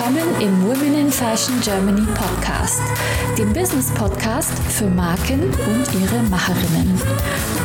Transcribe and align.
willkommen 0.00 0.40
im 0.40 0.62
Women 0.66 0.98
in 0.98 1.10
Fashion 1.10 1.60
Germany 1.60 2.06
Podcast, 2.14 2.80
dem 3.36 3.52
Business 3.52 3.92
Podcast 3.92 4.50
für 4.70 4.86
Marken 4.86 5.42
und 5.42 6.00
ihre 6.00 6.22
Macherinnen. 6.22 6.96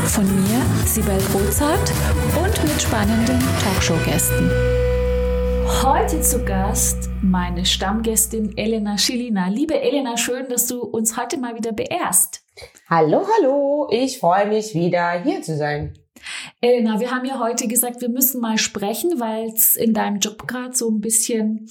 Von 0.08 0.26
mir, 0.26 0.62
Sibel 0.86 1.18
Rozart 1.34 1.94
und 2.38 2.64
mit 2.64 2.82
spannenden 2.82 3.40
Talkshow-Gästen. 3.64 4.52
Heute 5.82 6.20
zu 6.20 6.44
Gast 6.44 7.10
meine 7.22 7.66
Stammgästin 7.66 8.58
Elena 8.58 8.98
Schilina. 8.98 9.48
Liebe 9.48 9.80
Elena, 9.80 10.18
schön, 10.18 10.50
dass 10.50 10.68
du 10.68 10.82
uns 10.82 11.16
heute 11.16 11.38
mal 11.38 11.56
wieder 11.56 11.72
beehrst. 11.72 12.44
Hallo, 12.90 13.26
hallo, 13.38 13.88
ich 13.92 14.20
freue 14.20 14.48
mich 14.48 14.74
wieder 14.74 15.24
hier 15.24 15.42
zu 15.42 15.56
sein. 15.56 15.94
Elena, 16.60 17.00
wir 17.00 17.12
haben 17.12 17.26
ja 17.26 17.40
heute 17.40 17.70
gesagt, 17.70 18.02
wir 18.02 18.10
müssen 18.10 18.42
mal 18.42 18.58
sprechen, 18.58 19.22
weil 19.22 19.54
es 19.54 19.78
in 19.78 19.94
deinem 19.94 20.20
Job 20.20 20.46
gerade 20.48 20.76
so 20.76 20.90
ein 20.90 21.00
bisschen 21.00 21.70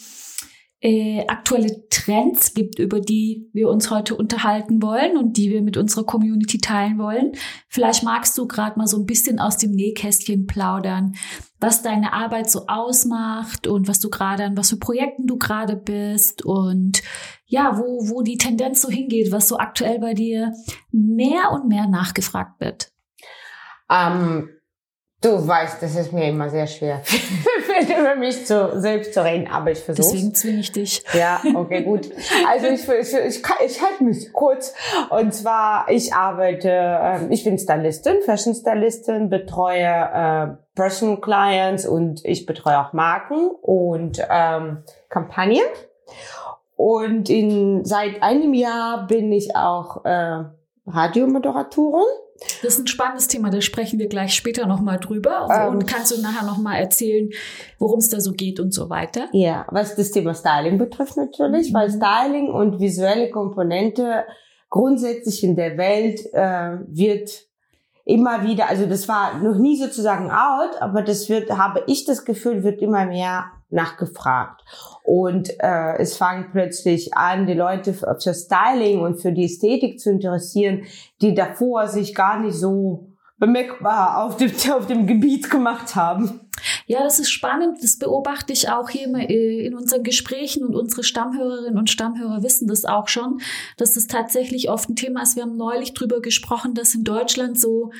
äh, 0.84 1.24
aktuelle 1.28 1.88
Trends 1.88 2.52
gibt, 2.52 2.78
über 2.78 3.00
die 3.00 3.48
wir 3.54 3.70
uns 3.70 3.90
heute 3.90 4.14
unterhalten 4.14 4.82
wollen 4.82 5.16
und 5.16 5.38
die 5.38 5.50
wir 5.50 5.62
mit 5.62 5.78
unserer 5.78 6.04
Community 6.04 6.58
teilen 6.58 6.98
wollen. 6.98 7.32
Vielleicht 7.68 8.02
magst 8.02 8.36
du 8.36 8.46
gerade 8.46 8.78
mal 8.78 8.86
so 8.86 8.98
ein 8.98 9.06
bisschen 9.06 9.40
aus 9.40 9.56
dem 9.56 9.70
Nähkästchen 9.70 10.46
plaudern, 10.46 11.14
was 11.58 11.80
deine 11.80 12.12
Arbeit 12.12 12.50
so 12.50 12.66
ausmacht 12.66 13.66
und 13.66 13.88
was 13.88 13.98
du 13.98 14.10
gerade 14.10 14.44
an 14.44 14.58
was 14.58 14.68
für 14.68 14.76
Projekten 14.76 15.26
du 15.26 15.38
gerade 15.38 15.74
bist 15.74 16.44
und 16.44 17.02
ja, 17.46 17.78
wo, 17.78 18.10
wo 18.10 18.20
die 18.20 18.36
Tendenz 18.36 18.82
so 18.82 18.90
hingeht, 18.90 19.32
was 19.32 19.48
so 19.48 19.56
aktuell 19.56 20.00
bei 20.00 20.12
dir 20.12 20.52
mehr 20.92 21.50
und 21.52 21.66
mehr 21.66 21.86
nachgefragt 21.86 22.60
wird. 22.60 22.92
Ähm, 23.90 24.50
Du 25.24 25.48
weißt, 25.48 25.82
das 25.82 25.96
ist 25.96 26.12
mir 26.12 26.28
immer 26.28 26.50
sehr 26.50 26.66
schwer, 26.66 27.00
über 27.98 28.14
mich 28.14 28.44
zu, 28.44 28.78
selbst 28.78 29.14
zu 29.14 29.24
reden, 29.24 29.48
aber 29.50 29.70
ich 29.70 29.78
versuche. 29.78 30.06
Deswegen 30.12 30.34
zwinge 30.34 30.60
ich 30.60 30.70
dich. 30.70 31.02
Ja, 31.14 31.40
okay, 31.54 31.82
gut. 31.82 32.10
Also 32.46 32.66
ich, 32.66 32.86
ich, 32.86 33.14
ich, 33.14 33.42
ich 33.64 33.82
halte 33.82 34.04
mich 34.04 34.34
kurz. 34.34 34.74
Und 35.08 35.32
zwar, 35.32 35.88
ich 35.88 36.12
arbeite, 36.12 36.68
äh, 36.68 37.32
ich 37.32 37.42
bin 37.42 37.58
Stylistin, 37.58 38.16
Fashion 38.26 38.54
Stylistin, 38.54 39.30
betreue 39.30 39.80
äh, 39.82 40.48
Personal 40.74 41.18
Clients 41.22 41.86
und 41.86 42.22
ich 42.26 42.44
betreue 42.44 42.78
auch 42.78 42.92
Marken 42.92 43.48
und 43.62 44.22
ähm, 44.28 44.82
Kampagnen. 45.08 45.62
Und 46.76 47.30
in, 47.30 47.82
seit 47.86 48.22
einem 48.22 48.52
Jahr 48.52 49.06
bin 49.06 49.32
ich 49.32 49.56
auch 49.56 50.04
äh, 50.04 50.44
Radiomoderatorin. 50.86 52.04
Das 52.62 52.74
ist 52.74 52.80
ein 52.80 52.86
spannendes 52.86 53.28
Thema, 53.28 53.50
da 53.50 53.60
sprechen 53.60 53.98
wir 53.98 54.08
gleich 54.08 54.34
später 54.34 54.66
nochmal 54.66 54.98
drüber. 54.98 55.48
Ähm, 55.50 55.74
und 55.74 55.86
kannst 55.86 56.16
du 56.16 56.20
nachher 56.20 56.46
nochmal 56.46 56.80
erzählen, 56.80 57.30
worum 57.78 57.98
es 57.98 58.08
da 58.08 58.20
so 58.20 58.32
geht 58.32 58.60
und 58.60 58.72
so 58.72 58.90
weiter? 58.90 59.28
Ja, 59.32 59.66
was 59.70 59.96
das 59.96 60.10
Thema 60.10 60.34
Styling 60.34 60.78
betrifft 60.78 61.16
natürlich, 61.16 61.70
mhm. 61.70 61.74
weil 61.74 61.90
Styling 61.90 62.50
und 62.50 62.80
visuelle 62.80 63.30
Komponente 63.30 64.24
grundsätzlich 64.70 65.44
in 65.44 65.56
der 65.56 65.76
Welt 65.76 66.20
äh, 66.32 66.78
wird 66.88 67.30
immer 68.04 68.42
wieder, 68.44 68.68
also 68.68 68.86
das 68.86 69.08
war 69.08 69.38
noch 69.38 69.56
nie 69.56 69.76
sozusagen 69.76 70.30
out, 70.30 70.80
aber 70.80 71.02
das 71.02 71.28
wird, 71.28 71.50
habe 71.50 71.84
ich 71.86 72.04
das 72.04 72.24
Gefühl, 72.24 72.62
wird 72.62 72.82
immer 72.82 73.06
mehr 73.06 73.46
nachgefragt. 73.74 74.62
Und 75.02 75.50
äh, 75.60 75.98
es 75.98 76.16
fangen 76.16 76.48
plötzlich 76.52 77.14
an, 77.14 77.46
die 77.46 77.54
Leute 77.54 77.92
für, 77.92 78.16
für 78.20 78.32
Styling 78.32 79.00
und 79.00 79.20
für 79.20 79.32
die 79.32 79.44
Ästhetik 79.44 80.00
zu 80.00 80.10
interessieren, 80.10 80.84
die 81.20 81.34
davor 81.34 81.88
sich 81.88 82.14
gar 82.14 82.40
nicht 82.40 82.54
so 82.54 83.08
bemerkbar 83.38 84.24
auf 84.24 84.36
dem, 84.36 84.50
auf 84.72 84.86
dem 84.86 85.06
Gebiet 85.06 85.50
gemacht 85.50 85.94
haben. 85.94 86.40
Ja, 86.86 87.02
das 87.02 87.18
ist 87.18 87.30
spannend. 87.30 87.82
Das 87.82 87.98
beobachte 87.98 88.52
ich 88.52 88.68
auch 88.68 88.90
hier 88.90 89.08
äh, 89.14 89.66
in 89.66 89.74
unseren 89.74 90.02
Gesprächen 90.02 90.64
und 90.64 90.74
unsere 90.74 91.02
Stammhörerinnen 91.02 91.78
und 91.78 91.88
Stammhörer 91.88 92.42
wissen 92.42 92.68
das 92.68 92.84
auch 92.84 93.08
schon, 93.08 93.40
dass 93.78 93.94
das 93.94 94.06
tatsächlich 94.06 94.68
oft 94.68 94.90
ein 94.90 94.96
Thema 94.96 95.22
ist. 95.22 95.36
Wir 95.36 95.44
haben 95.44 95.56
neulich 95.56 95.94
drüber 95.94 96.20
gesprochen, 96.20 96.74
dass 96.74 96.94
in 96.94 97.02
Deutschland 97.02 97.58
so 97.58 97.90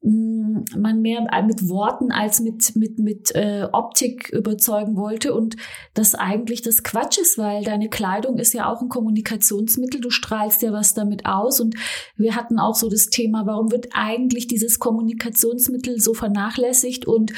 mm, 0.00 0.64
man 0.78 1.02
mehr 1.02 1.28
mit 1.46 1.68
Worten 1.68 2.12
als 2.12 2.40
mit 2.40 2.74
mit 2.76 2.98
mit 2.98 3.34
äh, 3.34 3.68
Optik 3.72 4.30
überzeugen 4.30 4.96
wollte 4.96 5.34
und 5.34 5.56
das 5.92 6.14
eigentlich 6.14 6.62
das 6.62 6.82
Quatsch 6.82 7.18
ist, 7.18 7.36
weil 7.36 7.62
deine 7.62 7.90
Kleidung 7.90 8.38
ist 8.38 8.54
ja 8.54 8.72
auch 8.72 8.80
ein 8.80 8.88
Kommunikationsmittel, 8.88 10.00
du 10.00 10.08
strahlst 10.08 10.62
ja 10.62 10.72
was 10.72 10.94
damit 10.94 11.26
aus 11.26 11.60
und 11.60 11.74
wir 12.16 12.36
hatten 12.36 12.58
auch 12.58 12.74
so 12.74 12.88
das 12.88 13.08
Thema, 13.08 13.44
warum 13.44 13.70
wird 13.70 13.88
eigentlich 13.92 14.46
dieses 14.48 14.78
Kommunikationsmittel 14.78 16.00
so 16.00 16.14
vernachlässigt 16.14 17.06
und 17.06 17.32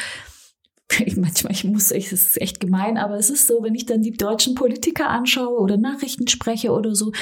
ich 1.05 1.17
manchmal, 1.17 1.53
ich 1.53 1.65
muss, 1.65 1.91
es 1.91 2.13
ist 2.13 2.41
echt 2.41 2.61
gemein, 2.61 2.99
aber 2.99 3.17
es 3.17 3.31
ist 3.31 3.47
so, 3.47 3.63
wenn 3.63 3.75
ich 3.75 3.87
dann 3.87 4.03
die 4.03 4.13
deutschen 4.13 4.55
Politiker 4.55 5.09
anschaue 5.09 5.59
oder 5.59 5.77
Nachrichten 5.77 6.29
spreche 6.29 6.73
oder 6.73 6.95
so, 6.95 7.13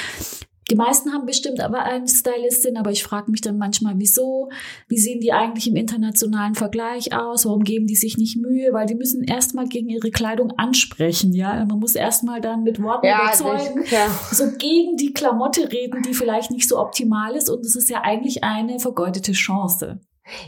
die 0.71 0.77
meisten 0.77 1.11
haben 1.11 1.25
bestimmt 1.25 1.59
aber 1.59 1.83
eine 1.83 2.07
Stylistin, 2.07 2.77
aber 2.77 2.91
ich 2.91 3.03
frage 3.03 3.29
mich 3.29 3.41
dann 3.41 3.57
manchmal, 3.57 3.95
wieso? 3.97 4.47
Wie 4.87 4.97
sehen 4.97 5.19
die 5.19 5.33
eigentlich 5.33 5.67
im 5.67 5.75
internationalen 5.75 6.55
Vergleich 6.55 7.13
aus? 7.13 7.45
Warum 7.45 7.65
geben 7.65 7.87
die 7.87 7.97
sich 7.97 8.17
nicht 8.17 8.37
Mühe? 8.37 8.71
Weil 8.71 8.85
die 8.85 8.95
müssen 8.95 9.21
erstmal 9.23 9.67
gegen 9.67 9.89
ihre 9.89 10.11
Kleidung 10.11 10.51
ansprechen, 10.57 11.33
ja. 11.33 11.65
Man 11.65 11.79
muss 11.79 11.95
erstmal 11.95 12.39
dann 12.39 12.63
mit 12.63 12.81
Worten 12.81 13.05
ja, 13.05 13.21
überzeugen, 13.21 13.81
ich, 13.83 13.91
ja. 13.91 14.07
so 14.31 14.45
gegen 14.57 14.95
die 14.95 15.11
Klamotte 15.11 15.69
reden, 15.69 16.03
die 16.03 16.13
vielleicht 16.13 16.51
nicht 16.51 16.69
so 16.69 16.79
optimal 16.79 17.35
ist. 17.35 17.49
Und 17.49 17.65
es 17.65 17.75
ist 17.75 17.89
ja 17.89 18.03
eigentlich 18.03 18.45
eine 18.45 18.79
vergeudete 18.79 19.33
Chance. 19.33 19.99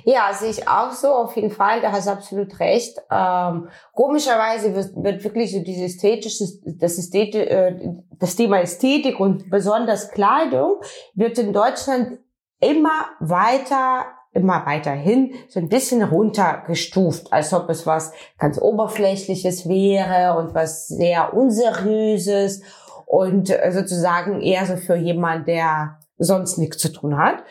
Ja, 0.03 0.33
sehe 0.33 0.49
ich 0.49 0.67
auch 0.67 0.91
so, 0.91 1.09
auf 1.09 1.35
jeden 1.35 1.51
Fall, 1.51 1.81
da 1.81 1.91
hast 1.91 2.07
du 2.07 2.11
absolut 2.11 2.59
recht. 2.59 2.97
Ähm, 3.11 3.69
komischerweise 3.93 4.75
wird, 4.75 4.95
wird 4.95 5.23
wirklich 5.23 5.51
so 5.51 5.59
dieses 5.59 5.95
ästhetische, 5.95 6.45
das, 6.65 6.97
Ästheti 6.97 7.39
äh, 7.39 7.93
das 8.19 8.35
Thema 8.35 8.61
Ästhetik 8.61 9.19
und 9.19 9.49
besonders 9.49 10.11
Kleidung 10.11 10.77
wird 11.13 11.37
in 11.37 11.53
Deutschland 11.53 12.19
immer 12.59 13.05
weiter 13.19 14.05
immer 14.33 14.65
weiterhin 14.65 15.33
so 15.47 15.59
ein 15.59 15.69
bisschen 15.69 16.01
runtergestuft, 16.01 17.31
als 17.31 17.53
ob 17.53 17.69
es 17.69 17.85
was 17.85 18.11
ganz 18.39 18.59
Oberflächliches 18.59 19.69
wäre 19.69 20.37
und 20.37 20.55
was 20.55 20.87
sehr 20.87 21.33
Unseriöses 21.33 22.63
und 23.05 23.51
äh, 23.51 23.71
sozusagen 23.71 24.41
eher 24.41 24.65
so 24.65 24.75
für 24.75 24.95
jemand, 24.95 25.47
der 25.47 25.99
sonst 26.17 26.57
nichts 26.57 26.77
zu 26.77 26.91
tun 26.91 27.17
hat. 27.17 27.43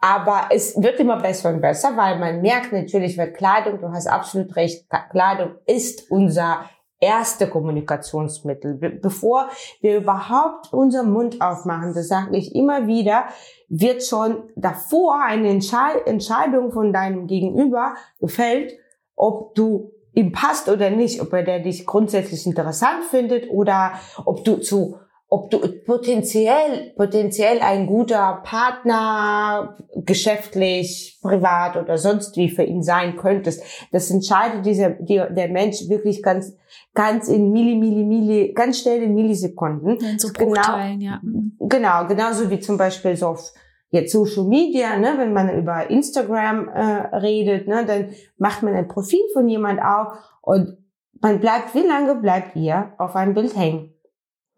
Aber 0.00 0.48
es 0.50 0.80
wird 0.80 1.00
immer 1.00 1.20
besser 1.20 1.50
und 1.50 1.60
besser, 1.60 1.96
weil 1.96 2.18
man 2.18 2.40
merkt 2.40 2.72
natürlich, 2.72 3.18
weil 3.18 3.32
Kleidung, 3.32 3.80
du 3.80 3.90
hast 3.90 4.06
absolut 4.06 4.56
recht, 4.56 4.86
Kleidung 5.10 5.56
ist 5.66 6.10
unser 6.10 6.64
erste 7.00 7.48
Kommunikationsmittel. 7.48 8.98
Bevor 9.02 9.48
wir 9.80 9.98
überhaupt 9.98 10.72
unseren 10.72 11.12
Mund 11.12 11.40
aufmachen, 11.40 11.92
das 11.94 12.08
sage 12.08 12.36
ich 12.36 12.54
immer 12.54 12.86
wieder, 12.86 13.26
wird 13.68 14.04
schon 14.04 14.44
davor 14.56 15.22
eine 15.22 15.48
Entscheidung 15.48 16.72
von 16.72 16.92
deinem 16.92 17.26
Gegenüber 17.26 17.94
gefällt, 18.20 18.72
ob 19.16 19.54
du 19.54 19.92
ihm 20.14 20.32
passt 20.32 20.68
oder 20.68 20.90
nicht, 20.90 21.20
ob 21.20 21.32
er 21.32 21.60
dich 21.60 21.86
grundsätzlich 21.86 22.46
interessant 22.46 23.04
findet 23.04 23.50
oder 23.50 23.92
ob 24.24 24.44
du 24.44 24.56
zu 24.56 24.98
ob 25.34 25.50
du 25.50 25.58
potenziell, 25.84 26.92
potenziell 26.96 27.58
ein 27.58 27.88
guter 27.88 28.40
Partner, 28.44 29.76
geschäftlich, 29.96 31.18
privat 31.20 31.76
oder 31.76 31.98
sonst 31.98 32.36
wie 32.36 32.48
für 32.48 32.62
ihn 32.62 32.84
sein 32.84 33.16
könntest. 33.16 33.60
Das 33.90 34.12
entscheidet 34.12 34.64
dieser, 34.64 34.90
der 34.90 35.48
Mensch 35.48 35.88
wirklich 35.88 36.22
ganz, 36.22 36.56
ganz 36.94 37.26
in 37.26 37.50
Milli, 37.50 37.74
Milli, 37.74 38.04
Milli, 38.04 38.52
ganz 38.54 38.78
schnell 38.78 39.02
in 39.02 39.14
Millisekunden. 39.16 39.96
In 39.96 40.20
so 40.20 40.28
Bruchteilen, 40.32 41.00
genau, 41.00 41.10
ja. 41.10 41.20
Mhm. 41.20 41.56
Genau, 41.58 42.06
genauso 42.06 42.48
wie 42.48 42.60
zum 42.60 42.76
Beispiel 42.76 43.16
so 43.16 43.26
auf 43.26 43.52
jetzt 43.90 44.12
Social 44.12 44.44
Media, 44.44 44.96
ne, 44.96 45.14
wenn 45.16 45.32
man 45.32 45.58
über 45.58 45.90
Instagram 45.90 46.68
äh, 46.68 47.16
redet, 47.16 47.66
ne, 47.66 47.84
dann 47.84 48.10
macht 48.38 48.62
man 48.62 48.74
ein 48.74 48.86
Profil 48.86 49.24
von 49.32 49.48
jemand 49.48 49.82
auf 49.82 50.16
und 50.42 50.78
man 51.20 51.40
bleibt, 51.40 51.74
wie 51.74 51.86
lange 51.86 52.14
bleibt 52.14 52.54
ihr 52.54 52.92
auf 52.98 53.16
einem 53.16 53.34
Bild 53.34 53.56
hängen? 53.56 53.93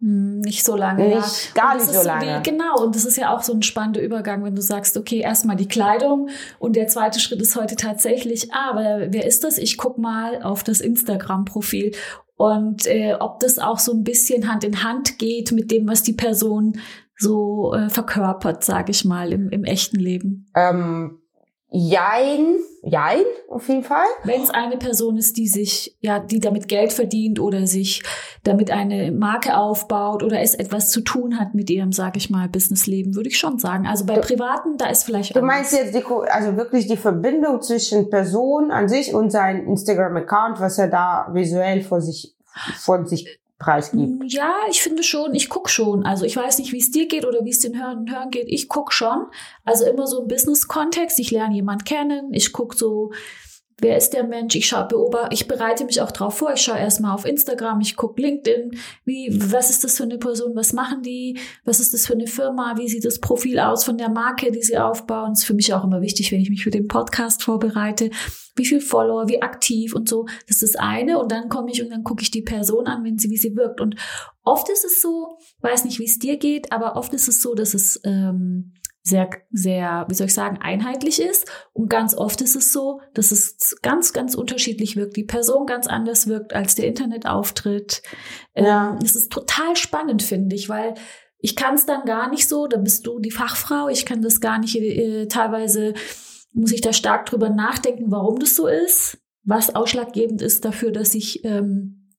Hm, 0.00 0.40
nicht 0.40 0.64
so 0.64 0.76
lange. 0.76 1.08
Nicht, 1.08 1.54
ja. 1.54 1.62
gar 1.62 1.74
nicht 1.74 1.88
so 1.88 2.02
lange. 2.02 2.38
Wie, 2.38 2.50
genau, 2.50 2.82
und 2.82 2.94
das 2.94 3.04
ist 3.04 3.16
ja 3.16 3.34
auch 3.34 3.42
so 3.42 3.54
ein 3.54 3.62
spannender 3.62 4.02
Übergang, 4.02 4.44
wenn 4.44 4.54
du 4.54 4.62
sagst, 4.62 4.96
okay, 4.96 5.20
erstmal 5.20 5.56
die 5.56 5.68
Kleidung 5.68 6.28
und 6.58 6.76
der 6.76 6.88
zweite 6.88 7.18
Schritt 7.18 7.40
ist 7.40 7.56
heute 7.56 7.76
tatsächlich, 7.76 8.52
ah, 8.52 8.70
aber 8.70 9.06
wer 9.10 9.26
ist 9.26 9.44
das? 9.44 9.56
Ich 9.58 9.78
guck 9.78 9.96
mal 9.98 10.42
auf 10.42 10.62
das 10.62 10.80
Instagram-Profil 10.80 11.92
und 12.36 12.86
äh, 12.86 13.14
ob 13.18 13.40
das 13.40 13.58
auch 13.58 13.78
so 13.78 13.92
ein 13.92 14.04
bisschen 14.04 14.52
Hand 14.52 14.64
in 14.64 14.84
Hand 14.84 15.18
geht 15.18 15.52
mit 15.52 15.70
dem, 15.70 15.88
was 15.88 16.02
die 16.02 16.12
Person 16.12 16.78
so 17.16 17.72
äh, 17.72 17.88
verkörpert, 17.88 18.62
sage 18.62 18.90
ich 18.90 19.06
mal, 19.06 19.32
im, 19.32 19.48
im 19.48 19.64
echten 19.64 19.96
Leben. 19.96 20.46
Ähm 20.54 21.22
Jein, 21.68 22.56
jein, 22.84 23.24
auf 23.48 23.68
jeden 23.68 23.82
Fall. 23.82 24.06
Wenn 24.22 24.40
es 24.40 24.50
eine 24.50 24.76
Person 24.76 25.16
ist, 25.16 25.36
die 25.36 25.48
sich, 25.48 25.96
ja, 26.00 26.20
die 26.20 26.38
damit 26.38 26.68
Geld 26.68 26.92
verdient 26.92 27.40
oder 27.40 27.66
sich 27.66 28.04
damit 28.44 28.70
eine 28.70 29.10
Marke 29.10 29.56
aufbaut 29.56 30.22
oder 30.22 30.40
es 30.40 30.54
etwas 30.54 30.90
zu 30.90 31.00
tun 31.00 31.40
hat 31.40 31.54
mit 31.54 31.68
ihrem, 31.68 31.90
sag 31.90 32.16
ich 32.16 32.30
mal, 32.30 32.48
Businessleben, 32.48 33.16
würde 33.16 33.28
ich 33.28 33.38
schon 33.38 33.58
sagen. 33.58 33.86
Also 33.86 34.06
bei 34.06 34.14
du, 34.14 34.20
Privaten, 34.20 34.78
da 34.78 34.86
ist 34.86 35.02
vielleicht. 35.02 35.34
Du 35.34 35.42
meinst 35.42 35.72
jetzt 35.72 35.92
die, 35.92 36.04
also 36.30 36.56
wirklich 36.56 36.86
die 36.86 36.96
Verbindung 36.96 37.60
zwischen 37.60 38.10
Person 38.10 38.70
an 38.70 38.88
sich 38.88 39.12
und 39.12 39.30
sein 39.30 39.66
Instagram-Account, 39.66 40.60
was 40.60 40.78
er 40.78 40.88
da 40.88 41.28
visuell 41.32 41.82
vor 41.82 42.00
sich, 42.00 42.32
von 42.78 43.06
sich 43.06 43.40
preisgibt. 43.58 44.32
Ja, 44.32 44.54
ich 44.70 44.82
finde 44.82 45.02
schon, 45.02 45.34
ich 45.34 45.48
guck 45.48 45.70
schon. 45.70 46.04
Also 46.04 46.24
ich 46.24 46.36
weiß 46.36 46.58
nicht, 46.58 46.72
wie 46.72 46.78
es 46.78 46.90
dir 46.90 47.08
geht 47.08 47.24
oder 47.24 47.44
wie 47.44 47.50
es 47.50 47.60
den 47.60 47.78
Hörern 47.78 48.10
Hören 48.10 48.30
geht. 48.30 48.48
Ich 48.48 48.68
guck 48.68 48.92
schon. 48.92 49.26
Also 49.64 49.86
immer 49.86 50.06
so 50.06 50.22
im 50.22 50.28
Business-Kontext. 50.28 51.18
Ich 51.18 51.30
lerne 51.30 51.54
jemand 51.54 51.86
kennen. 51.86 52.32
Ich 52.32 52.52
guck 52.52 52.74
so, 52.74 53.12
wer 53.78 53.96
ist 53.96 54.10
der 54.10 54.24
Mensch? 54.24 54.54
Ich 54.54 54.66
schaue, 54.66 54.86
beobachte, 54.88 55.34
ich 55.34 55.48
bereite 55.48 55.84
mich 55.84 56.00
auch 56.00 56.10
drauf 56.10 56.38
vor. 56.38 56.52
Ich 56.54 56.62
schaue 56.62 56.78
erstmal 56.78 57.14
auf 57.14 57.26
Instagram, 57.26 57.80
ich 57.80 57.96
gucke 57.96 58.20
LinkedIn, 58.22 58.78
wie, 59.04 59.28
was 59.52 59.70
ist 59.70 59.84
das 59.84 59.96
für 59.96 60.04
eine 60.04 60.18
Person, 60.18 60.56
was 60.56 60.72
machen 60.72 61.02
die, 61.02 61.38
was 61.64 61.80
ist 61.80 61.92
das 61.92 62.06
für 62.06 62.14
eine 62.14 62.26
Firma, 62.26 62.74
wie 62.78 62.88
sieht 62.88 63.04
das 63.04 63.20
Profil 63.20 63.58
aus 63.58 63.84
von 63.84 63.98
der 63.98 64.08
Marke, 64.08 64.50
die 64.50 64.62
sie 64.62 64.78
aufbauen. 64.78 65.30
Das 65.30 65.40
ist 65.40 65.46
für 65.46 65.54
mich 65.54 65.74
auch 65.74 65.84
immer 65.84 66.00
wichtig, 66.00 66.32
wenn 66.32 66.40
ich 66.40 66.50
mich 66.50 66.64
für 66.64 66.70
den 66.70 66.88
Podcast 66.88 67.42
vorbereite. 67.42 68.10
Wie 68.54 68.64
viel 68.64 68.80
Follower, 68.80 69.28
wie 69.28 69.42
aktiv 69.42 69.94
und 69.94 70.08
so. 70.08 70.24
Das 70.46 70.62
ist 70.62 70.74
das 70.74 70.76
eine. 70.76 71.18
Und 71.18 71.30
dann 71.30 71.50
komme 71.50 71.70
ich 71.70 71.82
und 71.82 71.90
dann 71.90 72.04
gucke 72.04 72.22
ich 72.22 72.30
die 72.30 72.40
Person 72.40 72.86
an, 72.86 73.04
wenn 73.04 73.18
sie, 73.18 73.28
wie 73.28 73.36
sie 73.36 73.54
wirkt. 73.54 73.82
Und 73.82 73.96
oft 74.44 74.70
ist 74.70 74.86
es 74.86 75.02
so, 75.02 75.36
weiß 75.60 75.84
nicht, 75.84 75.98
wie 75.98 76.06
es 76.06 76.18
dir 76.18 76.38
geht, 76.38 76.72
aber 76.72 76.96
oft 76.96 77.12
ist 77.12 77.28
es 77.28 77.42
so, 77.42 77.54
dass 77.54 77.74
es 77.74 78.00
ähm, 78.04 78.72
sehr, 79.06 79.30
sehr, 79.52 80.04
wie 80.08 80.14
soll 80.14 80.26
ich 80.26 80.34
sagen, 80.34 80.58
einheitlich 80.60 81.22
ist. 81.22 81.46
Und 81.72 81.88
ganz 81.88 82.12
oft 82.12 82.40
ist 82.40 82.56
es 82.56 82.72
so, 82.72 83.00
dass 83.14 83.30
es 83.30 83.76
ganz, 83.80 84.12
ganz 84.12 84.34
unterschiedlich 84.34 84.96
wirkt. 84.96 85.16
Die 85.16 85.22
Person 85.22 85.66
ganz 85.66 85.86
anders 85.86 86.26
wirkt 86.26 86.54
als 86.54 86.74
der 86.74 86.88
Internetauftritt. 86.88 88.02
Ja. 88.56 88.90
Ähm, 88.90 88.98
es 89.04 89.14
ist 89.14 89.30
total 89.30 89.76
spannend, 89.76 90.24
finde 90.24 90.56
ich, 90.56 90.68
weil 90.68 90.94
ich 91.38 91.54
kann 91.54 91.76
es 91.76 91.86
dann 91.86 92.04
gar 92.04 92.28
nicht 92.28 92.48
so, 92.48 92.66
da 92.66 92.78
bist 92.78 93.06
du 93.06 93.20
die 93.20 93.30
Fachfrau, 93.30 93.88
ich 93.88 94.06
kann 94.06 94.22
das 94.22 94.40
gar 94.40 94.58
nicht, 94.58 94.74
äh, 94.74 95.28
teilweise 95.28 95.94
muss 96.52 96.72
ich 96.72 96.80
da 96.80 96.92
stark 96.92 97.26
drüber 97.26 97.48
nachdenken, 97.48 98.10
warum 98.10 98.40
das 98.40 98.56
so 98.56 98.66
ist, 98.66 99.18
was 99.44 99.72
ausschlaggebend 99.72 100.42
ist 100.42 100.64
dafür, 100.64 100.90
dass 100.90 101.14
ich 101.14 101.44
ähm, 101.44 102.12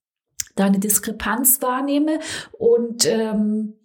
da 0.55 0.65
eine 0.65 0.79
Diskrepanz 0.79 1.61
wahrnehme 1.61 2.19
und 2.57 3.05
ähm, 3.05 3.76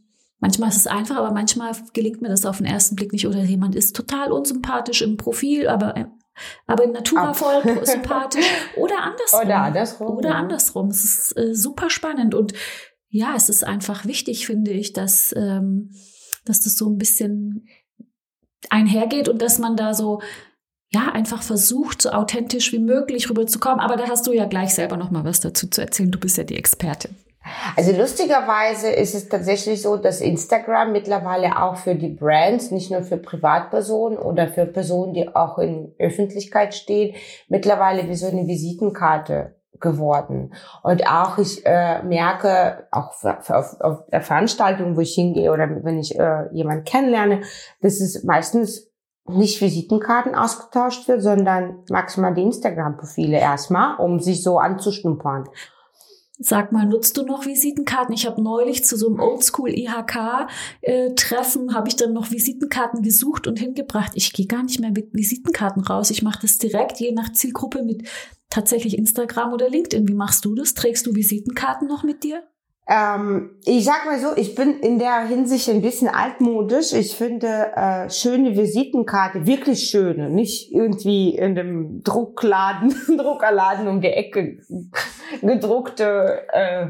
Manchmal 0.42 0.70
ist 0.70 0.76
es 0.76 0.86
einfach, 0.88 1.18
aber 1.18 1.30
manchmal 1.30 1.72
gelingt 1.92 2.20
mir 2.20 2.28
das 2.28 2.44
auf 2.44 2.56
den 2.56 2.66
ersten 2.66 2.96
Blick 2.96 3.12
nicht. 3.12 3.28
Oder 3.28 3.44
jemand 3.44 3.76
ist 3.76 3.94
total 3.94 4.32
unsympathisch 4.32 5.00
im 5.00 5.16
Profil, 5.16 5.68
aber, 5.68 5.94
aber 6.66 6.82
in 6.82 6.90
Natura 6.90 7.32
voll 7.32 7.62
sympathisch. 7.84 8.44
Oder 8.76 9.04
andersrum. 9.04 9.40
Oder 9.40 9.58
andersrum. 9.58 10.16
Oder 10.16 10.30
ja. 10.30 10.34
andersrum. 10.34 10.88
Es 10.88 11.04
ist 11.04 11.38
äh, 11.38 11.54
super 11.54 11.90
spannend. 11.90 12.34
Und 12.34 12.54
ja, 13.08 13.34
es 13.36 13.48
ist 13.48 13.62
einfach 13.62 14.04
wichtig, 14.04 14.44
finde 14.44 14.72
ich, 14.72 14.92
dass, 14.92 15.32
ähm, 15.38 15.92
dass 16.44 16.60
das 16.60 16.76
so 16.76 16.90
ein 16.90 16.98
bisschen 16.98 17.68
einhergeht 18.68 19.28
und 19.28 19.40
dass 19.40 19.60
man 19.60 19.76
da 19.76 19.94
so 19.94 20.22
ja, 20.90 21.12
einfach 21.12 21.44
versucht, 21.44 22.02
so 22.02 22.10
authentisch 22.10 22.72
wie 22.72 22.80
möglich 22.80 23.30
rüberzukommen. 23.30 23.78
Aber 23.78 23.94
da 23.94 24.08
hast 24.08 24.26
du 24.26 24.32
ja 24.32 24.46
gleich 24.46 24.74
selber 24.74 24.96
noch 24.96 25.12
mal 25.12 25.24
was 25.24 25.38
dazu 25.38 25.68
zu 25.68 25.80
erzählen. 25.80 26.10
Du 26.10 26.18
bist 26.18 26.36
ja 26.36 26.42
die 26.42 26.56
Expertin. 26.56 27.14
Also 27.76 27.92
lustigerweise 27.92 28.90
ist 28.90 29.14
es 29.14 29.28
tatsächlich 29.28 29.82
so, 29.82 29.96
dass 29.96 30.20
Instagram 30.20 30.92
mittlerweile 30.92 31.62
auch 31.62 31.76
für 31.76 31.94
die 31.94 32.10
Brands, 32.10 32.70
nicht 32.70 32.90
nur 32.90 33.02
für 33.02 33.16
Privatpersonen 33.16 34.18
oder 34.18 34.48
für 34.48 34.66
Personen, 34.66 35.14
die 35.14 35.34
auch 35.34 35.58
in 35.58 35.94
Öffentlichkeit 35.98 36.74
stehen, 36.74 37.14
mittlerweile 37.48 38.08
wie 38.08 38.14
so 38.14 38.26
eine 38.26 38.46
Visitenkarte 38.46 39.56
geworden. 39.80 40.54
Und 40.82 41.06
auch 41.08 41.38
ich 41.38 41.66
äh, 41.66 42.02
merke, 42.02 42.86
auch 42.90 43.12
auf, 43.22 43.80
auf 43.80 44.06
der 44.06 44.22
Veranstaltung, 44.22 44.96
wo 44.96 45.00
ich 45.00 45.14
hingehe 45.14 45.52
oder 45.52 45.68
wenn 45.82 45.98
ich 45.98 46.18
äh, 46.18 46.48
jemanden 46.52 46.84
kennenlerne, 46.84 47.42
dass 47.80 48.00
es 48.00 48.22
meistens 48.22 48.92
nicht 49.28 49.60
Visitenkarten 49.60 50.34
ausgetauscht 50.34 51.06
wird, 51.08 51.22
sondern 51.22 51.84
maximal 51.90 52.34
die 52.34 52.42
Instagram-Profile 52.42 53.38
erstmal, 53.38 53.96
um 53.98 54.20
sich 54.20 54.42
so 54.42 54.58
anzuschnuppern. 54.58 55.48
Sag 56.44 56.72
mal, 56.72 56.86
nutzt 56.86 57.16
du 57.16 57.24
noch 57.24 57.46
Visitenkarten? 57.46 58.12
Ich 58.14 58.26
habe 58.26 58.42
neulich 58.42 58.84
zu 58.84 58.96
so 58.96 59.06
einem 59.06 59.20
Oldschool-IHK-Treffen, 59.20 61.68
äh, 61.68 61.72
habe 61.72 61.88
ich 61.88 61.94
dann 61.94 62.12
noch 62.12 62.32
Visitenkarten 62.32 63.02
gesucht 63.02 63.46
und 63.46 63.60
hingebracht. 63.60 64.10
Ich 64.14 64.32
gehe 64.32 64.46
gar 64.46 64.64
nicht 64.64 64.80
mehr 64.80 64.90
mit 64.90 65.14
Visitenkarten 65.14 65.82
raus. 65.82 66.10
Ich 66.10 66.22
mache 66.22 66.40
das 66.42 66.58
direkt, 66.58 66.98
je 66.98 67.12
nach 67.12 67.32
Zielgruppe, 67.32 67.84
mit 67.84 68.08
tatsächlich 68.50 68.98
Instagram 68.98 69.52
oder 69.52 69.70
LinkedIn. 69.70 70.08
Wie 70.08 70.14
machst 70.14 70.44
du 70.44 70.52
das? 70.54 70.74
Trägst 70.74 71.06
du 71.06 71.14
Visitenkarten 71.14 71.86
noch 71.86 72.02
mit 72.02 72.24
dir? 72.24 72.42
Ähm, 72.88 73.58
ich 73.64 73.84
sag 73.84 74.04
mal 74.06 74.18
so, 74.18 74.36
ich 74.36 74.54
bin 74.54 74.80
in 74.80 74.98
der 74.98 75.24
Hinsicht 75.26 75.68
ein 75.68 75.82
bisschen 75.82 76.08
altmodisch. 76.08 76.92
Ich 76.92 77.14
finde 77.14 77.72
äh, 77.76 78.10
schöne 78.10 78.56
Visitenkarte, 78.56 79.46
wirklich 79.46 79.88
schöne, 79.88 80.28
nicht 80.28 80.72
irgendwie 80.72 81.36
in 81.36 81.54
dem 81.54 82.02
Druckladen, 82.02 82.94
Druckerladen 83.16 83.86
um 83.86 84.00
die 84.00 84.08
Ecke 84.08 84.58
gedruckte 85.40 86.42
äh, 86.52 86.86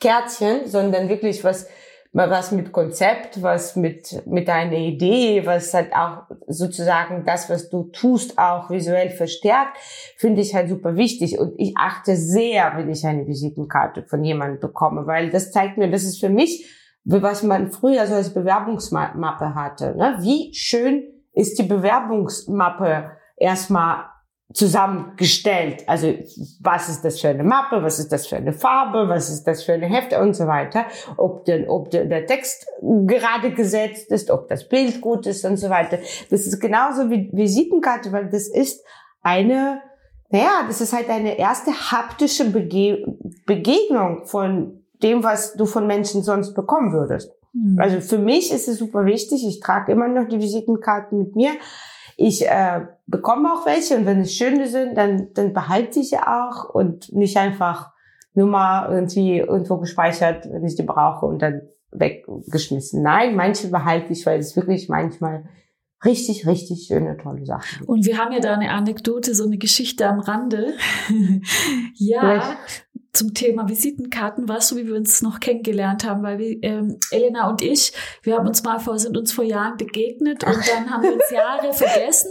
Kärtchen, 0.00 0.66
sondern 0.66 1.10
wirklich 1.10 1.44
was 1.44 1.68
was 2.12 2.50
mit 2.50 2.72
Konzept, 2.72 3.40
was 3.40 3.76
mit, 3.76 4.26
mit 4.26 4.48
deiner 4.48 4.76
Idee, 4.76 5.46
was 5.46 5.72
halt 5.72 5.92
auch 5.94 6.24
sozusagen 6.48 7.24
das, 7.24 7.48
was 7.48 7.70
du 7.70 7.84
tust, 7.84 8.36
auch 8.36 8.68
visuell 8.68 9.10
verstärkt, 9.10 9.78
finde 10.16 10.40
ich 10.40 10.54
halt 10.54 10.68
super 10.68 10.96
wichtig. 10.96 11.38
Und 11.38 11.54
ich 11.56 11.74
achte 11.76 12.16
sehr, 12.16 12.72
wenn 12.76 12.90
ich 12.90 13.06
eine 13.06 13.26
Visitenkarte 13.26 14.02
von 14.02 14.24
jemandem 14.24 14.60
bekomme, 14.60 15.06
weil 15.06 15.30
das 15.30 15.52
zeigt 15.52 15.78
mir, 15.78 15.90
das 15.90 16.02
ist 16.02 16.18
für 16.18 16.30
mich, 16.30 16.68
was 17.04 17.42
man 17.42 17.70
früher 17.70 18.06
so 18.06 18.14
als 18.14 18.34
Bewerbungsmappe 18.34 19.54
hatte. 19.54 19.96
Ne? 19.96 20.16
Wie 20.20 20.52
schön 20.52 21.04
ist 21.32 21.58
die 21.58 21.64
Bewerbungsmappe 21.64 23.12
erstmal 23.36 24.04
zusammengestellt. 24.52 25.84
Also 25.88 26.12
was 26.60 26.88
ist 26.88 27.04
das 27.04 27.20
für 27.20 27.28
eine 27.28 27.44
Mappe, 27.44 27.82
was 27.82 27.98
ist 27.98 28.10
das 28.10 28.26
für 28.26 28.36
eine 28.36 28.52
Farbe, 28.52 29.08
was 29.08 29.30
ist 29.30 29.44
das 29.44 29.62
für 29.62 29.74
eine 29.74 29.86
Hefte 29.86 30.20
und 30.20 30.34
so 30.34 30.46
weiter. 30.46 30.86
Ob, 31.16 31.44
denn, 31.44 31.68
ob 31.68 31.90
der 31.90 32.26
Text 32.26 32.66
gerade 32.82 33.52
gesetzt 33.52 34.10
ist, 34.10 34.30
ob 34.30 34.48
das 34.48 34.68
Bild 34.68 35.00
gut 35.00 35.26
ist 35.26 35.44
und 35.44 35.56
so 35.56 35.70
weiter. 35.70 35.98
Das 36.30 36.46
ist 36.46 36.60
genauso 36.60 37.10
wie 37.10 37.30
Visitenkarte, 37.32 38.10
weil 38.12 38.28
das 38.28 38.48
ist 38.48 38.84
eine, 39.22 39.82
naja, 40.30 40.64
das 40.66 40.80
ist 40.80 40.92
halt 40.92 41.08
eine 41.08 41.38
erste 41.38 41.70
haptische 41.70 42.50
Bege 42.50 43.04
Begegnung 43.46 44.26
von 44.26 44.82
dem, 45.02 45.22
was 45.22 45.54
du 45.54 45.64
von 45.64 45.86
Menschen 45.86 46.22
sonst 46.22 46.54
bekommen 46.54 46.92
würdest. 46.92 47.32
Mhm. 47.52 47.78
Also 47.78 48.00
für 48.00 48.18
mich 48.18 48.52
ist 48.52 48.68
es 48.68 48.78
super 48.78 49.04
wichtig. 49.06 49.46
Ich 49.46 49.60
trage 49.60 49.92
immer 49.92 50.08
noch 50.08 50.28
die 50.28 50.40
Visitenkarten 50.40 51.18
mit 51.18 51.36
mir 51.36 51.50
ich 52.20 52.46
äh, 52.46 52.82
bekomme 53.06 53.50
auch 53.50 53.64
welche 53.64 53.96
und 53.96 54.04
wenn 54.04 54.20
es 54.20 54.34
schöne 54.34 54.68
sind, 54.68 54.94
dann, 54.96 55.28
dann 55.32 55.54
behalte 55.54 56.00
ich 56.00 56.10
sie 56.10 56.18
auch 56.18 56.68
und 56.68 57.10
nicht 57.12 57.38
einfach 57.38 57.92
nur 58.34 58.46
mal 58.46 58.92
irgendwie 58.92 59.38
irgendwo 59.38 59.78
gespeichert, 59.78 60.46
wenn 60.50 60.64
ich 60.64 60.76
die 60.76 60.82
brauche 60.82 61.24
und 61.24 61.40
dann 61.40 61.62
weggeschmissen. 61.92 63.02
Nein, 63.02 63.36
manche 63.36 63.68
behalte 63.68 64.12
ich, 64.12 64.26
weil 64.26 64.38
es 64.38 64.54
wirklich 64.54 64.90
manchmal 64.90 65.44
richtig, 66.04 66.46
richtig 66.46 66.86
schöne, 66.86 67.16
tolle 67.16 67.46
Sachen. 67.46 67.86
Und 67.86 68.04
wir 68.04 68.18
haben 68.18 68.32
ja 68.32 68.40
da 68.40 68.52
eine 68.52 68.70
Anekdote, 68.70 69.34
so 69.34 69.44
eine 69.44 69.56
Geschichte 69.56 70.06
am 70.06 70.20
Rande. 70.20 70.74
ja, 71.94 72.20
Vielleicht 72.20 72.86
zum 73.12 73.34
Thema 73.34 73.68
Visitenkarten, 73.68 74.48
weißt 74.48 74.70
du, 74.70 74.76
wie 74.76 74.86
wir 74.86 74.94
uns 74.94 75.20
noch 75.20 75.40
kennengelernt 75.40 76.04
haben, 76.04 76.22
weil 76.22 76.38
wir, 76.38 76.62
ähm, 76.62 76.98
Elena 77.10 77.48
und 77.50 77.60
ich, 77.60 77.92
wir 78.22 78.36
haben 78.36 78.46
uns 78.46 78.62
mal 78.62 78.78
vor, 78.78 78.98
sind 78.98 79.16
uns 79.16 79.32
vor 79.32 79.44
Jahren 79.44 79.76
begegnet 79.76 80.44
und 80.44 80.58
dann 80.68 80.90
haben 80.90 81.02
wir 81.02 81.14
uns 81.14 81.30
Jahre 81.30 81.72
vergessen 81.72 82.30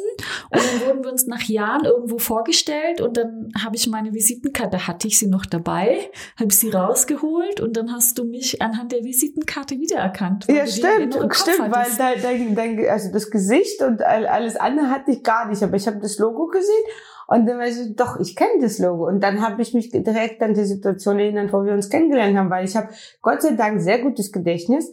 und 0.50 0.62
dann 0.62 0.88
wurden 0.88 1.04
wir 1.04 1.12
uns 1.12 1.28
nach 1.28 1.44
Jahren 1.44 1.84
irgendwo 1.84 2.18
vorgestellt 2.18 3.02
und 3.02 3.18
dann 3.18 3.52
habe 3.62 3.76
ich 3.76 3.88
meine 3.88 4.14
Visitenkarte, 4.14 4.88
hatte 4.88 5.08
ich 5.08 5.20
sie 5.20 5.28
noch 5.28 5.46
dabei, 5.46 6.10
habe 6.40 6.54
sie 6.54 6.70
rausgeholt 6.70 7.60
und 7.60 7.76
dann 7.76 7.92
hast 7.92 8.18
du 8.18 8.24
mich 8.24 8.62
anhand 8.62 8.94
der 8.94 9.04
Visitenkarte 9.04 9.80
wiedererkannt. 9.80 10.46
Ja, 10.48 10.66
stimmt, 10.66 11.16
stimmt, 11.34 11.72
weil 11.72 12.22
dein, 12.22 12.56
dein, 12.56 12.88
also 12.88 13.12
das 13.12 13.30
Gesicht 13.30 13.82
und 13.82 14.02
alles 14.02 14.56
andere 14.56 14.90
hatte 14.90 15.12
ich 15.12 15.24
gar 15.24 15.48
nicht, 15.50 15.62
aber 15.62 15.76
ich 15.76 15.88
habe 15.88 16.00
das 16.00 16.18
Logo 16.20 16.48
gesehen 16.48 16.86
und 17.30 17.46
dann 17.46 17.60
war 17.60 17.68
ich 17.68 17.76
so, 17.76 17.94
doch, 17.94 18.20
ich 18.20 18.36
kenne 18.36 18.60
das 18.62 18.80
Logo. 18.80 19.08
Und 19.08 19.22
dann 19.22 19.42
habe 19.42 19.62
ich 19.62 19.76
mich 19.76 19.92
direkt 19.92 20.42
an 20.42 20.56
die 20.56 20.66
Situation 20.66 21.20
erinnert, 21.20 21.54
wo 21.54 21.64
wir 21.64 21.74
uns 21.74 21.90
kennengelernt 21.90 22.36
haben, 22.36 22.50
weil 22.50 22.66
ich 22.66 22.76
habe 22.76 22.90
Gott 23.22 23.44
sei 23.44 23.52
Dank 23.52 23.80
sehr 23.82 24.00
gutes 24.00 24.32
Gedächtnis, 24.32 24.92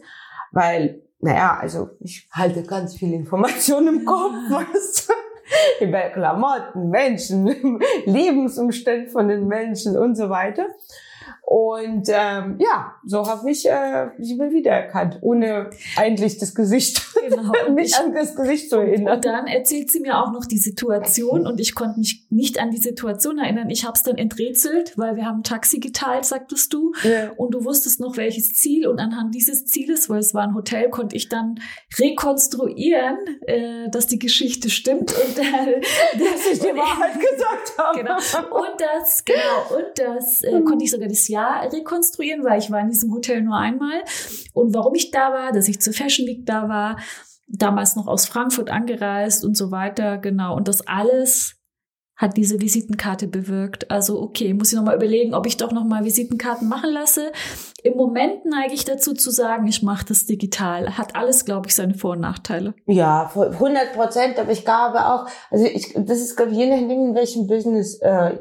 weil, 0.51 1.01
naja, 1.19 1.57
also 1.59 1.89
ich 1.99 2.27
halte 2.31 2.61
ganz 2.61 2.95
viele 2.95 3.15
Informationen 3.15 3.87
im 3.87 4.05
Kopf, 4.05 4.33
weißt 4.49 5.09
du? 5.09 5.13
über 5.85 6.01
Klamotten, 6.09 6.89
Menschen, 6.89 7.47
Lebensumstände 8.05 9.09
von 9.09 9.29
den 9.29 9.47
Menschen 9.47 9.97
und 9.97 10.15
so 10.15 10.29
weiter. 10.29 10.67
Und 11.49 12.09
ähm, 12.09 12.57
ja, 12.59 12.95
so 13.05 13.25
habe 13.25 13.49
ich 13.49 13.65
äh, 13.69 14.07
mich 14.17 14.35
mal 14.35 14.51
wiedererkannt, 14.51 15.19
ohne 15.21 15.69
eigentlich 15.95 16.39
das 16.39 16.53
Gesicht, 16.53 17.01
genau. 17.29 17.53
mich 17.73 17.95
an 17.95 18.13
das 18.13 18.35
Gesicht 18.35 18.69
zu 18.69 18.79
erinnern. 18.79 19.15
Und 19.15 19.23
dann 19.23 19.47
erzählt 19.47 19.89
sie 19.89 20.01
mir 20.01 20.21
auch 20.21 20.33
noch 20.33 20.43
die 20.43 20.57
Situation 20.57 21.47
und 21.47 21.61
ich 21.61 21.73
konnte 21.73 21.99
mich 21.99 22.25
nicht 22.29 22.59
an 22.59 22.71
die 22.71 22.77
Situation 22.77 23.39
erinnern. 23.39 23.69
Ich 23.69 23.85
habe 23.85 23.93
es 23.93 24.03
dann 24.03 24.17
enträtselt, 24.17 24.97
weil 24.97 25.15
wir 25.15 25.25
haben 25.25 25.39
ein 25.39 25.43
Taxi 25.43 25.79
geteilt, 25.79 26.25
sagtest 26.25 26.73
du. 26.73 26.91
Ja. 27.03 27.31
Und 27.37 27.53
du 27.53 27.63
wusstest 27.63 28.01
noch 28.01 28.17
welches 28.17 28.55
Ziel 28.55 28.85
und 28.85 28.99
anhand 28.99 29.33
dieses 29.33 29.65
Zieles, 29.65 30.09
weil 30.09 30.19
es 30.19 30.33
war 30.33 30.43
ein 30.43 30.53
Hotel, 30.53 30.89
konnte 30.89 31.15
ich 31.15 31.29
dann 31.29 31.61
rekonstruieren, 31.97 33.19
äh, 33.45 33.89
dass 33.89 34.07
die 34.07 34.19
Geschichte 34.19 34.69
stimmt. 34.69 35.13
Und 35.13 35.37
dass 35.37 36.45
ich 36.51 36.59
die 36.59 36.75
Wahrheit 36.75 37.13
gesagt 37.13 37.77
habe. 37.77 37.87
Genau. 37.97 38.15
Und 38.15 38.79
das, 38.79 39.23
genau, 39.23 39.77
und 39.77 39.97
das 39.97 40.43
äh, 40.43 40.61
konnte 40.61 40.83
ich 40.83 40.91
sogar 40.91 41.07
das 41.07 41.27
Jahr 41.27 41.36
rekonstruieren, 41.41 42.43
weil 42.43 42.59
ich 42.59 42.71
war 42.71 42.81
in 42.81 42.89
diesem 42.89 43.13
Hotel 43.13 43.41
nur 43.41 43.57
einmal. 43.57 44.03
Und 44.53 44.73
warum 44.73 44.95
ich 44.95 45.11
da 45.11 45.31
war, 45.33 45.51
dass 45.51 45.67
ich 45.67 45.81
zur 45.81 45.93
Fashion 45.93 46.27
Week 46.27 46.45
da 46.45 46.69
war, 46.69 46.97
damals 47.47 47.95
noch 47.95 48.07
aus 48.07 48.25
Frankfurt 48.25 48.69
angereist 48.69 49.45
und 49.45 49.55
so 49.55 49.71
weiter, 49.71 50.17
genau. 50.17 50.55
Und 50.55 50.67
das 50.67 50.85
alles 50.87 51.57
hat 52.17 52.35
diese 52.35 52.59
Visitenkarte 52.59 53.27
bewirkt. 53.27 53.91
Also 53.91 54.19
okay, 54.19 54.53
muss 54.53 54.71
ich 54.71 54.77
nochmal 54.77 54.95
überlegen, 54.95 55.35
ob 55.35 55.45
ich 55.45 55.55
doch 55.55 55.71
nochmal 55.71 56.03
Visitenkarten 56.03 56.67
machen 56.67 56.91
lasse. 56.91 57.31
Im 57.83 57.95
Moment 57.95 58.43
neige 58.43 58.73
ich 58.73 58.85
dazu 58.85 59.13
zu 59.13 59.29
sagen, 59.29 59.67
ich 59.67 59.83
mache 59.83 60.05
das 60.07 60.25
digital. 60.25 60.97
Hat 60.97 61.15
alles, 61.15 61.45
glaube 61.45 61.67
ich, 61.67 61.75
seine 61.75 61.93
Vor- 61.93 62.13
und 62.13 62.21
Nachteile. 62.21 62.73
Ja, 62.87 63.31
100 63.35 63.93
Prozent. 63.93 64.39
Aber 64.39 64.51
ich 64.51 64.65
glaube 64.65 65.05
auch, 65.05 65.27
also 65.51 65.65
ich, 65.65 65.93
das 65.93 66.19
ist, 66.19 66.35
glaube 66.35 66.51
ich, 66.51 66.57
je 66.57 66.67
nachdem, 66.67 66.89
in 66.89 67.15
welchem 67.15 67.45
Business 67.45 67.99
äh, 68.01 68.35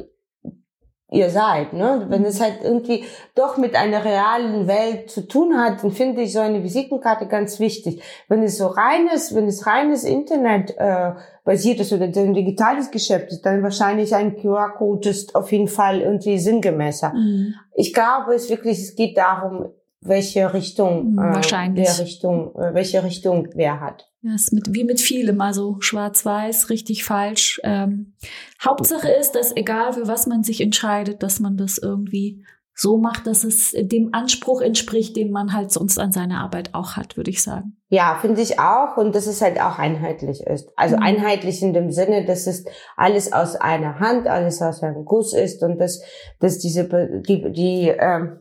ihr 1.11 1.31
seid. 1.31 1.73
Ne? 1.73 2.07
Wenn 2.09 2.25
es 2.25 2.41
halt 2.41 2.59
irgendwie 2.63 3.05
doch 3.35 3.57
mit 3.59 3.77
einer 3.77 4.05
realen 4.05 4.67
Welt 4.67 5.11
zu 5.11 5.29
tun 5.29 5.57
hat, 5.57 5.83
dann 5.83 5.93
finde 5.93 6.23
ich 6.23 6.33
so 6.33 6.41
eine 6.41 6.65
Visitenkarte 6.65 7.27
ganz 7.27 7.61
wichtig. 7.61 8.03
Wenn 8.29 8.43
es 8.43 8.59
so 8.59 8.67
reines, 8.67 9.35
wenn 9.35 9.47
es 9.47 9.67
reines 9.67 10.03
Internet 10.03 10.75
äh, 10.77 11.13
basiert 11.45 11.79
ist 11.79 11.93
oder 11.93 12.07
ein 12.07 12.35
digitales 12.35 12.91
Geschäft 12.91 13.31
ist, 13.31 13.43
dann 13.43 13.63
wahrscheinlich 13.63 14.15
ein 14.17 14.37
QR-Code 14.37 15.09
ist 15.09 15.37
auf 15.37 15.53
jeden 15.53 15.69
Fall 15.69 16.01
irgendwie 16.01 16.39
sinngemäßer. 16.39 17.13
Mhm. 17.15 17.55
Ich 17.75 17.95
glaube, 17.95 18.35
es 18.35 18.51
wirklich, 18.51 18.79
es 18.79 18.97
geht 18.97 19.17
darum, 19.17 19.71
welche 20.01 20.53
Richtung, 20.53 21.13
mhm, 21.13 21.19
Wahrscheinlich. 21.19 21.89
Äh, 21.89 21.93
wer 21.93 22.05
Richtung, 22.05 22.55
äh, 22.57 22.75
welche 22.75 23.05
Richtung 23.05 23.49
wer 23.55 23.81
hat. 23.81 24.09
Ist 24.35 24.53
mit, 24.53 24.75
wie 24.75 24.85
mit 24.85 25.01
vielem, 25.01 25.41
also 25.41 25.77
schwarz-weiß, 25.81 26.71
richtig, 26.71 27.05
falsch. 27.05 27.61
Ähm, 27.65 28.15
Hauptsache 28.63 29.09
ist, 29.09 29.33
dass 29.33 29.57
egal 29.57 29.93
für 29.93 30.07
was 30.07 30.27
man 30.27 30.43
sich 30.43 30.61
entscheidet, 30.61 31.23
dass 31.23 31.41
man 31.41 31.57
das 31.57 31.79
irgendwie 31.79 32.45
so 32.79 32.99
macht, 32.99 33.27
dass 33.27 33.43
es 33.43 33.75
dem 33.75 34.11
Anspruch 34.13 34.61
entspricht, 34.61 35.17
den 35.17 35.31
man 35.31 35.55
halt 35.55 35.73
sonst 35.73 35.99
an 35.99 36.13
seiner 36.13 36.41
Arbeit 36.41 36.75
auch 36.75 36.97
hat, 36.97 37.17
würde 37.17 37.31
ich 37.31 37.43
sagen. 37.43 37.79
Ja, 37.89 38.19
finde 38.21 38.43
ich 38.43 38.61
auch. 38.61 38.99
Und 38.99 39.15
dass 39.15 39.27
es 39.27 39.41
halt 39.41 39.59
auch 39.59 39.79
einheitlich 39.79 40.43
ist. 40.43 40.71
Also 40.77 40.97
mhm. 40.97 41.03
einheitlich 41.03 41.63
in 41.63 41.73
dem 41.73 41.91
Sinne, 41.91 42.27
dass 42.27 42.47
es 42.47 42.67
alles 42.95 43.33
aus 43.33 43.57
einer 43.57 43.99
Hand, 43.99 44.29
alles 44.29 44.61
aus 44.61 44.83
einem 44.83 45.07
Guss 45.07 45.33
ist 45.33 45.63
und 45.63 45.79
dass, 45.79 46.03
dass 46.39 46.59
diese, 46.59 46.85
die, 47.27 47.51
die, 47.51 47.89
ähm, 47.99 48.41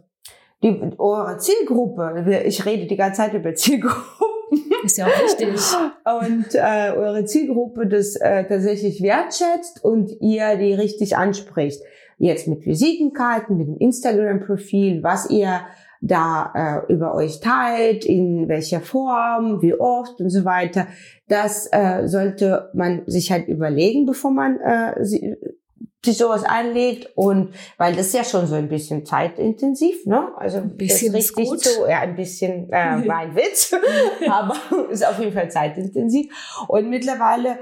die, 0.61 0.81
eure 0.97 1.37
Zielgruppe, 1.37 2.43
ich 2.45 2.65
rede 2.65 2.87
die 2.87 2.97
ganze 2.97 3.21
Zeit 3.21 3.33
über 3.33 3.55
Zielgruppen. 3.55 4.34
Ist 4.83 4.97
ja 4.97 5.07
auch 5.07 5.23
richtig. 5.23 5.47
und 5.47 6.55
äh, 6.55 6.91
eure 6.95 7.25
Zielgruppe 7.25 7.87
das 7.87 8.15
äh, 8.15 8.45
tatsächlich 8.47 9.01
wertschätzt 9.01 9.83
und 9.83 10.11
ihr 10.21 10.55
die 10.57 10.73
richtig 10.73 11.17
anspricht. 11.17 11.81
Jetzt 12.17 12.47
mit 12.47 12.65
Visitenkarten, 12.65 13.57
mit 13.57 13.67
dem 13.67 13.77
Instagram-Profil, 13.77 15.03
was 15.03 15.29
ihr 15.29 15.61
da 16.01 16.83
äh, 16.87 16.93
über 16.93 17.15
euch 17.15 17.39
teilt, 17.39 18.05
in 18.05 18.47
welcher 18.47 18.79
Form, 18.79 19.61
wie 19.61 19.73
oft 19.73 20.19
und 20.21 20.29
so 20.29 20.45
weiter. 20.45 20.87
Das 21.27 21.67
äh, 21.71 22.07
sollte 22.07 22.69
man 22.73 23.03
sich 23.07 23.31
halt 23.31 23.47
überlegen, 23.47 24.05
bevor 24.05 24.31
man 24.31 24.59
äh, 24.59 25.03
sie, 25.03 25.35
sich 26.03 26.17
sowas 26.17 26.43
anlegt 26.43 27.09
und 27.15 27.53
weil 27.77 27.95
das 27.95 28.07
ist 28.07 28.13
ja 28.13 28.23
schon 28.23 28.47
so 28.47 28.55
ein 28.55 28.69
bisschen 28.69 29.05
zeitintensiv, 29.05 30.05
ne? 30.05 30.29
Also 30.37 30.57
ein 30.57 30.77
bisschen 30.77 31.13
das 31.13 31.23
richtig 31.29 31.49
gut. 31.49 31.63
so, 31.63 31.87
ja, 31.87 31.99
ein 31.99 32.15
bisschen 32.15 32.69
äh, 32.71 32.97
mein 33.05 33.35
Witz, 33.35 33.73
aber 34.29 34.55
ist 34.89 35.05
auf 35.05 35.19
jeden 35.19 35.33
Fall 35.33 35.49
zeitintensiv 35.49 36.33
und 36.67 36.89
mittlerweile 36.89 37.57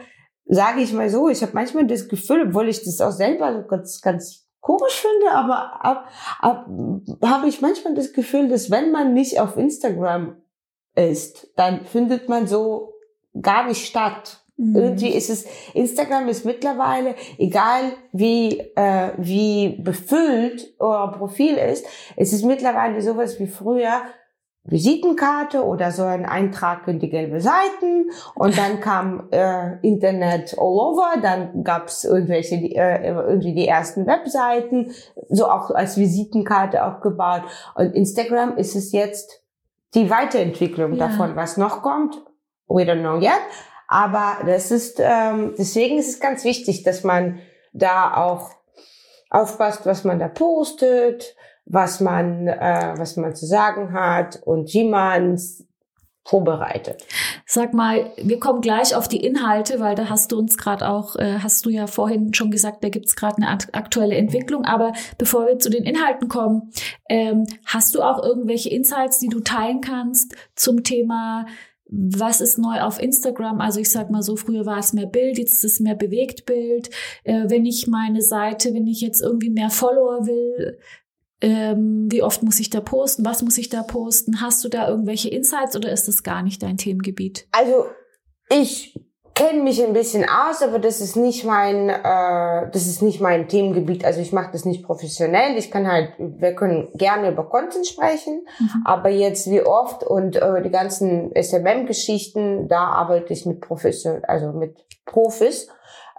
sage 0.45 0.81
ich 0.81 0.91
mal 0.91 1.09
so, 1.09 1.29
ich 1.29 1.41
habe 1.41 1.53
manchmal 1.53 1.87
das 1.87 2.09
Gefühl, 2.09 2.47
obwohl 2.47 2.67
ich 2.67 2.83
das 2.83 2.99
auch 2.99 3.11
selber 3.11 3.63
ganz 3.63 4.01
ganz 4.01 4.43
komisch 4.63 5.01
finde, 5.01 5.31
aber 5.31 5.85
ab, 5.85 6.07
ab, 6.39 6.67
habe 7.23 7.47
ich 7.47 7.61
manchmal 7.61 7.93
das 7.95 8.13
Gefühl, 8.13 8.47
dass 8.47 8.71
wenn 8.71 8.91
man 8.91 9.13
nicht 9.13 9.39
auf 9.39 9.57
Instagram 9.57 10.41
ist, 10.95 11.51
dann 11.57 11.85
findet 11.85 12.29
man 12.29 12.47
so 12.47 12.93
gar 13.39 13.67
nicht 13.67 13.85
statt. 13.85 14.42
Mhm. 14.63 14.75
Irgendwie 14.75 15.09
ist 15.09 15.29
es, 15.29 15.45
Instagram 15.73 16.27
ist 16.29 16.45
mittlerweile, 16.45 17.15
egal 17.37 17.93
wie, 18.11 18.59
äh, 18.75 19.11
wie 19.17 19.77
befüllt 19.81 20.73
euer 20.79 21.11
Profil 21.11 21.55
ist, 21.55 21.85
es 22.15 22.33
ist 22.33 22.45
mittlerweile 22.45 23.01
sowas 23.01 23.39
wie 23.39 23.47
früher, 23.47 24.01
Visitenkarte 24.65 25.65
oder 25.65 25.91
so 25.91 26.03
ein 26.03 26.25
Eintrag 26.25 26.87
in 26.87 26.99
die 26.99 27.09
gelbe 27.09 27.41
Seiten 27.41 28.09
und 28.33 28.57
dann 28.57 28.79
kam 28.79 29.27
äh, 29.31 29.77
Internet 29.85 30.55
all 30.57 30.79
over, 30.79 31.15
dann 31.21 31.65
gab's 31.65 32.05
irgendwelche 32.05 32.55
äh, 32.55 33.09
irgendwie 33.09 33.53
die 33.53 33.67
ersten 33.67 34.07
Webseiten, 34.07 34.91
so 35.27 35.49
auch 35.49 35.71
als 35.71 35.97
Visitenkarte 35.97 36.85
aufgebaut 36.85 37.41
und 37.75 37.93
Instagram 37.93 38.55
ist 38.55 38.77
es 38.77 38.93
jetzt 38.93 39.43
die 39.95 40.09
Weiterentwicklung 40.09 40.93
ja. 40.93 41.09
davon, 41.09 41.35
was 41.35 41.57
noch 41.57 41.81
kommt, 41.81 42.15
we 42.69 42.83
don't 42.83 43.01
know 43.01 43.19
yet, 43.19 43.41
aber 43.93 44.43
das 44.43 44.71
ist, 44.71 44.99
ähm, 44.99 45.53
deswegen 45.55 45.99
ist 45.99 46.09
es 46.09 46.19
ganz 46.19 46.43
wichtig, 46.43 46.81
dass 46.81 47.03
man 47.03 47.37
da 47.73 48.17
auch 48.17 48.49
aufpasst, 49.29 49.85
was 49.85 50.03
man 50.03 50.17
da 50.17 50.29
postet, 50.29 51.35
was 51.65 51.99
man, 51.99 52.47
äh, 52.47 52.95
was 52.97 53.17
man 53.17 53.35
zu 53.35 53.45
sagen 53.45 53.93
hat 53.93 54.41
und 54.45 54.73
wie 54.73 54.89
man 54.89 55.39
vorbereitet. 56.25 57.05
Sag 57.45 57.75
mal, 57.75 58.09
wir 58.17 58.39
kommen 58.39 58.61
gleich 58.61 58.95
auf 58.95 59.07
die 59.07 59.23
Inhalte, 59.23 59.79
weil 59.79 59.93
da 59.93 60.09
hast 60.09 60.31
du 60.31 60.39
uns 60.39 60.57
gerade 60.57 60.89
auch, 60.89 61.15
äh, 61.17 61.39
hast 61.43 61.63
du 61.65 61.69
ja 61.69 61.85
vorhin 61.85 62.33
schon 62.33 62.49
gesagt, 62.49 62.83
da 62.83 62.89
gibt's 62.89 63.15
gerade 63.15 63.37
eine 63.37 63.49
aktuelle 63.73 64.15
Entwicklung. 64.15 64.65
Aber 64.65 64.93
bevor 65.19 65.45
wir 65.45 65.59
zu 65.59 65.69
den 65.69 65.83
Inhalten 65.83 66.29
kommen, 66.29 66.71
ähm, 67.09 67.45
hast 67.65 67.93
du 67.93 68.01
auch 68.01 68.23
irgendwelche 68.23 68.69
Insights, 68.69 69.19
die 69.19 69.29
du 69.29 69.41
teilen 69.41 69.81
kannst 69.81 70.35
zum 70.55 70.83
Thema 70.83 71.45
was 71.95 72.41
ist 72.41 72.57
neu 72.57 72.81
auf 72.81 72.99
Instagram? 72.99 73.61
Also 73.61 73.79
ich 73.79 73.91
sag 73.91 74.09
mal 74.09 74.23
so, 74.23 74.35
früher 74.35 74.65
war 74.65 74.79
es 74.79 74.93
mehr 74.93 75.05
Bild, 75.05 75.37
jetzt 75.37 75.53
ist 75.53 75.63
es 75.63 75.79
mehr 75.79 75.95
Bewegtbild. 75.95 76.89
Äh, 77.23 77.49
wenn 77.49 77.65
ich 77.65 77.87
meine 77.87 78.21
Seite, 78.21 78.73
wenn 78.73 78.87
ich 78.87 79.01
jetzt 79.01 79.21
irgendwie 79.21 79.51
mehr 79.51 79.69
Follower 79.69 80.25
will, 80.25 80.79
ähm, 81.41 82.07
wie 82.09 82.23
oft 82.23 82.41
muss 82.41 82.59
ich 82.59 82.69
da 82.69 82.81
posten? 82.81 83.25
Was 83.25 83.43
muss 83.43 83.57
ich 83.57 83.69
da 83.69 83.83
posten? 83.83 84.41
Hast 84.41 84.63
du 84.63 84.69
da 84.69 84.87
irgendwelche 84.87 85.29
Insights 85.29 85.75
oder 85.75 85.91
ist 85.91 86.07
das 86.07 86.23
gar 86.23 86.41
nicht 86.41 86.63
dein 86.63 86.77
Themengebiet? 86.77 87.47
Also 87.51 87.85
ich 88.49 88.99
kenne 89.35 89.63
mich 89.63 89.83
ein 89.83 89.93
bisschen 89.93 90.25
aus, 90.29 90.61
aber 90.61 90.79
das 90.79 91.01
ist 91.01 91.15
nicht 91.15 91.43
mein, 91.43 91.89
äh, 91.89 92.69
das 92.71 92.85
ist 92.85 93.01
nicht 93.01 93.19
mein 93.19 93.47
Themengebiet. 93.47 94.05
Also 94.05 94.21
ich 94.21 94.31
mache 94.31 94.51
das 94.51 94.65
nicht 94.65 94.83
professionell. 94.83 95.57
Ich 95.57 95.71
kann 95.71 95.91
halt, 95.91 96.13
wir 96.17 96.53
können 96.53 96.89
gerne 96.93 97.31
über 97.31 97.49
Content 97.49 97.87
sprechen, 97.87 98.45
mhm. 98.59 98.83
aber 98.85 99.09
jetzt 99.09 99.49
wie 99.49 99.61
oft 99.61 100.03
und 100.03 100.35
äh, 100.35 100.61
die 100.61 100.69
ganzen 100.69 101.31
SMM-Geschichten, 101.35 102.67
da 102.67 102.85
arbeite 102.85 103.33
ich 103.33 103.45
mit 103.45 103.61
Profession, 103.61 104.23
also 104.23 104.51
mit 104.51 104.77
Profis 105.05 105.67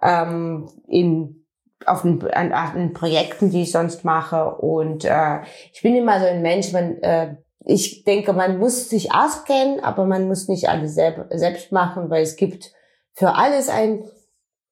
ähm, 0.03 0.69
in 0.89 1.41
auf 1.87 2.03
den, 2.03 2.23
an, 2.33 2.53
an 2.53 2.93
Projekten, 2.95 3.51
die 3.51 3.63
ich 3.63 3.73
sonst 3.73 4.05
mache. 4.05 4.55
Und 4.57 5.05
äh, 5.05 5.41
ich 5.73 5.83
bin 5.83 5.95
immer 5.95 6.19
so 6.19 6.27
ein 6.27 6.43
Mensch, 6.43 6.73
man, 6.73 6.97
äh, 7.03 7.37
ich 7.65 8.05
denke, 8.05 8.33
man 8.33 8.59
muss 8.59 8.89
sich 8.89 9.13
auskennen, 9.13 9.81
aber 9.85 10.05
man 10.05 10.27
muss 10.27 10.49
nicht 10.49 10.69
alles 10.69 10.95
selb, 10.95 11.27
selbst 11.31 11.73
machen, 11.73 12.11
weil 12.11 12.23
es 12.23 12.37
gibt 12.37 12.73
für 13.15 13.35
alles 13.35 13.69
einen 13.69 14.09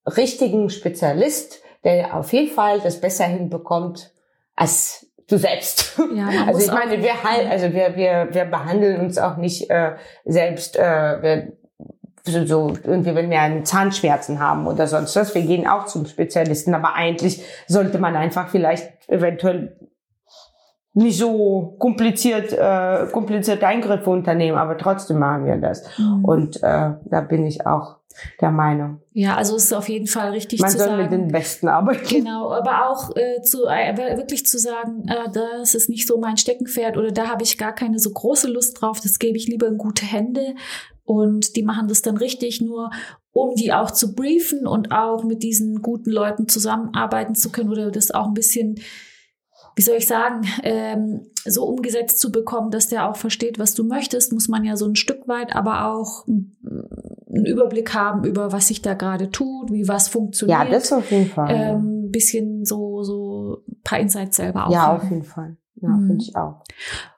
richtigen 0.07 0.69
Spezialist, 0.69 1.63
der 1.85 2.17
auf 2.17 2.33
jeden 2.33 2.53
Fall 2.53 2.81
das 2.81 3.01
besser 3.01 3.25
hinbekommt 3.25 4.13
als 4.55 5.07
du 5.29 5.39
selbst. 5.39 5.99
Ja, 6.15 6.29
also 6.47 6.61
ich 6.61 6.73
meine, 6.73 7.03
wir 7.03 7.23
halt, 7.23 7.51
also 7.51 7.73
wir, 7.73 7.97
wir, 7.97 8.29
wir 8.31 8.45
behandeln 8.45 9.01
uns 9.01 9.19
auch 9.19 9.37
nicht 9.37 9.71
äh, 9.71 9.93
selbst, 10.25 10.77
äh, 10.77 11.23
wir, 11.23 11.53
so, 12.25 12.47
so 12.47 12.77
irgendwie, 12.85 13.15
wenn 13.15 13.31
wir 13.31 13.41
einen 13.41 13.65
Zahnschmerzen 13.65 14.39
haben 14.39 14.67
oder 14.67 14.87
sonst 14.87 15.17
was, 15.17 15.35
wir 15.35 15.43
gehen 15.43 15.67
auch 15.67 15.87
zum 15.87 16.07
Spezialisten, 16.07 16.75
aber 16.75 16.95
eigentlich 16.95 17.43
sollte 17.67 17.99
man 17.99 18.15
einfach 18.15 18.49
vielleicht 18.49 19.09
eventuell 19.09 19.77
nicht 20.95 21.19
so 21.19 21.75
kompliziert, 21.79 22.53
äh, 22.53 23.07
komplizierte 23.11 23.67
Eingriffe 23.67 24.11
unternehmen, 24.11 24.59
aber 24.59 24.77
trotzdem 24.77 25.19
machen 25.19 25.47
wir 25.47 25.57
das. 25.57 25.85
Mhm. 25.99 26.25
Und 26.25 26.57
äh, 26.63 26.91
da 27.05 27.21
bin 27.27 27.47
ich 27.47 27.67
auch 27.67 27.97
der 28.43 28.51
Meinung. 28.51 29.01
Ja, 29.13 29.37
also 29.37 29.57
es 29.57 29.65
ist 29.65 29.73
auf 29.73 29.89
jeden 29.89 30.07
Fall 30.07 30.33
richtig 30.33 30.61
Man 30.61 30.71
zu 30.71 30.79
soll 30.79 30.89
sagen. 30.89 31.03
mit 31.03 31.13
den 31.13 31.29
Besten 31.29 31.69
arbeiten. 31.69 32.07
Genau, 32.07 32.53
aber 32.53 32.91
auch 32.91 33.17
äh, 33.17 33.41
zu 33.43 33.65
äh, 33.65 33.97
wirklich 34.19 34.45
zu 34.45 34.59
sagen, 34.59 35.07
äh, 35.09 35.31
das 35.33 35.75
ist 35.75 35.89
nicht 35.89 36.07
so 36.07 36.19
mein 36.19 36.37
Steckenpferd 36.37 36.99
oder 36.99 37.11
da 37.11 37.29
habe 37.29 37.43
ich 37.43 37.57
gar 37.57 37.75
keine 37.75 37.99
so 37.99 38.11
große 38.11 38.49
Lust 38.49 38.81
drauf, 38.81 39.01
das 39.01 39.19
gebe 39.19 39.39
ich 39.39 39.49
lieber 39.49 39.67
in 39.67 39.79
gute 39.79 40.05
Hände 40.05 40.55
und 41.05 41.57
die 41.57 41.63
machen 41.63 41.89
das 41.89 42.03
dann 42.03 42.19
richtig 42.19 42.61
nur 42.61 42.91
um 43.33 43.55
die 43.55 43.73
auch 43.73 43.91
zu 43.91 44.15
briefen 44.15 44.67
und 44.67 44.93
auch 44.93 45.25
mit 45.25 45.43
diesen 45.43 45.81
guten 45.81 46.11
Leuten 46.11 46.49
zusammenarbeiten 46.49 47.35
zu 47.35 47.51
können 47.51 47.71
oder 47.71 47.91
das 47.91 48.11
auch 48.11 48.27
ein 48.27 48.35
bisschen 48.35 48.79
wie 49.75 49.83
soll 49.83 49.97
ich 49.97 50.07
sagen, 50.07 50.43
ähm, 50.63 51.27
so 51.45 51.65
umgesetzt 51.65 52.21
zu 52.21 52.31
bekommen, 52.31 52.71
dass 52.71 52.89
der 52.89 53.09
auch 53.09 53.17
versteht, 53.17 53.59
was 53.59 53.75
du 53.75 53.85
möchtest, 53.85 54.33
muss 54.33 54.49
man 54.49 54.65
ja 54.65 54.77
so 54.77 54.87
ein 54.87 54.97
Stück 54.97 55.27
weit 55.29 55.55
aber 55.57 55.87
auch 55.87 56.27
einen 56.27 57.47
Überblick 57.47 57.95
haben 57.95 58.25
über 58.25 58.53
was 58.53 58.69
sich 58.69 58.83
da 58.83 58.95
gerade 58.95 59.31
tut, 59.31 59.71
wie 59.73 59.89
was 59.89 60.09
funktioniert. 60.09 60.65
Ja, 60.65 60.71
das 60.71 60.93
auf 60.93 61.11
jeden 61.11 61.27
Fall. 61.31 61.49
Ähm, 61.51 62.11
bisschen 62.11 62.65
so, 62.65 63.03
so 63.03 63.63
ein 63.69 63.81
paar 63.83 63.99
Insights 63.99 64.37
selber 64.37 64.67
auch. 64.67 64.73
Ja, 64.73 64.95
auf 64.95 65.05
jeden 65.05 65.25
Fall. 65.25 65.57
Ja, 65.77 65.89
Mhm. 65.89 66.07
finde 66.07 66.25
ich 66.25 66.37
auch. 66.37 66.63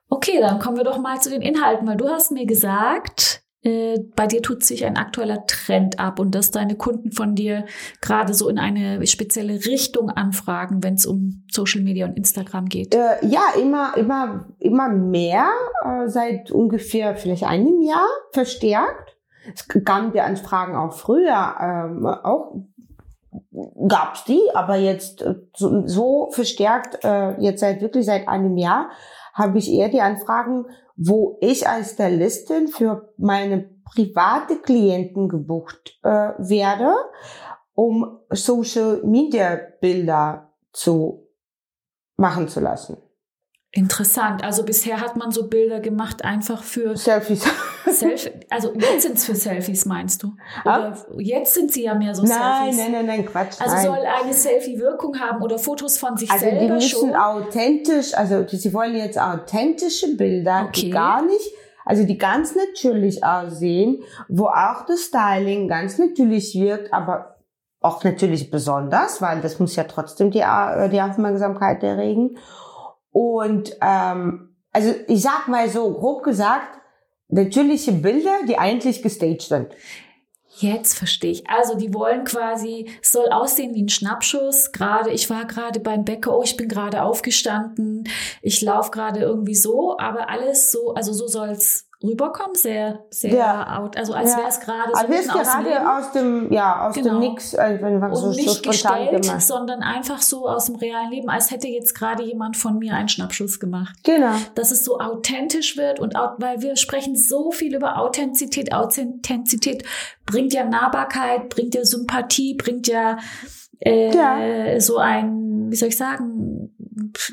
Okay, 0.09 0.39
dann 0.41 0.59
kommen 0.61 0.77
wir 0.77 0.85
doch 0.85 0.99
mal 0.99 1.21
zu 1.21 1.31
den 1.31 1.43
Inhalten, 1.43 1.87
weil 1.89 1.97
du 1.97 2.09
hast 2.09 2.31
mir 2.31 2.47
gesagt, 2.47 3.43
äh, 3.65 3.99
bei 4.15 4.27
dir 4.27 4.43
tut 4.43 4.63
sich 4.63 4.85
ein 4.85 4.97
aktueller 4.97 5.47
Trend 5.47 5.99
ab 5.99 6.19
und 6.19 6.35
dass 6.35 6.51
deine 6.51 6.77
Kunden 6.77 7.13
von 7.13 7.35
dir 7.35 7.65
gerade 8.03 8.35
so 8.35 8.49
in 8.49 8.59
eine 8.59 9.07
spezielle 9.07 9.55
Richtung 9.65 10.11
anfragen, 10.11 10.83
wenn 10.83 10.95
es 10.95 11.07
um 11.07 11.45
Social 11.51 11.81
Media 11.81 12.07
und 12.07 12.17
Instagram 12.17 12.67
geht. 12.67 12.95
Äh, 12.95 13.27
ja, 13.27 13.43
immer, 13.61 13.97
immer, 13.97 14.47
immer 14.59 14.89
mehr, 14.91 15.49
äh, 15.83 16.09
seit 16.09 16.51
ungefähr 16.51 17.17
vielleicht 17.17 17.45
einem 17.45 17.81
Jahr 17.81 18.07
verstärkt. 18.33 19.17
Es 19.55 19.67
kamen 19.67 20.13
die 20.13 20.21
Anfragen 20.21 20.77
auch 20.77 20.93
früher, 20.93 21.55
ähm, 21.61 22.07
auch 22.07 22.55
gab's 23.89 24.25
die, 24.25 24.43
aber 24.55 24.77
jetzt 24.77 25.23
äh, 25.23 25.35
so, 25.55 25.87
so 25.87 26.29
verstärkt, 26.31 27.05
äh, 27.05 27.41
jetzt 27.41 27.61
seit 27.61 27.81
wirklich 27.81 28.07
seit 28.07 28.29
einem 28.29 28.57
Jahr, 28.57 28.91
habe 29.33 29.59
ich 29.59 29.71
eher 29.71 29.89
die 29.89 30.01
Anfragen, 30.01 30.67
wo 30.97 31.39
ich 31.41 31.69
als 31.69 31.93
Stylistin 31.93 32.69
für 32.69 33.13
meine 33.17 33.71
private 33.85 34.57
Klienten 34.57 35.29
gebucht 35.29 35.99
äh, 36.03 36.09
werde, 36.09 36.95
um 37.75 38.21
Social 38.31 39.03
Media 39.05 39.59
Bilder 39.81 40.53
zu 40.73 41.29
machen 42.17 42.49
zu 42.49 42.61
lassen. 42.61 42.97
Interessant. 43.75 44.45
Also 44.45 44.63
bisher 44.65 45.01
hat 45.01 45.17
man 45.17 45.33
so 45.33 45.49
Bilder 45.49 45.81
gemacht 45.81 46.25
einfach 46.25 46.63
für 46.63 46.97
Selfies. 46.97 47.45
Selfies. 47.91 48.31
Also 48.49 48.73
jetzt 48.75 49.03
sind 49.03 49.17
es 49.19 49.25
für 49.25 49.35
Selfies, 49.35 49.85
meinst 49.85 50.23
du? 50.23 50.33
Oder 50.65 50.97
jetzt 51.19 51.55
sind 51.55 51.73
sie 51.73 51.83
ja 51.85 51.95
mehr 51.95 52.15
so 52.15 52.23
nein, 52.23 52.73
Selfies. 52.73 52.79
nein, 52.79 52.93
nein, 52.93 53.07
nein, 53.07 53.27
Quatsch. 53.27 53.61
Also 53.61 53.75
nein. 53.75 53.85
soll 53.85 53.99
eine 54.23 54.33
Selfie 54.33 54.79
Wirkung 54.79 55.19
haben 55.19 55.43
oder 55.43 55.59
Fotos 55.59 55.99
von 55.99 56.17
sich 56.17 56.31
also 56.31 56.45
die 56.47 56.51
selber 56.53 56.75
müssen 56.75 56.89
schon? 56.89 57.15
authentisch, 57.17 58.15
also 58.15 58.43
die- 58.45 58.57
sie 58.57 58.73
wollen 58.73 58.95
jetzt 58.95 59.19
authentische 59.21 60.17
Bilder, 60.17 60.67
Okay. 60.69 60.81
die 60.83 60.91
gar 60.91 61.23
nicht, 61.25 61.51
also 61.85 62.05
die 62.05 62.17
ganz 62.17 62.55
natürlich 62.55 63.25
aussehen, 63.25 64.03
wo 64.29 64.47
auch 64.47 64.87
das 64.87 65.01
Styling 65.07 65.67
ganz 65.69 65.99
natürlich 65.99 66.55
wirkt, 66.55 66.93
aber 66.93 67.37
auch 67.81 68.03
natürlich 68.05 68.51
besonders, 68.53 69.21
weil 69.21 69.41
das 69.41 69.59
muss 69.59 69.75
ja 69.77 69.85
trotzdem 69.85 70.31
die, 70.31 70.39
äh, 70.41 70.89
die 70.89 71.03
Aufmerksamkeit 71.03 71.83
erregen. 71.83 72.39
Und 73.15 73.77
ähm, 73.81 74.57
also 74.73 74.93
ich 75.07 75.23
sag 75.23 75.47
mal 75.47 75.69
so 75.69 75.93
grob 75.93 76.25
gesagt, 76.25 76.81
natürliche 77.29 77.93
Bilder, 77.93 78.41
die 78.49 78.59
eigentlich 78.59 79.03
gestaged 79.03 79.43
sind. 79.43 79.69
Jetzt 80.57 80.99
verstehe 80.99 81.31
ich. 81.31 81.49
Also 81.49 81.77
die 81.77 81.95
wollen 81.95 82.25
quasi, 82.25 82.91
es 83.01 83.13
soll 83.13 83.29
aussehen 83.29 83.73
wie 83.75 83.85
ein 83.85 83.89
Schnappschuss. 83.89 84.73
Gerade, 84.73 85.11
ich 85.11 85.31
war 85.31 85.45
gerade 85.45 85.79
beim 85.79 86.05
Bäcker, 86.05 86.37
oh, 86.37 86.43
ich 86.43 86.57
bin 86.57 86.69
gerade 86.69 87.03
aufgestanden, 87.03 88.09
ich 88.43 88.61
laufe 88.63 88.91
gerade 88.91 89.21
irgendwie 89.21 89.55
so, 89.55 89.97
aber 89.99 90.29
alles 90.29 90.73
so, 90.73 90.95
also 90.95 91.13
so 91.13 91.29
soll's 91.29 91.89
rüberkommen, 92.05 92.55
sehr, 92.55 93.05
sehr 93.11 93.33
Ja. 93.35 93.79
out, 93.81 93.97
also 93.97 94.13
als 94.13 94.33
Ja. 94.33 94.39
wäre 94.39 94.49
es 94.49 94.61
gerade 94.61 94.91
so 94.93 94.99
aus 94.99 95.03
dem 95.07 95.11
Leben. 95.65 95.75
gerade 95.75 95.91
aus 95.99 96.13
dem, 96.13 96.53
ja, 96.53 96.87
aus 96.89 96.95
Genau. 96.95 97.09
dem 97.13 97.19
Nix, 97.21 97.55
äh, 97.55 97.79
wenn 97.81 97.99
man 97.99 98.15
so, 98.15 98.27
und 98.27 98.33
so 98.35 98.41
nicht 98.41 98.51
spontan 98.65 98.99
gestellt, 99.07 99.23
gemacht. 99.23 99.43
sondern 99.43 99.83
einfach 99.83 100.21
so 100.21 100.49
aus 100.49 100.67
dem 100.67 100.77
realen 100.77 101.11
Leben, 101.11 101.29
als 101.31 101.51
hätte 101.51 101.69
jetzt 101.69 101.95
gerade 101.95 102.23
jemand 102.23 102.57
von 102.57 102.79
mir 102.79 102.95
einen 102.95 103.09
Schnappschuss 103.09 103.59
gemacht. 103.59 103.95
Genau. 104.05 104.33
Dass 104.55 104.71
es 104.71 104.85
so 104.85 104.99
authentisch 105.01 105.77
wird 105.77 105.99
und 106.01 106.17
au- 106.17 106.35
weil 106.39 106.61
wir 106.63 106.77
sprechen 106.77 107.17
so 107.17 107.51
viel 107.51 107.75
über 107.75 107.99
Authentizität. 107.99 108.73
Authentizität 108.73 109.85
bringt 110.27 110.53
ja 110.53 110.65
Nahbarkeit, 110.65 111.49
bringt 111.49 111.75
ja 111.75 111.85
Sympathie, 111.85 112.55
bringt 112.55 112.87
ja, 112.89 113.17
äh, 113.81 114.79
so 114.81 114.99
ein, 114.99 115.71
wie 115.71 115.77
soll 115.77 115.89
ich 115.89 115.97
sagen, 115.97 116.71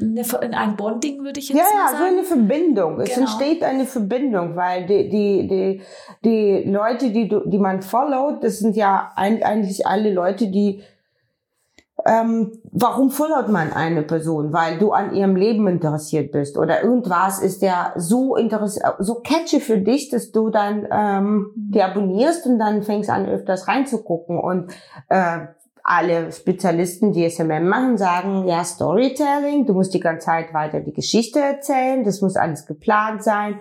eine, 0.01 0.57
ein 0.57 0.75
Bonding, 0.75 1.23
würde 1.23 1.39
ich 1.39 1.49
jetzt 1.49 1.57
Ja, 1.57 1.63
mal 1.63 1.85
ja, 1.85 1.87
so 1.91 1.97
sagen. 1.97 2.13
eine 2.17 2.23
Verbindung. 2.23 2.99
Es 2.99 3.09
Genau. 3.13 3.21
entsteht 3.21 3.63
eine 3.63 3.85
Verbindung, 3.85 4.55
weil 4.55 4.85
die, 4.85 5.09
die, 5.09 5.47
die, 5.47 5.81
die 6.23 6.69
Leute, 6.69 7.11
die, 7.11 7.29
die 7.45 7.57
man 7.59 7.81
followt, 7.81 8.43
das 8.43 8.59
sind 8.59 8.75
ja 8.75 9.11
eigentlich 9.15 9.85
alle 9.85 10.11
Leute, 10.13 10.47
die 10.47 10.81
ähm, 12.05 12.51
warum 12.71 13.11
followt 13.11 13.49
man 13.49 13.73
eine 13.73 14.01
Person? 14.01 14.53
Weil 14.53 14.79
du 14.79 14.91
an 14.91 15.13
ihrem 15.13 15.35
Leben 15.35 15.67
interessiert 15.67 16.31
bist 16.31 16.57
oder 16.57 16.83
irgendwas 16.83 17.39
ist 17.41 17.61
ja 17.61 17.93
so 17.95 18.35
so 18.99 19.15
catchy 19.15 19.59
für 19.59 19.77
dich, 19.77 20.09
dass 20.09 20.31
du 20.31 20.49
dann 20.49 20.87
ähm, 20.91 21.51
die 21.55 21.81
abonnierst 21.83 22.47
und 22.47 22.57
dann 22.57 22.81
fängst 22.81 23.09
an 23.09 23.27
öfters 23.27 23.67
reinzugucken 23.67 24.39
und 24.39 24.71
äh, 25.09 25.41
alle 25.83 26.31
Spezialisten, 26.31 27.11
die 27.11 27.29
SMM 27.29 27.67
machen, 27.67 27.97
sagen, 27.97 28.47
ja, 28.47 28.63
Storytelling, 28.63 29.65
du 29.65 29.73
musst 29.73 29.93
die 29.93 29.99
ganze 29.99 30.27
Zeit 30.27 30.53
weiter 30.53 30.79
die 30.79 30.93
Geschichte 30.93 31.39
erzählen, 31.39 32.03
das 32.03 32.21
muss 32.21 32.35
alles 32.35 32.65
geplant 32.65 33.23
sein. 33.23 33.55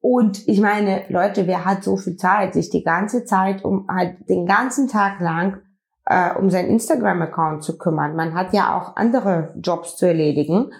Und 0.00 0.48
ich 0.48 0.60
meine, 0.60 1.04
Leute, 1.08 1.46
wer 1.46 1.64
hat 1.64 1.84
so 1.84 1.96
viel 1.96 2.16
Zeit, 2.16 2.54
sich 2.54 2.70
die 2.70 2.82
ganze 2.82 3.24
Zeit 3.24 3.64
um 3.64 3.86
halt 3.88 4.28
den 4.28 4.46
ganzen 4.46 4.88
Tag 4.88 5.20
lang 5.20 5.58
äh, 6.06 6.34
um 6.34 6.50
seinen 6.50 6.70
Instagram-Account 6.70 7.62
zu 7.62 7.78
kümmern? 7.78 8.16
Man 8.16 8.34
hat 8.34 8.52
ja 8.52 8.76
auch 8.76 8.96
andere 8.96 9.54
Jobs 9.62 9.96
zu 9.96 10.06
erledigen. 10.06 10.72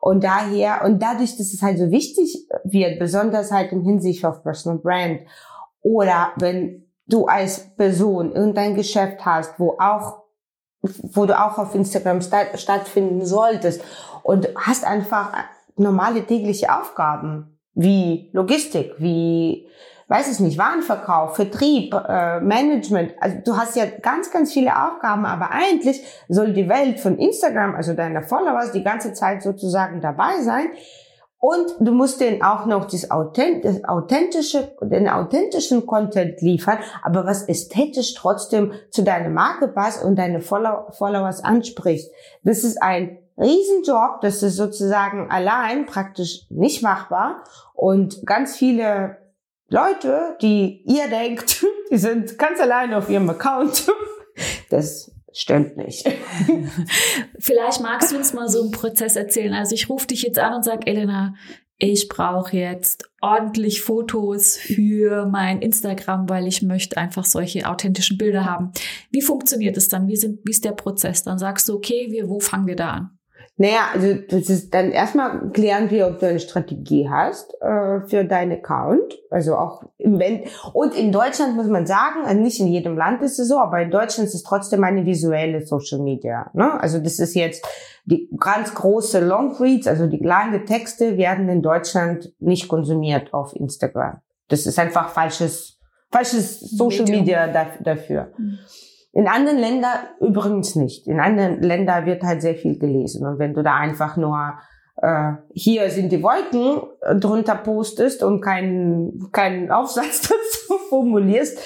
Und 0.00 0.22
daher, 0.22 0.84
und 0.84 1.02
dadurch, 1.02 1.36
dass 1.36 1.52
es 1.52 1.60
halt 1.60 1.78
so 1.78 1.90
wichtig 1.90 2.46
wird, 2.62 3.00
besonders 3.00 3.50
halt 3.50 3.72
im 3.72 3.82
Hinsicht 3.82 4.24
auf 4.24 4.44
Personal 4.44 4.78
Brand, 4.78 5.22
oder 5.82 6.32
wenn 6.36 6.84
du 7.08 7.26
als 7.26 7.74
Person 7.76 8.32
irgendein 8.32 8.74
Geschäft 8.74 9.24
hast, 9.24 9.58
wo 9.58 9.76
auch 9.78 10.17
wo 10.82 11.26
du 11.26 11.38
auch 11.38 11.58
auf 11.58 11.74
Instagram 11.74 12.20
sta- 12.20 12.56
stattfinden 12.56 13.24
solltest 13.24 13.82
und 14.22 14.48
hast 14.56 14.84
einfach 14.84 15.32
normale 15.76 16.24
tägliche 16.24 16.72
Aufgaben 16.74 17.58
wie 17.74 18.30
Logistik, 18.32 18.94
wie 18.98 19.66
weiß 20.10 20.32
ich 20.32 20.40
nicht, 20.40 20.56
Warenverkauf, 20.56 21.36
Vertrieb, 21.36 21.92
äh, 21.94 22.40
Management. 22.40 23.12
Also 23.20 23.36
du 23.44 23.56
hast 23.58 23.76
ja 23.76 23.84
ganz, 23.84 24.30
ganz 24.30 24.52
viele 24.54 24.74
Aufgaben, 24.74 25.26
aber 25.26 25.50
eigentlich 25.50 26.02
soll 26.28 26.54
die 26.54 26.68
Welt 26.68 26.98
von 26.98 27.18
Instagram, 27.18 27.74
also 27.74 27.92
deiner 27.92 28.22
Followers, 28.22 28.72
die 28.72 28.82
ganze 28.82 29.12
Zeit 29.12 29.42
sozusagen 29.42 30.00
dabei 30.00 30.40
sein. 30.40 30.68
Und 31.40 31.76
du 31.78 31.92
musst 31.92 32.20
denen 32.20 32.42
auch 32.42 32.66
noch 32.66 32.86
das, 32.86 33.10
authent 33.12 33.64
das 33.64 33.84
authentische, 33.84 34.76
den 34.82 35.08
authentischen 35.08 35.86
Content 35.86 36.40
liefern, 36.40 36.78
aber 37.02 37.24
was 37.26 37.48
ästhetisch 37.48 38.14
trotzdem 38.14 38.72
zu 38.90 39.04
deiner 39.04 39.28
Marke 39.28 39.68
passt 39.68 40.04
und 40.04 40.16
deine 40.16 40.40
Follow 40.40 40.90
Followers 40.90 41.44
anspricht. 41.44 42.10
Das 42.42 42.64
ist 42.64 42.82
ein 42.82 43.18
Riesenjob, 43.36 44.20
das 44.20 44.42
ist 44.42 44.56
sozusagen 44.56 45.30
allein 45.30 45.86
praktisch 45.86 46.46
nicht 46.50 46.82
machbar. 46.82 47.44
Und 47.72 48.26
ganz 48.26 48.56
viele 48.56 49.18
Leute, 49.68 50.36
die 50.42 50.82
ihr 50.86 51.08
denkt, 51.08 51.64
die 51.90 51.98
sind 51.98 52.36
ganz 52.36 52.60
allein 52.60 52.92
auf 52.94 53.08
ihrem 53.08 53.30
Account, 53.30 53.86
das 54.70 55.12
stimmt 55.32 55.76
nicht. 55.76 56.08
Vielleicht 57.38 57.80
magst 57.80 58.12
du 58.12 58.16
uns 58.16 58.32
mal 58.32 58.48
so 58.48 58.62
einen 58.62 58.70
Prozess 58.70 59.16
erzählen. 59.16 59.54
Also 59.54 59.74
ich 59.74 59.88
rufe 59.88 60.06
dich 60.06 60.22
jetzt 60.22 60.38
an 60.38 60.54
und 60.54 60.64
sage, 60.64 60.86
Elena, 60.86 61.34
ich 61.80 62.08
brauche 62.08 62.56
jetzt 62.56 63.08
ordentlich 63.20 63.82
Fotos 63.82 64.56
für 64.56 65.26
mein 65.26 65.62
Instagram, 65.62 66.28
weil 66.28 66.48
ich 66.48 66.62
möchte 66.62 66.96
einfach 66.96 67.24
solche 67.24 67.68
authentischen 67.68 68.18
Bilder 68.18 68.44
haben. 68.44 68.72
Wie 69.10 69.22
funktioniert 69.22 69.76
es 69.76 69.88
dann? 69.88 70.08
Wie, 70.08 70.16
sind, 70.16 70.40
wie 70.44 70.50
ist 70.50 70.64
der 70.64 70.72
Prozess? 70.72 71.22
Dann 71.22 71.38
sagst 71.38 71.68
du, 71.68 71.74
okay, 71.74 72.08
wir, 72.10 72.28
wo 72.28 72.40
fangen 72.40 72.66
wir 72.66 72.76
da 72.76 72.90
an? 72.90 73.17
Naja, 73.60 73.88
also 73.92 74.14
das 74.14 74.48
ist 74.48 74.72
dann 74.72 74.92
erstmal 74.92 75.50
klären 75.50 75.90
wir, 75.90 76.06
ob 76.06 76.20
du 76.20 76.28
eine 76.28 76.38
Strategie 76.38 77.10
hast 77.10 77.52
äh, 77.60 78.00
für 78.06 78.24
deinen 78.24 78.52
Account. 78.52 79.18
Also 79.30 79.56
auch 79.56 79.82
im 79.98 80.20
wenn 80.20 80.44
und 80.72 80.94
in 80.94 81.10
Deutschland 81.10 81.56
muss 81.56 81.66
man 81.66 81.84
sagen, 81.84 82.24
also 82.24 82.40
nicht 82.40 82.60
in 82.60 82.68
jedem 82.68 82.96
Land 82.96 83.20
ist 83.20 83.40
es 83.40 83.48
so, 83.48 83.58
aber 83.58 83.82
in 83.82 83.90
Deutschland 83.90 84.28
ist 84.28 84.34
es 84.34 84.44
trotzdem 84.44 84.84
eine 84.84 85.04
visuelle 85.04 85.66
Social 85.66 85.98
Media. 85.98 86.48
Ne? 86.54 86.80
Also 86.80 87.00
das 87.00 87.18
ist 87.18 87.34
jetzt 87.34 87.66
die 88.04 88.30
ganz 88.38 88.72
große 88.74 89.26
Longreads, 89.26 89.88
also 89.88 90.06
die 90.06 90.22
lange 90.22 90.64
Texte 90.64 91.16
werden 91.18 91.48
in 91.48 91.60
Deutschland 91.60 92.32
nicht 92.38 92.68
konsumiert 92.68 93.34
auf 93.34 93.56
Instagram. 93.56 94.20
Das 94.46 94.66
ist 94.66 94.78
einfach 94.78 95.10
falsches 95.10 95.80
falsches 96.12 96.60
Social. 96.60 97.06
Media 97.06 97.48
da, 97.48 97.66
dafür. 97.80 98.32
Mhm. 98.38 98.58
In 99.12 99.26
anderen 99.26 99.58
Ländern 99.58 99.98
übrigens 100.20 100.76
nicht. 100.76 101.06
In 101.06 101.20
anderen 101.20 101.62
Ländern 101.62 102.06
wird 102.06 102.22
halt 102.22 102.42
sehr 102.42 102.54
viel 102.54 102.78
gelesen. 102.78 103.26
Und 103.26 103.38
wenn 103.38 103.54
du 103.54 103.62
da 103.62 103.74
einfach 103.76 104.16
nur 104.16 104.58
äh, 105.00 105.32
hier 105.54 105.90
sind 105.90 106.10
die 106.10 106.22
Wolken 106.22 106.82
drunter 107.20 107.54
postest 107.54 108.22
und 108.22 108.40
keinen 108.40 109.30
keinen 109.30 109.70
Aufsatz 109.70 110.22
dazu 110.28 110.78
formulierst, 110.88 111.58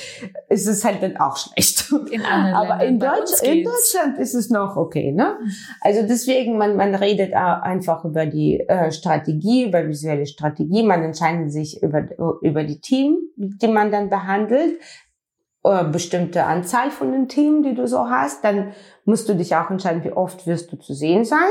ist 0.48 0.66
es 0.66 0.84
halt 0.84 1.02
dann 1.02 1.16
auch 1.16 1.36
schlecht. 1.36 1.90
In 2.10 2.22
anderen 2.22 2.54
Aber 2.54 2.84
in, 2.84 2.98
Deutsch, 2.98 3.42
in. 3.42 3.64
Deutschland 3.64 4.18
ist 4.18 4.34
es 4.34 4.50
noch 4.50 4.76
okay, 4.76 5.12
ne? 5.12 5.38
Also 5.80 6.02
deswegen, 6.06 6.58
man, 6.58 6.76
man 6.76 6.94
redet 6.94 7.32
einfach 7.34 8.04
über 8.04 8.26
die 8.26 8.60
äh, 8.60 8.92
Strategie, 8.92 9.66
über 9.66 9.88
visuelle 9.88 10.26
Strategie. 10.26 10.82
Man 10.82 11.02
entscheidet 11.02 11.52
sich 11.52 11.82
über, 11.82 12.06
über 12.42 12.64
die 12.64 12.80
Team, 12.80 13.18
die 13.36 13.68
man 13.68 13.90
dann 13.90 14.10
behandelt. 14.10 14.74
Äh, 15.64 15.84
bestimmte 15.84 16.44
Anzahl 16.44 16.90
von 16.90 17.12
den 17.12 17.28
Themen, 17.28 17.62
die 17.62 17.74
du 17.74 17.86
so 17.86 18.08
hast. 18.08 18.44
Dann 18.44 18.72
musst 19.04 19.28
du 19.28 19.34
dich 19.34 19.54
auch 19.54 19.70
entscheiden, 19.70 20.04
wie 20.04 20.12
oft 20.12 20.46
wirst 20.46 20.72
du 20.72 20.76
zu 20.76 20.94
sehen 20.94 21.24
sein, 21.24 21.50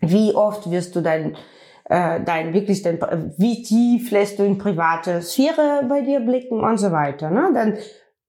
wie 0.00 0.34
oft 0.34 0.70
wirst 0.70 0.96
du 0.96 1.00
dein 1.00 1.36
äh, 1.84 2.22
dein 2.24 2.54
wirklich 2.54 2.82
dein, 2.82 2.98
wie 3.36 3.62
tief 3.62 4.10
lässt 4.10 4.38
du 4.38 4.44
in 4.44 4.56
private 4.56 5.20
Sphäre 5.20 5.84
bei 5.88 6.00
dir 6.00 6.20
blicken 6.20 6.60
und 6.60 6.78
so 6.78 6.90
weiter. 6.92 7.30
Ne? 7.30 7.50
Dann 7.52 7.76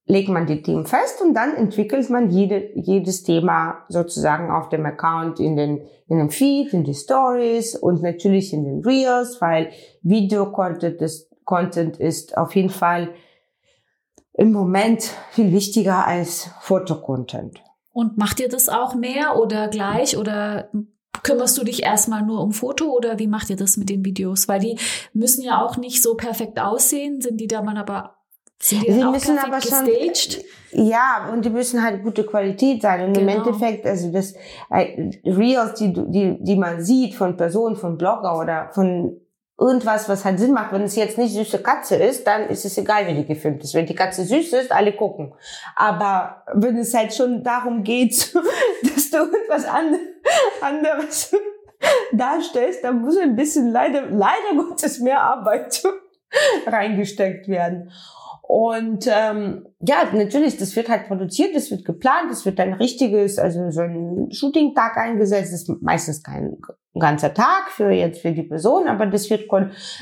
legt 0.06 0.30
man 0.30 0.46
die 0.46 0.62
Themen 0.62 0.86
fest 0.86 1.22
und 1.22 1.34
dann 1.34 1.56
entwickelt 1.56 2.10
man 2.10 2.30
jede, 2.30 2.72
jedes 2.76 3.24
Thema 3.24 3.86
sozusagen 3.88 4.52
auf 4.52 4.70
dem 4.70 4.86
Account 4.86 5.40
in 5.40 5.56
den, 5.56 5.82
in 6.10 6.18
dem 6.18 6.30
Feed, 6.30 6.74
in 6.74 6.84
die 6.84 6.94
Stories 6.94 7.76
und 7.76 8.02
natürlich 8.02 8.52
in 8.54 8.66
den 8.66 8.82
Reels, 8.82 9.40
weil 9.40 9.70
Video-Content 10.02 11.02
ist, 11.02 11.30
Content 11.46 11.98
ist 11.98 12.38
auf 12.38 12.56
jeden 12.56 12.70
Fall 12.70 13.10
im 14.34 14.52
Moment 14.52 15.12
viel 15.32 15.52
wichtiger 15.52 16.08
als 16.08 16.50
Fotocontent. 16.62 17.62
Und 17.92 18.18
macht 18.18 18.40
ihr 18.40 18.50
das 18.50 18.70
auch 18.70 18.96
mehr 18.96 19.38
oder 19.38 19.68
gleich 19.68 20.18
oder 20.18 20.70
kümmerst 21.22 21.58
du 21.58 21.64
dich 21.64 21.84
erstmal 21.84 22.24
nur 22.24 22.42
um 22.42 22.52
Foto 22.52 22.92
oder 22.92 23.20
wie 23.20 23.28
macht 23.28 23.50
ihr 23.50 23.56
das 23.56 23.78
mit 23.78 23.90
den 23.90 24.04
Videos? 24.04 24.48
Weil 24.48 24.60
die 24.60 24.80
müssen 25.14 25.44
ja 25.44 25.64
auch 25.64 25.78
nicht 25.78 26.02
so 26.02 26.16
perfekt 26.16 26.60
aussehen, 26.60 27.22
sind 27.22 27.40
die 27.40 27.48
da 27.48 27.62
man 27.62 27.78
aber 27.78 28.16
sind 28.60 28.88
die 28.88 28.92
Sie 28.94 29.04
müssen 29.04 29.38
aber 29.38 29.62
schon, 29.62 29.86
gestaged? 29.86 30.44
ja, 30.72 31.30
und 31.32 31.44
die 31.44 31.50
müssen 31.50 31.84
halt 31.84 32.02
gute 32.02 32.26
Qualität 32.26 32.82
sein. 32.82 33.08
Und 33.08 33.14
genau. 33.14 33.32
im 33.32 33.38
Endeffekt, 33.38 33.86
also 33.86 34.12
das 34.12 34.34
äh, 34.70 35.12
Reels, 35.26 35.76
die, 35.76 35.94
die, 35.94 36.38
die 36.40 36.56
man 36.56 36.82
sieht 36.82 37.14
von 37.14 37.36
Personen, 37.36 37.76
von 37.76 37.98
Blogger 37.98 38.40
oder 38.40 38.70
von 38.74 39.20
irgendwas, 39.64 40.10
was 40.10 40.26
halt 40.26 40.40
Sinn 40.40 40.52
macht. 40.52 40.74
Wenn 40.74 40.84
es 40.84 40.96
jetzt 40.96 41.18
nicht 41.18 41.34
süße 41.34 41.64
Katze 41.64 41.96
ist, 41.96 42.28
dann 42.28 42.50
ist 42.50 42.66
es 42.66 42.78
egal, 42.78 43.08
wie 43.08 43.16
die 43.16 43.26
gefilmt 43.26 43.64
ist. 43.64 43.74
Wenn 43.74 43.86
die 43.86 43.96
Katze 43.96 44.26
süß 44.26 44.54
ist, 44.54 44.72
alle 44.72 44.94
gucken. 44.94 45.34
Aber 45.76 46.44
wenn 46.54 46.78
es 46.78 46.94
halt 46.94 47.14
schon 47.14 47.44
darum 47.44 47.84
geht, 47.84 48.12
dass 48.84 49.10
du 49.10 49.18
irgendwas 49.18 49.66
anderes 50.62 51.36
darstellst, 52.12 52.84
dann 52.84 53.02
muss 53.02 53.18
ein 53.18 53.36
bisschen 53.36 53.70
leider, 53.70 54.02
leider 54.10 54.56
Gottes 54.56 55.00
mehr 55.00 55.22
Arbeit 55.22 55.82
reingesteckt 56.68 57.48
werden. 57.48 57.92
Und 58.46 59.08
ähm, 59.08 59.66
ja, 59.80 60.04
natürlich, 60.14 60.58
das 60.58 60.76
wird 60.76 60.90
halt 60.90 61.08
produziert, 61.08 61.56
das 61.56 61.72
wird 61.72 61.86
geplant, 61.86 62.30
das 62.30 62.46
wird 62.46 62.60
ein 62.60 62.74
richtiges, 62.74 63.40
also 63.40 63.72
so 63.72 63.82
ein 63.82 64.30
Shooting-Tag 64.32 64.98
eingesetzt, 64.98 65.54
das 65.54 65.62
ist 65.62 65.82
meistens 65.82 66.22
kein 66.22 66.58
ganzer 66.94 67.34
Tag 67.34 67.72
für 67.72 67.90
jetzt 67.90 68.22
für 68.22 68.34
die 68.34 68.44
Person, 68.44 68.88
aber 68.88 69.06
das 69.06 69.30
wird 69.30 69.50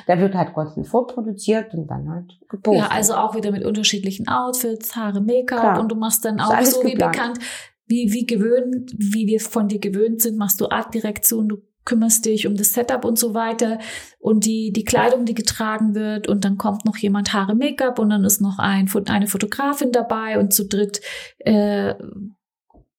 da 0.08 0.20
wird 0.20 0.34
halt 0.36 0.54
Content 0.54 0.88
vorproduziert 0.88 1.74
und 1.76 1.88
dann 1.88 2.10
halt 2.10 2.40
gepostet. 2.50 2.84
Ja, 2.84 2.90
also 2.90 3.14
auch 3.14 3.36
wieder 3.36 3.52
mit 3.52 3.64
unterschiedlichen 3.64 4.28
Outfits, 4.28 4.96
Haare, 4.96 5.22
Make-up 5.22 5.80
und 5.80 5.92
du 5.92 5.96
machst 5.96 6.26
dann 6.26 6.40
auch 6.42 6.60
so 6.64 6.84
wie 6.84 6.96
bekannt, 6.96 7.38
wie, 7.86 8.12
wie 8.12 8.26
gewöhnt, 8.26 8.92
wie 8.98 9.28
wir 9.28 9.40
von 9.40 9.68
dir 9.68 9.80
gewöhnt 9.80 10.22
sind, 10.22 10.38
machst 10.38 10.60
du 10.60 10.68
Artdirektion, 10.68 11.48
du 11.48 11.58
kümmerst 11.86 12.26
dich 12.26 12.48
um 12.48 12.56
das 12.56 12.74
Setup 12.74 13.06
und 13.06 13.18
so 13.18 13.34
weiter 13.34 13.80
und 14.20 14.46
die, 14.46 14.72
die 14.72 14.84
Kleidung, 14.84 15.26
die 15.26 15.34
getragen 15.34 15.96
wird 15.96 16.28
und 16.28 16.46
dann 16.46 16.58
kommt 16.58 16.86
noch 16.86 16.98
jemand 16.98 17.34
Haare 17.34 17.56
Make-up 17.56 18.00
und 18.00 18.10
dann 18.10 18.24
ist 18.24 18.42
noch 18.42 18.60
ein, 18.60 18.90
eine 19.08 19.28
Fotografin 19.28 19.92
dabei 19.92 20.40
und 20.40 20.54
zu 20.54 20.68
dritt 20.68 21.02
äh, 21.40 21.96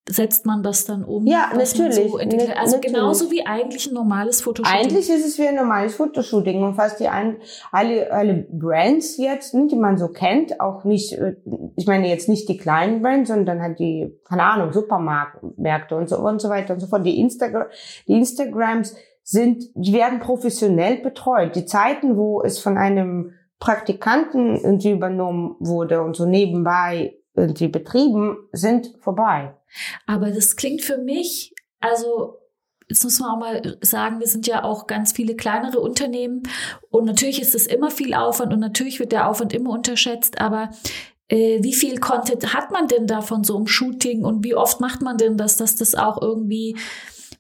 setzt 0.09 0.47
man 0.47 0.63
das 0.63 0.85
dann 0.85 1.05
um? 1.05 1.27
Ja, 1.27 1.51
natürlich. 1.55 2.11
So 2.11 2.17
also 2.17 2.19
natürlich. 2.19 2.81
genauso 2.81 3.31
wie 3.31 3.47
eigentlich 3.47 3.87
ein 3.87 3.95
normales 3.95 4.43
Fotoshooting. 4.43 4.81
Eigentlich 4.81 5.09
ist 5.09 5.25
es 5.25 5.39
wie 5.39 5.47
ein 5.47 5.55
normales 5.55 5.95
Fotoshooting 5.95 6.63
und 6.63 6.75
fast 6.75 6.99
die 6.99 7.09
ein, 7.09 7.37
alle, 7.71 8.13
alle 8.13 8.47
Brands 8.51 9.17
jetzt, 9.17 9.55
die 9.55 9.77
man 9.77 9.99
so 9.99 10.09
kennt, 10.09 10.61
auch 10.61 10.85
nicht, 10.85 11.13
äh, 11.13 11.37
ich 11.77 11.87
meine 11.87 12.09
jetzt 12.09 12.29
nicht 12.29 12.49
die 12.49 12.57
kleinen 12.57 13.01
Brands, 13.01 13.29
sondern 13.29 13.63
halt 13.63 13.79
die, 13.79 14.19
keine 14.29 14.43
Ahnung, 14.43 14.73
Supermärkte 14.73 15.97
und 15.97 16.09
so 16.09 16.19
und 16.19 16.41
so 16.41 16.49
weiter 16.49 16.75
und 16.75 16.81
so 16.81 16.89
fort. 16.89 17.07
Die 17.07 17.21
Instagram, 17.21 17.67
die 18.09 18.15
Instagrams 18.15 18.97
sind, 19.23 19.65
die 19.75 19.93
werden 19.93 20.19
professionell 20.19 20.97
betreut. 20.97 21.55
Die 21.55 21.65
Zeiten, 21.65 22.17
wo 22.17 22.43
es 22.43 22.59
von 22.59 22.77
einem 22.77 23.35
Praktikanten 23.61 24.57
irgendwie 24.57 24.91
übernommen 24.91 25.55
wurde 25.61 26.03
und 26.03 26.17
so 26.17 26.27
nebenbei 26.27 27.15
irgendwie 27.35 27.69
betrieben, 27.69 28.37
sind 28.51 28.97
vorbei. 29.01 29.55
Aber 30.07 30.31
das 30.31 30.57
klingt 30.57 30.83
für 30.83 30.99
mich, 30.99 31.55
also 31.81 32.39
jetzt 32.89 33.05
muss 33.05 33.21
man 33.21 33.31
auch 33.31 33.39
mal 33.39 33.79
sagen, 33.81 34.21
wir 34.21 34.27
sind 34.27 34.47
ja 34.47 34.65
auch 34.65 34.87
ganz 34.87 35.13
viele 35.13 35.35
kleinere 35.35 35.81
Unternehmen 35.81 36.43
und 36.91 37.05
natürlich 37.05 37.41
ist 37.41 37.55
es 37.55 37.67
immer 37.67 37.91
viel 37.91 38.15
Aufwand 38.15 38.53
und 38.53 38.61
natürlich 38.61 39.01
wird 39.01 39.13
der 39.13 39.29
Aufwand 39.29 39.53
immer 39.53 39.71
unterschätzt, 39.71 40.41
aber 40.41 40.71
äh, 41.29 41.63
wie 41.63 41.73
viel 41.73 41.99
Content 41.99 42.53
hat 42.53 42.71
man 42.71 42.89
denn 42.89 43.07
da 43.07 43.23
von 43.23 43.45
so 43.45 43.57
einem 43.57 43.67
Shooting 43.67 44.25
und 44.25 44.45
wie 44.45 44.55
oft 44.55 44.81
macht 44.81 45.01
man 45.01 45.17
denn 45.17 45.37
das, 45.37 45.57
dass 45.57 45.77
das 45.77 45.95
auch 45.95 46.21
irgendwie 46.21 46.77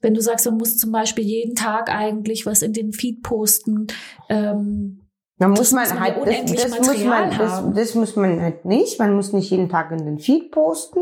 wenn 0.02 0.14
du 0.14 0.20
sagst, 0.20 0.46
man 0.46 0.58
muss 0.58 0.76
zum 0.76 0.90
Beispiel 0.90 1.24
jeden 1.24 1.54
Tag 1.54 1.88
eigentlich 1.88 2.44
was 2.44 2.62
in 2.62 2.72
den 2.72 2.92
Feed 2.92 3.22
posten, 3.22 3.86
ähm, 4.28 4.98
da 5.38 5.48
muss 5.48 5.72
man, 5.72 5.82
muss 5.82 5.94
man 5.94 6.00
halt, 6.00 6.16
das, 6.26 6.62
das 6.62 6.78
muss 6.78 7.04
man, 7.04 7.30
das, 7.36 7.62
das, 7.74 7.94
muss 7.94 8.16
man 8.16 8.40
halt 8.40 8.64
nicht. 8.64 9.00
Man 9.00 9.16
muss 9.16 9.32
nicht 9.32 9.50
jeden 9.50 9.68
Tag 9.68 9.90
in 9.90 10.04
den 10.04 10.18
Feed 10.20 10.52
posten 10.52 11.00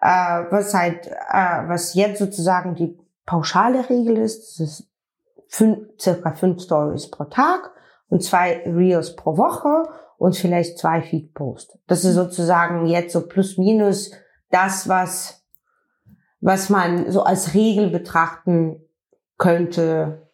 äh, 0.00 0.44
was 0.50 0.74
halt, 0.74 1.06
äh, 1.06 1.68
was 1.68 1.94
jetzt 1.94 2.18
sozusagen 2.18 2.74
die 2.74 2.98
pauschale 3.26 3.88
Regel 3.88 4.16
ist, 4.16 4.60
das 4.60 4.60
ist 4.60 4.90
fünf, 5.48 5.78
circa 6.00 6.32
fünf 6.32 6.62
Stories 6.62 7.10
pro 7.10 7.24
Tag 7.24 7.70
und 8.08 8.22
zwei 8.22 8.62
Reels 8.66 9.16
pro 9.16 9.36
Woche 9.36 9.84
und 10.16 10.36
vielleicht 10.36 10.78
zwei 10.78 11.02
Feed-Posts. 11.02 11.78
Das 11.86 12.04
ist 12.04 12.14
sozusagen 12.14 12.86
jetzt 12.86 13.12
so 13.12 13.26
plus 13.26 13.58
minus 13.58 14.12
das, 14.50 14.88
was, 14.88 15.44
was 16.40 16.70
man 16.70 17.10
so 17.10 17.22
als 17.22 17.54
Regel 17.54 17.90
betrachten 17.90 18.82
könnte 19.38 20.28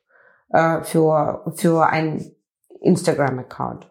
äh, 0.50 0.82
für, 0.82 1.52
für 1.56 1.86
ein 1.86 2.32
Instagram-Account. 2.80 3.88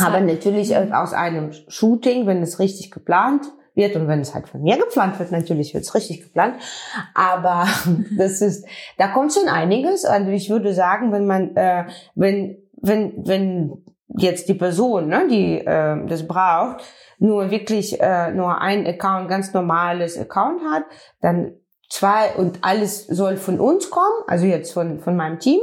Aber 0.00 0.20
natürlich 0.20 0.76
aus 0.76 1.12
einem 1.12 1.52
Shooting, 1.66 2.26
wenn 2.26 2.42
es 2.42 2.60
richtig 2.60 2.90
geplant 2.92 3.50
wird. 3.74 3.96
Und 3.96 4.08
wenn 4.08 4.20
es 4.20 4.34
halt 4.34 4.48
von 4.48 4.62
mir 4.62 4.76
geplant 4.76 5.18
wird, 5.18 5.32
natürlich 5.32 5.74
wird 5.74 5.84
es 5.84 5.94
richtig 5.94 6.22
geplant. 6.22 6.56
Aber 7.14 7.66
das 8.18 8.40
ist, 8.40 8.66
da 8.98 9.08
kommt 9.08 9.32
schon 9.32 9.48
einiges. 9.48 10.04
Also 10.04 10.30
ich 10.30 10.50
würde 10.50 10.74
sagen, 10.74 11.12
wenn 11.12 11.26
man, 11.26 11.56
äh, 11.56 11.86
wenn, 12.14 12.58
wenn, 12.80 13.26
wenn 13.26 13.84
jetzt 14.16 14.48
die 14.48 14.54
Person, 14.54 15.08
ne, 15.08 15.26
die 15.28 15.58
äh, 15.58 16.06
das 16.06 16.26
braucht, 16.26 16.82
nur 17.18 17.50
wirklich 17.50 18.00
äh, 18.00 18.32
nur 18.32 18.60
ein 18.60 18.86
Account, 18.86 19.28
ganz 19.28 19.52
normales 19.52 20.18
Account 20.18 20.62
hat, 20.62 20.84
dann 21.20 21.52
zwei 21.88 22.30
und 22.36 22.58
alles 22.62 23.06
soll 23.06 23.36
von 23.36 23.60
uns 23.60 23.90
kommen, 23.90 24.24
also 24.26 24.46
jetzt 24.46 24.72
von, 24.72 25.00
von 25.00 25.16
meinem 25.16 25.38
Team, 25.38 25.60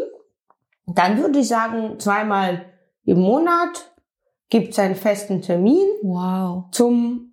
dann 0.86 1.18
würde 1.18 1.40
ich 1.40 1.48
sagen, 1.48 2.00
zweimal 2.00 2.66
im 3.04 3.20
Monat 3.20 3.92
gibt 4.50 4.72
es 4.72 4.80
einen 4.80 4.96
festen 4.96 5.42
Termin 5.42 5.88
wow. 6.04 6.66
zum 6.72 7.27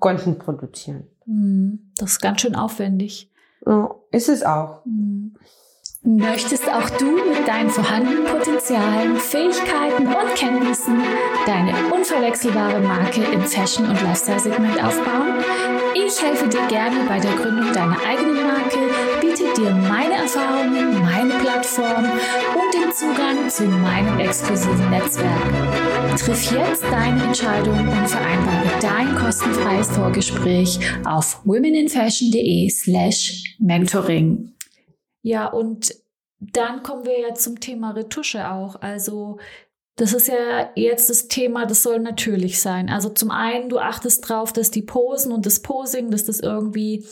Content 0.00 0.38
produzieren. 0.38 1.06
Hm, 1.24 1.92
das 1.96 2.12
ist 2.12 2.20
ganz 2.20 2.40
schön 2.40 2.56
aufwendig. 2.56 3.30
Ist 4.10 4.28
es 4.28 4.42
auch. 4.42 4.84
Hm. 4.84 5.34
Möchtest 6.02 6.66
auch 6.66 6.88
du 6.98 7.12
mit 7.28 7.46
deinen 7.46 7.68
vorhandenen 7.68 8.24
Potenzialen, 8.24 9.16
Fähigkeiten 9.16 10.06
und 10.06 10.34
Kenntnissen 10.34 10.98
deine 11.44 11.74
unverwechselbare 11.92 12.80
Marke 12.80 13.22
im 13.22 13.42
Fashion- 13.42 13.86
und 13.86 14.00
Lifestyle-Segment 14.02 14.82
aufbauen? 14.82 15.44
Ich 15.94 16.22
helfe 16.22 16.48
dir 16.48 16.66
gerne 16.68 17.04
bei 17.06 17.20
der 17.20 17.32
Gründung 17.32 17.70
deiner 17.74 17.98
eigenen 18.02 18.42
Marke, 18.42 18.78
biete 19.20 19.52
dir 19.60 19.74
meine 19.74 20.14
Erfahrungen, 20.14 21.02
meine 21.02 21.34
Plattform 21.34 22.04
und 22.04 22.74
den 22.74 22.90
Zugang 22.94 23.50
zu 23.50 23.64
meinem 23.64 24.18
exklusiven 24.20 24.88
Netzwerk. 24.88 25.69
Triff 26.16 26.50
jetzt 26.52 26.82
deine 26.82 27.22
Entscheidung 27.22 27.78
und 27.78 28.08
vereinbare 28.08 28.68
dein 28.80 29.14
kostenfreies 29.14 29.88
Vorgespräch 29.90 30.78
auf 31.04 31.40
womeninfashion.de 31.44 32.68
slash 32.68 33.56
mentoring. 33.58 34.52
Ja, 35.22 35.46
und 35.46 35.94
dann 36.40 36.82
kommen 36.82 37.04
wir 37.04 37.20
ja 37.20 37.34
zum 37.34 37.60
Thema 37.60 37.92
Retusche 37.92 38.50
auch. 38.50 38.80
Also 38.80 39.38
das 39.96 40.12
ist 40.12 40.28
ja 40.28 40.70
jetzt 40.74 41.10
das 41.10 41.28
Thema, 41.28 41.66
das 41.66 41.82
soll 41.82 42.00
natürlich 42.00 42.60
sein. 42.60 42.88
Also 42.88 43.10
zum 43.10 43.30
einen, 43.30 43.68
du 43.68 43.78
achtest 43.78 44.28
drauf, 44.28 44.52
dass 44.52 44.70
die 44.70 44.82
Posen 44.82 45.32
und 45.32 45.46
das 45.46 45.60
Posing, 45.60 46.10
dass 46.10 46.24
das 46.24 46.40
irgendwie 46.40 47.06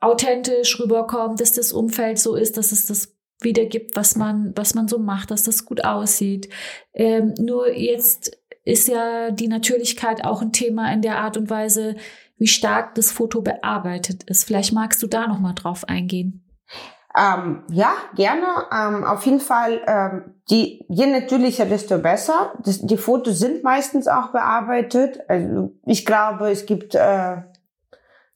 authentisch 0.00 0.78
rüberkommt, 0.78 1.40
dass 1.40 1.52
das 1.52 1.72
Umfeld 1.72 2.18
so 2.18 2.36
ist, 2.36 2.56
dass 2.56 2.72
es 2.72 2.86
das 2.86 3.14
wiedergibt, 3.40 3.96
was 3.96 4.16
man, 4.16 4.52
was 4.56 4.74
man 4.74 4.88
so 4.88 4.98
macht, 4.98 5.30
dass 5.30 5.44
das 5.44 5.64
gut 5.64 5.84
aussieht. 5.84 6.48
Ähm, 6.92 7.34
nur 7.38 7.72
jetzt 7.72 8.36
ist 8.64 8.88
ja 8.88 9.30
die 9.30 9.48
Natürlichkeit 9.48 10.24
auch 10.24 10.42
ein 10.42 10.52
Thema 10.52 10.92
in 10.92 11.02
der 11.02 11.18
Art 11.18 11.36
und 11.36 11.50
Weise, 11.50 11.96
wie 12.38 12.46
stark 12.46 12.94
das 12.94 13.12
Foto 13.12 13.42
bearbeitet 13.42 14.24
ist. 14.24 14.44
Vielleicht 14.44 14.72
magst 14.72 15.02
du 15.02 15.06
da 15.06 15.26
noch 15.26 15.38
mal 15.38 15.52
drauf 15.52 15.88
eingehen. 15.88 16.44
Ähm, 17.16 17.62
ja, 17.70 17.94
gerne. 18.16 18.46
Ähm, 18.72 19.04
auf 19.04 19.24
jeden 19.24 19.38
Fall, 19.38 19.80
ähm, 19.86 20.34
die, 20.50 20.84
je 20.88 21.06
natürlicher, 21.06 21.64
desto 21.64 21.98
besser. 21.98 22.54
Das, 22.64 22.80
die 22.80 22.96
Fotos 22.96 23.38
sind 23.38 23.62
meistens 23.62 24.08
auch 24.08 24.32
bearbeitet. 24.32 25.20
Also 25.28 25.72
ich 25.86 26.04
glaube, 26.04 26.50
es 26.50 26.66
gibt 26.66 26.96
äh, 26.96 27.36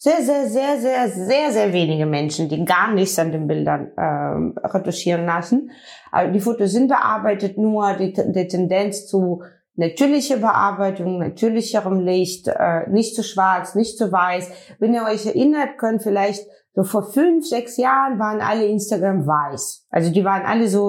sehr, 0.01 0.23
sehr, 0.23 0.47
sehr, 0.47 0.79
sehr, 0.79 1.09
sehr, 1.09 1.51
sehr 1.51 1.73
wenige 1.73 2.07
Menschen, 2.07 2.49
die 2.49 2.64
gar 2.64 2.93
nichts 2.93 3.19
an 3.19 3.33
den 3.33 3.49
Bildern 3.49 3.91
äh, 3.97 4.67
retuschieren 4.69 5.27
lassen. 5.27 5.73
Aber 6.12 6.29
die 6.29 6.38
Fotos 6.38 6.71
sind 6.71 6.87
bearbeitet, 6.87 7.59
nur 7.59 7.95
die, 7.95 8.12
die 8.12 8.47
Tendenz 8.47 9.09
zu 9.09 9.43
natürlicher 9.79 10.38
Bearbeitung, 10.38 11.19
natürlicherem 11.19 12.01
Licht, 12.01 12.49
äh, 12.49 12.91
nicht 12.91 13.14
zu 13.14 13.23
schwarz, 13.23 13.77
nicht 13.77 13.97
zu 13.97 14.11
weiß. 14.11 14.51
Wenn 14.81 14.93
ihr 14.93 15.05
euch 15.05 15.25
erinnert, 15.25 15.79
könnt 15.79 16.03
vielleicht 16.03 16.45
so 16.75 16.83
vor 16.85 17.11
fünf, 17.12 17.47
sechs 17.47 17.77
Jahren 17.77 18.19
waren 18.19 18.41
alle 18.41 18.67
Instagram 18.67 19.27
weiß. 19.27 19.87
Also 19.91 20.12
die 20.12 20.25
waren 20.25 20.43
alle 20.43 20.69
so 20.69 20.88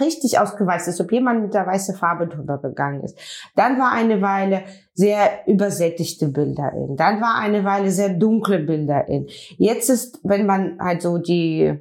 richtig 0.00 0.38
ausgeweißt, 0.38 0.88
als 0.88 1.00
ob 1.00 1.12
jemand 1.12 1.42
mit 1.42 1.54
der 1.54 1.66
weißen 1.66 1.96
Farbe 1.96 2.28
drüber 2.28 2.58
gegangen 2.58 3.02
ist. 3.02 3.18
Dann 3.56 3.78
war 3.78 3.92
eine 3.92 4.20
Weile 4.20 4.62
sehr 4.94 5.46
übersättigte 5.46 6.28
Bilder 6.28 6.72
in. 6.72 6.96
Dann 6.96 7.20
war 7.20 7.36
eine 7.36 7.64
Weile 7.64 7.90
sehr 7.90 8.10
dunkle 8.10 8.58
Bilder 8.58 9.06
in. 9.08 9.28
Jetzt 9.56 9.88
ist, 9.88 10.20
wenn 10.24 10.46
man 10.46 10.78
halt 10.78 11.02
so 11.02 11.18
die 11.18 11.78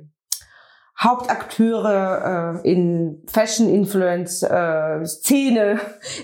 Hauptakteure 1.01 2.61
äh, 2.61 2.69
in 2.69 3.23
Fashion 3.25 3.69
Influence 3.69 4.43
äh, 4.43 5.05
Szene, 5.05 5.79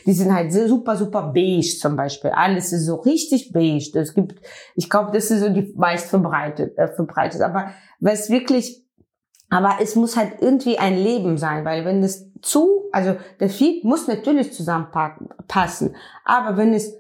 die 0.06 0.12
sind 0.12 0.34
halt 0.34 0.52
super 0.52 0.98
super 0.98 1.32
beige 1.34 1.78
zum 1.80 1.96
Beispiel. 1.96 2.32
Alles 2.32 2.74
ist 2.74 2.86
so 2.86 2.96
richtig 2.96 3.54
beige. 3.54 3.98
Es 3.98 4.14
gibt, 4.14 4.36
ich 4.76 4.90
glaube, 4.90 5.12
das 5.14 5.32
ist 5.32 5.40
so 5.40 5.50
die 5.50 5.74
meist 5.78 6.10
verbreitet, 6.10 6.78
äh, 6.78 6.90
verbreitet. 6.90 7.42
Aber 7.42 7.72
was 8.02 8.30
wirklich, 8.30 8.86
aber 9.50 9.78
es 9.82 9.96
muss 9.96 10.18
halt 10.18 10.42
irgendwie 10.42 10.78
ein 10.78 10.98
Leben 10.98 11.38
sein, 11.38 11.64
weil 11.64 11.86
wenn 11.86 12.04
es 12.04 12.30
zu, 12.42 12.90
also 12.92 13.16
der 13.40 13.50
Feed 13.50 13.86
muss 13.86 14.10
natürlich 14.10 14.52
zusammenpassen, 14.52 15.96
aber 16.26 16.58
wenn 16.58 16.74
es 16.74 16.94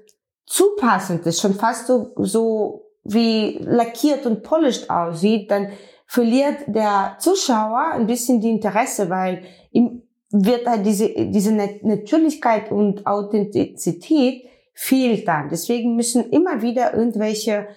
zu 0.45 0.75
passend 0.77 1.25
ist, 1.25 1.41
schon 1.41 1.55
fast 1.55 1.87
so 1.87 2.13
so 2.19 2.83
wie 3.03 3.59
lackiert 3.61 4.25
und 4.25 4.43
polished 4.43 4.89
aussieht, 4.89 5.51
dann 5.51 5.67
verliert 6.15 6.59
der 6.67 7.17
Zuschauer 7.19 7.91
ein 7.91 8.07
bisschen 8.07 8.39
die 8.39 8.49
Interesse, 8.49 9.09
weil 9.09 9.43
ihm 9.71 10.03
wird 10.31 10.65
halt 10.65 10.85
diese, 10.85 11.09
diese 11.09 11.51
Natürlichkeit 11.51 12.71
und 12.71 13.05
Authentizität 13.05 14.45
fehlt 14.73 15.27
dann. 15.27 15.49
Deswegen 15.49 15.97
müssen 15.97 16.29
immer 16.29 16.61
wieder 16.61 16.93
irgendwelche 16.93 17.67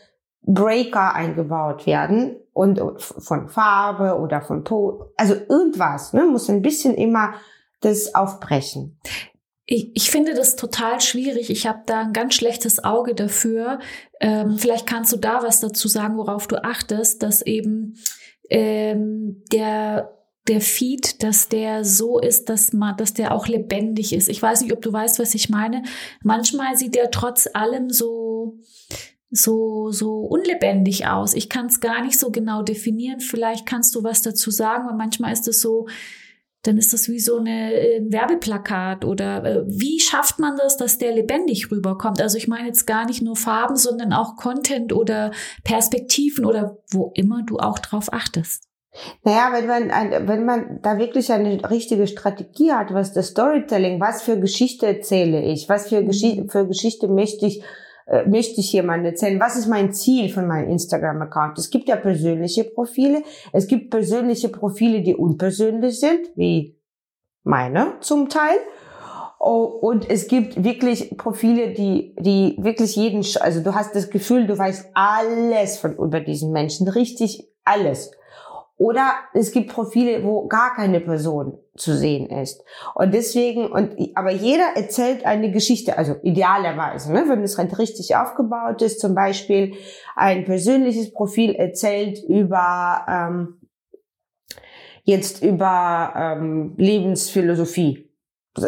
Breaker 0.42 1.16
eingebaut 1.16 1.84
werden 1.84 2.36
und 2.52 2.80
von 3.02 3.48
Farbe 3.48 4.16
oder 4.20 4.40
von 4.40 4.62
Po, 4.62 5.06
also 5.16 5.34
irgendwas, 5.34 6.12
ne, 6.12 6.22
muss 6.24 6.48
ein 6.48 6.62
bisschen 6.62 6.94
immer 6.94 7.34
das 7.80 8.14
aufbrechen. 8.14 9.00
Ich, 9.70 9.90
ich 9.92 10.10
finde 10.10 10.32
das 10.32 10.56
total 10.56 11.02
schwierig. 11.02 11.50
Ich 11.50 11.66
habe 11.66 11.82
da 11.84 12.00
ein 12.00 12.14
ganz 12.14 12.34
schlechtes 12.34 12.82
Auge 12.82 13.14
dafür. 13.14 13.80
Ähm, 14.18 14.56
vielleicht 14.58 14.86
kannst 14.86 15.12
du 15.12 15.18
da 15.18 15.42
was 15.42 15.60
dazu 15.60 15.88
sagen, 15.88 16.16
worauf 16.16 16.46
du 16.46 16.64
achtest, 16.64 17.22
dass 17.22 17.42
eben 17.42 17.98
ähm, 18.48 19.44
der 19.52 20.14
der 20.48 20.62
Feed, 20.62 21.22
dass 21.22 21.50
der 21.50 21.84
so 21.84 22.18
ist, 22.18 22.48
dass 22.48 22.72
man, 22.72 22.96
dass 22.96 23.12
der 23.12 23.34
auch 23.34 23.46
lebendig 23.46 24.14
ist. 24.14 24.30
Ich 24.30 24.40
weiß 24.40 24.62
nicht, 24.62 24.72
ob 24.72 24.80
du 24.80 24.90
weißt, 24.90 25.18
was 25.18 25.34
ich 25.34 25.50
meine. 25.50 25.82
Manchmal 26.22 26.74
sieht 26.74 26.94
der 26.94 27.10
trotz 27.10 27.46
allem 27.52 27.90
so 27.90 28.56
so 29.30 29.90
so 29.90 30.20
unlebendig 30.20 31.06
aus. 31.06 31.34
Ich 31.34 31.50
kann 31.50 31.66
es 31.66 31.80
gar 31.80 32.02
nicht 32.02 32.18
so 32.18 32.30
genau 32.30 32.62
definieren. 32.62 33.20
Vielleicht 33.20 33.66
kannst 33.66 33.94
du 33.94 34.02
was 34.02 34.22
dazu 34.22 34.50
sagen, 34.50 34.88
weil 34.88 34.96
manchmal 34.96 35.34
ist 35.34 35.46
es 35.46 35.60
so, 35.60 35.86
dann 36.62 36.76
ist 36.76 36.92
das 36.92 37.08
wie 37.08 37.20
so 37.20 37.36
eine, 37.36 37.70
ein 37.98 38.12
Werbeplakat 38.12 39.04
oder 39.04 39.44
äh, 39.44 39.64
wie 39.66 40.00
schafft 40.00 40.38
man 40.38 40.56
das, 40.56 40.76
dass 40.76 40.98
der 40.98 41.12
lebendig 41.12 41.70
rüberkommt? 41.70 42.20
Also 42.20 42.36
ich 42.36 42.48
meine 42.48 42.66
jetzt 42.66 42.86
gar 42.86 43.06
nicht 43.06 43.22
nur 43.22 43.36
Farben, 43.36 43.76
sondern 43.76 44.12
auch 44.12 44.36
Content 44.36 44.92
oder 44.92 45.30
Perspektiven 45.62 46.44
oder 46.44 46.78
wo 46.90 47.12
immer 47.14 47.42
du 47.44 47.58
auch 47.58 47.78
drauf 47.78 48.12
achtest. 48.12 48.64
Naja, 49.22 49.50
wenn 49.52 49.66
man, 49.66 49.90
ein, 49.90 50.26
wenn 50.28 50.44
man 50.44 50.80
da 50.82 50.98
wirklich 50.98 51.30
eine 51.30 51.70
richtige 51.70 52.06
Strategie 52.06 52.72
hat, 52.72 52.92
was 52.92 53.12
das 53.12 53.28
Storytelling, 53.28 54.00
was 54.00 54.22
für 54.22 54.40
Geschichte 54.40 54.86
erzähle 54.86 55.42
ich, 55.42 55.68
was 55.68 55.88
für, 55.88 56.02
Geschichte, 56.02 56.42
mhm. 56.42 56.48
für 56.48 56.66
Geschichte 56.66 57.06
möchte 57.06 57.46
ich 57.46 57.62
äh, 58.08 58.26
möchte 58.26 58.60
ich 58.60 58.72
jemandem 58.72 59.12
erzählen, 59.12 59.38
was 59.38 59.56
ist 59.56 59.66
mein 59.66 59.92
Ziel 59.92 60.30
von 60.30 60.46
meinem 60.46 60.70
Instagram-Account. 60.70 61.58
Es 61.58 61.68
gibt 61.68 61.88
ja 61.88 61.96
persönliche 61.96 62.64
Profile, 62.64 63.22
es 63.52 63.66
gibt 63.66 63.90
persönliche 63.90 64.48
Profile, 64.48 65.02
die 65.02 65.14
unpersönlich 65.14 66.00
sind, 66.00 66.20
wie 66.34 66.78
meine 67.44 67.94
zum 68.00 68.28
Teil. 68.28 68.56
Und 69.38 70.10
es 70.10 70.26
gibt 70.26 70.64
wirklich 70.64 71.16
Profile, 71.16 71.72
die, 71.72 72.16
die 72.18 72.56
wirklich 72.58 72.96
jeden, 72.96 73.24
also 73.40 73.62
du 73.62 73.74
hast 73.74 73.94
das 73.94 74.10
Gefühl, 74.10 74.46
du 74.46 74.58
weißt 74.58 74.90
alles 74.94 75.78
von 75.78 75.94
über 75.96 76.20
diesen 76.20 76.50
Menschen, 76.50 76.88
richtig 76.88 77.46
alles. 77.64 78.10
Oder 78.78 79.10
es 79.34 79.50
gibt 79.50 79.72
Profile, 79.72 80.22
wo 80.24 80.46
gar 80.46 80.74
keine 80.76 81.00
Person 81.00 81.58
zu 81.76 81.96
sehen 81.96 82.30
ist. 82.30 82.62
Und 82.94 83.12
deswegen, 83.12 83.66
und, 83.66 83.96
aber 84.14 84.30
jeder 84.30 84.76
erzählt 84.76 85.26
eine 85.26 85.50
Geschichte, 85.50 85.98
also 85.98 86.14
idealerweise, 86.22 87.12
ne, 87.12 87.24
wenn 87.28 87.42
es 87.42 87.58
halt 87.58 87.76
richtig 87.76 88.14
aufgebaut 88.14 88.80
ist, 88.80 89.00
zum 89.00 89.16
Beispiel 89.16 89.74
ein 90.14 90.44
persönliches 90.44 91.12
Profil 91.12 91.56
erzählt 91.56 92.22
über, 92.28 93.04
ähm, 93.08 93.60
jetzt 95.02 95.42
über 95.42 96.12
ähm, 96.16 96.74
Lebensphilosophie, 96.76 98.08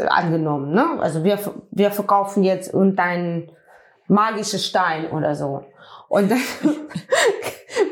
angenommen, 0.08 0.72
ne? 0.72 1.00
Also 1.00 1.24
wir, 1.24 1.38
wir 1.70 1.90
verkaufen 1.90 2.44
jetzt 2.44 2.72
irgendeinen 2.72 3.50
magisches 4.06 4.66
Stein 4.66 5.10
oder 5.10 5.34
so. 5.34 5.64
Und 6.08 6.28
dann 6.30 6.40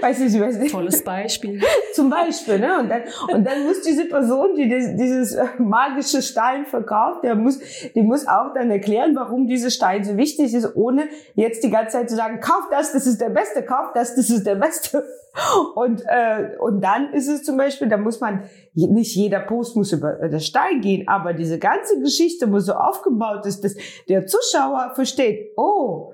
weiß 0.01 0.21
ich, 0.23 0.41
weiß 0.41 0.59
nicht. 0.59 0.73
Tolles 0.73 1.05
Beispiel. 1.05 1.61
Zum 1.95 2.11
Beispiel, 2.11 2.59
ne? 2.59 2.81
Und 2.81 2.89
dann, 2.89 3.03
und 3.33 3.45
dann 3.47 3.65
muss 3.65 3.81
diese 3.83 4.07
Person, 4.07 4.57
die 4.57 4.69
das, 4.69 4.97
dieses 4.97 5.35
äh, 5.35 5.47
magische 5.59 6.21
Stein 6.21 6.67
verkauft, 6.67 7.23
der 7.23 7.37
muss, 7.37 7.61
die 7.95 8.03
muss 8.03 8.27
auch 8.27 8.53
dann 8.55 8.71
erklären, 8.71 9.15
warum 9.15 9.47
dieser 9.47 9.71
Stein 9.71 10.03
so 10.03 10.17
wichtig 10.17 10.53
ist, 10.53 10.75
ohne 10.75 11.09
jetzt 11.35 11.63
die 11.63 11.71
ganze 11.71 11.99
Zeit 11.99 12.11
zu 12.11 12.17
sagen, 12.17 12.41
kauf 12.41 12.69
das, 12.73 12.93
das 12.93 13.07
ist 13.07 13.21
der 13.21 13.31
Beste, 13.31 13.63
kauf 13.65 13.93
das, 13.95 14.17
das 14.17 14.31
ist 14.31 14.45
der 14.45 14.57
Beste. 14.57 15.05
Und, 15.77 16.03
äh, 16.07 16.57
und 16.59 16.83
dann 16.83 17.13
ist 17.13 17.29
es 17.29 17.45
zum 17.45 17.57
Beispiel, 17.57 17.89
da 17.89 17.97
muss 17.97 18.19
man, 18.19 18.49
nicht 18.75 19.15
jeder 19.15 19.39
Post 19.39 19.77
muss 19.77 19.93
über 19.93 20.15
den 20.15 20.41
Stein 20.41 20.81
gehen, 20.81 21.07
aber 21.07 21.33
diese 21.33 21.61
ganze 21.61 22.01
Geschichte 22.01 22.49
muss 22.49 22.67
so 22.67 22.73
aufgebaut 22.73 23.47
ist, 23.47 23.63
dass 23.63 23.77
der 24.09 24.27
Zuschauer 24.27 24.93
versteht, 24.97 25.53
oh, 25.57 26.13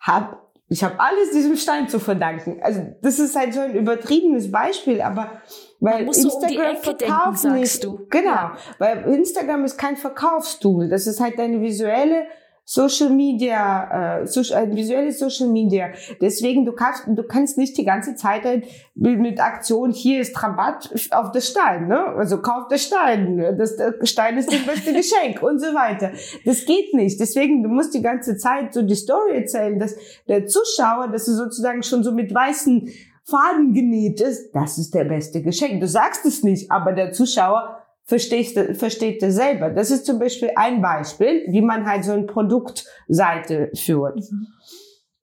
hab, 0.00 0.47
ich 0.70 0.84
habe 0.84 1.00
alles 1.00 1.30
diesem 1.30 1.56
Stein 1.56 1.88
zu 1.88 1.98
verdanken. 1.98 2.60
Also 2.62 2.94
das 3.00 3.18
ist 3.18 3.34
halt 3.34 3.54
so 3.54 3.60
ein 3.60 3.74
übertriebenes 3.74 4.50
Beispiel, 4.50 5.00
aber 5.00 5.40
weil 5.80 6.04
Instagram 6.04 6.76
um 6.76 6.82
verkauft 6.82 7.44
nicht. 7.44 7.84
Du. 7.84 8.06
Genau, 8.10 8.30
ja. 8.30 8.56
weil 8.78 9.04
Instagram 9.14 9.64
ist 9.64 9.78
kein 9.78 9.96
Verkaufstool. 9.96 10.88
Das 10.88 11.06
ist 11.06 11.20
halt 11.20 11.38
eine 11.40 11.62
visuelle 11.62 12.26
Social 12.70 13.08
Media, 13.08 14.20
äh, 14.20 14.26
so, 14.26 14.42
ein 14.54 14.76
visuelles 14.76 15.18
Social 15.18 15.48
Media. 15.48 15.88
Deswegen, 16.20 16.66
du 16.66 16.72
kannst, 16.72 17.04
du 17.06 17.22
kannst 17.22 17.56
nicht 17.56 17.78
die 17.78 17.84
ganze 17.86 18.14
Zeit 18.14 18.44
halt 18.44 18.66
mit 18.94 19.40
Aktion, 19.40 19.90
hier 19.90 20.20
ist 20.20 20.40
Rabatt 20.42 20.90
auf 21.12 21.32
das 21.32 21.48
Stein, 21.48 21.88
ne? 21.88 21.98
Also 21.98 22.42
kauf 22.42 22.68
das 22.68 22.82
Stein, 22.82 23.56
das, 23.56 23.76
der 23.76 23.94
Stein 24.02 24.36
ist 24.36 24.52
das 24.52 24.66
beste 24.66 24.92
Geschenk 24.92 25.42
und 25.42 25.60
so 25.60 25.68
weiter. 25.68 26.10
Das 26.44 26.66
geht 26.66 26.92
nicht. 26.92 27.18
Deswegen, 27.18 27.62
du 27.62 27.70
musst 27.70 27.94
die 27.94 28.02
ganze 28.02 28.36
Zeit 28.36 28.74
so 28.74 28.82
die 28.82 28.96
Story 28.96 29.36
erzählen, 29.36 29.78
dass 29.78 29.96
der 30.28 30.46
Zuschauer, 30.46 31.08
dass 31.08 31.24
du 31.24 31.32
sozusagen 31.32 31.82
schon 31.82 32.04
so 32.04 32.12
mit 32.12 32.34
weißen 32.34 32.92
Faden 33.24 33.72
genäht 33.72 34.20
ist, 34.20 34.54
das 34.54 34.76
ist 34.76 34.92
der 34.92 35.04
beste 35.04 35.42
Geschenk. 35.42 35.80
Du 35.80 35.88
sagst 35.88 36.26
es 36.26 36.42
nicht, 36.42 36.70
aber 36.70 36.92
der 36.92 37.12
Zuschauer 37.12 37.77
verstehst 38.08 38.58
versteht 38.78 39.22
du 39.22 39.30
selber. 39.30 39.68
Das 39.68 39.90
ist 39.90 40.06
zum 40.06 40.18
Beispiel 40.18 40.50
ein 40.56 40.80
Beispiel, 40.80 41.44
wie 41.48 41.60
man 41.60 41.86
halt 41.86 42.04
so 42.04 42.12
eine 42.12 42.24
Produktseite 42.24 43.70
führt. 43.74 44.16
Mhm. 44.16 44.46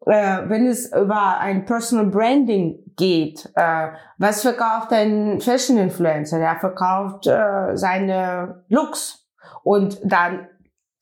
Äh, 0.06 0.48
wenn 0.50 0.67
es 0.67 0.93
über 0.93 1.39
ein 1.39 1.65
Personal 1.65 2.06
Branding 2.06 2.78
geht, 2.95 3.50
äh, 3.56 3.88
was 4.19 4.43
verkauft 4.43 4.91
ein 4.91 5.41
Fashion 5.41 5.78
Influencer? 5.78 6.38
Der 6.38 6.58
verkauft 6.60 7.26
äh, 7.26 7.76
seine 7.76 8.63
Looks 8.69 9.28
und 9.63 10.00
dann 10.04 10.48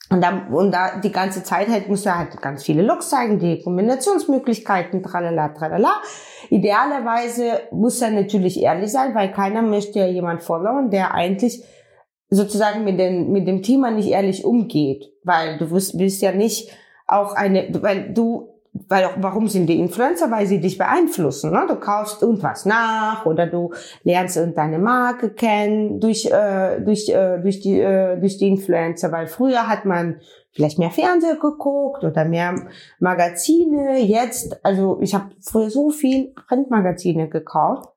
und 0.09 0.21
dann, 0.21 0.53
und 0.53 0.71
da 0.71 0.99
die 0.99 1.11
ganze 1.11 1.43
Zeit 1.43 1.69
halt 1.69 1.89
muss 1.89 2.05
er 2.05 2.19
halt 2.19 2.39
ganz 2.39 2.63
viele 2.63 2.83
Looks 2.83 3.09
zeigen, 3.09 3.39
die 3.39 3.63
Kombinationsmöglichkeiten, 3.63 5.01
tralala, 5.01 5.49
tralala. 5.49 5.93
Idealerweise 6.49 7.61
muss 7.71 7.99
er 7.99 8.11
natürlich 8.11 8.61
ehrlich 8.61 8.91
sein, 8.91 9.15
weil 9.15 9.31
keiner 9.31 9.63
möchte 9.63 9.99
ja 9.99 10.05
jemand 10.05 10.43
followen, 10.43 10.91
der 10.91 11.15
eigentlich 11.15 11.63
sozusagen 12.33 12.83
mit, 12.83 12.99
den, 12.99 13.31
mit 13.31 13.47
dem 13.47 13.61
Thema 13.61 13.91
nicht 13.91 14.09
ehrlich 14.09 14.45
umgeht. 14.45 15.11
Weil 15.23 15.57
du 15.57 15.71
willst, 15.71 15.97
willst 15.97 16.21
ja 16.21 16.31
nicht 16.31 16.71
auch 17.07 17.33
eine, 17.35 17.67
weil 17.81 18.13
du 18.13 18.49
weil 18.89 19.07
warum 19.17 19.47
sind 19.47 19.67
die 19.67 19.79
Influencer? 19.79 20.31
Weil 20.31 20.47
sie 20.47 20.59
dich 20.59 20.79
beeinflussen. 20.79 21.51
Ne? 21.51 21.65
Du 21.67 21.75
kaufst 21.75 22.23
irgendwas 22.23 22.65
nach 22.65 23.23
oder 23.27 23.45
du 23.45 23.71
lernst 24.03 24.35
irgendeine 24.35 24.79
Marke 24.79 25.29
kennen 25.29 25.99
durch 25.99 26.25
äh, 26.25 26.81
durch 26.81 27.07
äh, 27.09 27.37
durch 27.39 27.59
die 27.59 27.79
äh, 27.79 28.19
durch 28.19 28.39
die 28.39 28.47
Influencer. 28.47 29.11
Weil 29.11 29.27
früher 29.27 29.67
hat 29.67 29.85
man 29.85 30.21
vielleicht 30.53 30.79
mehr 30.79 30.89
Fernseher 30.89 31.35
geguckt 31.35 32.03
oder 32.03 32.25
mehr 32.25 32.55
Magazine. 32.99 33.99
Jetzt, 33.99 34.65
also 34.65 34.97
ich 35.01 35.13
habe 35.13 35.29
früher 35.39 35.69
so 35.69 35.91
viel 35.91 36.33
Printmagazine 36.47 37.29
gekauft 37.29 37.89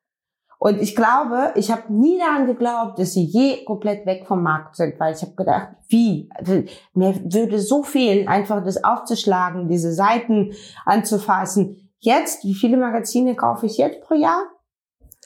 und 0.59 0.81
ich 0.81 0.97
glaube, 0.97 1.53
ich 1.55 1.71
habe 1.71 1.93
nie 1.93 2.19
daran 2.19 2.47
geglaubt, 2.47 2.99
dass 2.99 3.13
sie 3.13 3.25
je 3.25 3.65
komplett 3.65 4.07
weg 4.07 4.27
vom 4.27 4.43
Markt 4.43 4.77
sind, 4.77 4.99
weil 4.99 5.15
ich 5.15 5.23
habe 5.23 5.35
gedacht, 5.35 5.69
wie? 5.89 6.31
Also, 6.35 6.65
mir 6.95 7.15
würde 7.33 7.59
so 7.59 7.83
fehlen, 7.83 8.27
einfach 8.27 8.65
das 8.65 8.83
aufzuschlagen, 8.83 9.69
diese 9.69 9.93
Seiten 9.93 10.53
anzufassen. 10.85 11.91
Jetzt, 11.99 12.45
wie 12.45 12.55
viele 12.55 12.77
Magazine 12.79 13.35
kaufe 13.35 13.67
ich 13.67 13.77
jetzt 13.77 14.01
pro 14.03 14.15
Jahr? 14.15 14.45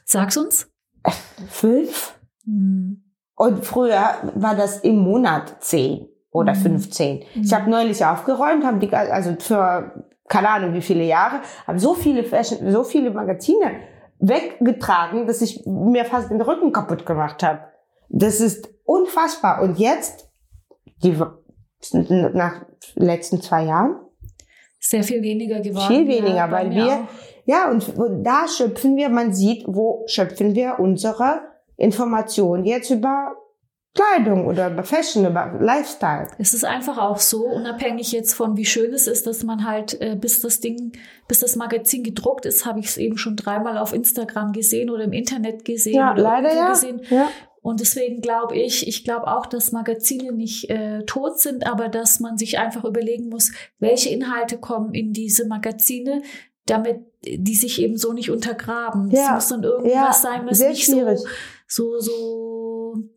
Sag's 0.05 0.37
uns. 0.37 0.69
Fünf. 1.49 2.19
Hm. 2.45 3.05
Und 3.37 3.65
früher 3.65 4.17
war 4.35 4.57
das 4.57 4.81
im 4.81 4.99
Monat 4.99 5.63
zehn 5.63 6.09
oder 6.31 6.55
hm. 6.55 6.63
15. 6.63 7.17
Mhm. 7.17 7.43
Ich 7.43 7.53
habe 7.55 7.71
neulich 7.71 8.05
aufgeräumt, 8.05 8.65
habe 8.65 8.79
die 8.79 8.93
also 8.93 9.35
für 9.39 10.05
keine 10.29 10.49
Ahnung 10.49 10.75
wie 10.75 10.81
viele 10.81 11.05
Jahre, 11.05 11.41
habe 11.67 11.79
so 11.81 11.95
viele 11.95 12.23
Fashion, 12.23 12.71
so 12.71 12.85
viele 12.85 13.11
Magazine 13.11 13.73
weggetragen, 14.21 15.27
dass 15.27 15.43
ich 15.43 15.65
mir 15.67 16.05
fast 16.05 16.31
den 16.31 16.41
Rücken 16.41 16.73
kaputt 16.73 17.07
gemacht 17.07 17.43
habe. 17.43 17.61
Das 18.09 18.41
ist 18.41 18.69
unfassbar. 18.85 19.63
Und 19.63 19.79
jetzt, 19.79 20.29
die, 21.03 21.17
nach 22.03 22.67
letzten 22.95 23.41
zwei 23.41 23.65
Jahren, 23.65 23.97
sehr 24.79 25.03
viel 25.03 25.23
weniger 25.23 25.61
geworden. 25.61 25.87
Viel 25.89 26.09
weniger, 26.09 26.37
ja, 26.37 26.51
weil 26.51 26.71
wir, 26.71 26.87
auch. 26.87 27.09
ja, 27.45 27.71
und, 27.71 27.97
und 27.97 28.25
da 28.25 28.47
schöpfen 28.49 28.97
wir, 28.97 29.11
man 29.11 29.35
sieht, 29.35 29.65
wo 29.67 30.05
schöpfen 30.07 30.55
wir 30.55 30.79
unsere 30.79 31.43
Informationen 31.77 32.65
jetzt 32.65 32.91
über 32.91 33.35
Kleidung 33.95 34.47
oder 34.47 34.71
über 34.71 34.85
Fashion, 34.85 35.27
über 35.27 35.59
Lifestyle. 35.61 36.29
Es 36.39 36.55
ist 36.55 36.65
einfach 36.65 36.99
auch 36.99 37.19
so, 37.19 37.45
unabhängig 37.47 38.13
jetzt 38.13 38.35
von 38.35 38.57
wie 38.57 38.65
schön 38.65 38.93
es 38.95 39.09
ist, 39.09 39.27
dass 39.27 39.43
man 39.43 39.67
halt, 39.67 40.01
äh, 40.01 40.17
bis 40.17 40.41
das 40.41 40.61
Ding, 40.61 40.93
bis 41.27 41.41
das 41.41 41.57
Magazin 41.57 42.05
gedruckt 42.05 42.47
ist, 42.47 42.65
habe 42.65 42.79
ich 42.79 42.87
es 42.87 42.97
eben 42.97 43.19
schon 43.19 43.35
dreimal 43.35 43.79
auf 43.79 43.93
Instagram 43.93 44.53
gesehen 44.53 44.91
oder 44.91 45.05
im 45.05 45.13
Internet 45.13 45.65
gesehen 45.65 45.97
ja, 45.97 46.13
leider 46.13 46.55
ja. 46.55 46.71
gesehen. 46.71 47.03
Ja. 47.11 47.29
Und 47.63 47.81
deswegen 47.81 48.21
glaube 48.21 48.57
ich, 48.57 48.87
ich 48.87 49.05
glaube 49.05 49.27
auch, 49.27 49.45
dass 49.45 49.73
Magazine 49.73 50.33
nicht 50.33 50.71
äh, 50.71 51.05
tot 51.05 51.41
sind, 51.41 51.67
aber 51.67 51.89
dass 51.89 52.21
man 52.21 52.39
sich 52.39 52.59
einfach 52.59 52.85
überlegen 52.85 53.29
muss, 53.29 53.53
welche 53.79 54.09
Inhalte 54.09 54.57
kommen 54.57 54.95
in 54.95 55.13
diese 55.13 55.47
Magazine, 55.47 56.23
damit 56.65 57.01
die 57.23 57.55
sich 57.55 57.83
eben 57.83 57.99
so 57.99 58.13
nicht 58.13 58.31
untergraben. 58.31 59.11
Ja. 59.11 59.21
Das 59.21 59.35
muss 59.35 59.49
dann 59.49 59.65
irgendwas 59.65 59.93
ja, 59.93 60.13
sein, 60.13 60.47
was 60.47 60.61
nicht 60.61 60.85
schwierig. 60.85 61.21
so, 61.67 61.99
so, 61.99 62.50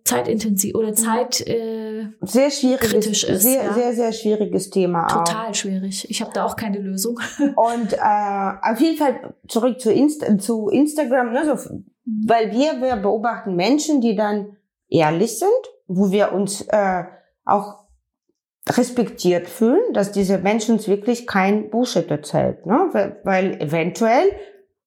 zeitintensiv 0.04 0.76
oder 0.76 0.94
Zeit 0.94 1.46
äh, 1.48 2.08
sehr 2.22 2.52
schwieriges, 2.52 3.24
ist. 3.24 3.44
Sehr, 3.44 3.64
ja. 3.64 3.74
sehr, 3.74 3.94
sehr 3.94 4.12
schwieriges 4.12 4.70
Thema. 4.70 5.08
Total 5.08 5.50
auch. 5.50 5.56
schwierig. 5.56 6.10
Ich 6.10 6.22
habe 6.22 6.32
da 6.34 6.46
auch 6.46 6.56
keine 6.56 6.80
Lösung. 6.80 7.20
Und 7.56 7.94
äh, 7.94 8.72
auf 8.72 8.80
jeden 8.80 8.98
Fall 8.98 9.34
zurück 9.48 9.80
zu, 9.80 9.92
Inst 9.92 10.24
zu 10.42 10.70
Instagram, 10.70 11.34
ne, 11.34 11.46
so, 11.46 11.74
mhm. 11.74 11.86
weil 12.28 12.52
wir, 12.52 12.82
wir 12.82 12.96
beobachten 12.98 13.56
Menschen, 13.56 14.02
die 14.02 14.16
dann 14.16 14.58
ehrlich 14.90 15.40
sind, 15.40 15.50
wo 15.88 16.12
wir 16.12 16.34
uns 16.34 16.62
äh, 16.70 17.04
auch 17.46 17.84
respektiert 18.70 19.50
fühlen, 19.50 19.94
dass 19.94 20.12
diese 20.12 20.38
Menschen 20.38 20.76
uns 20.76 20.88
wirklich 20.88 21.28
kein 21.28 21.70
Bullshit 21.70 22.10
erzählt, 22.10 22.66
ne? 22.66 23.18
weil 23.24 23.62
eventuell 23.62 24.30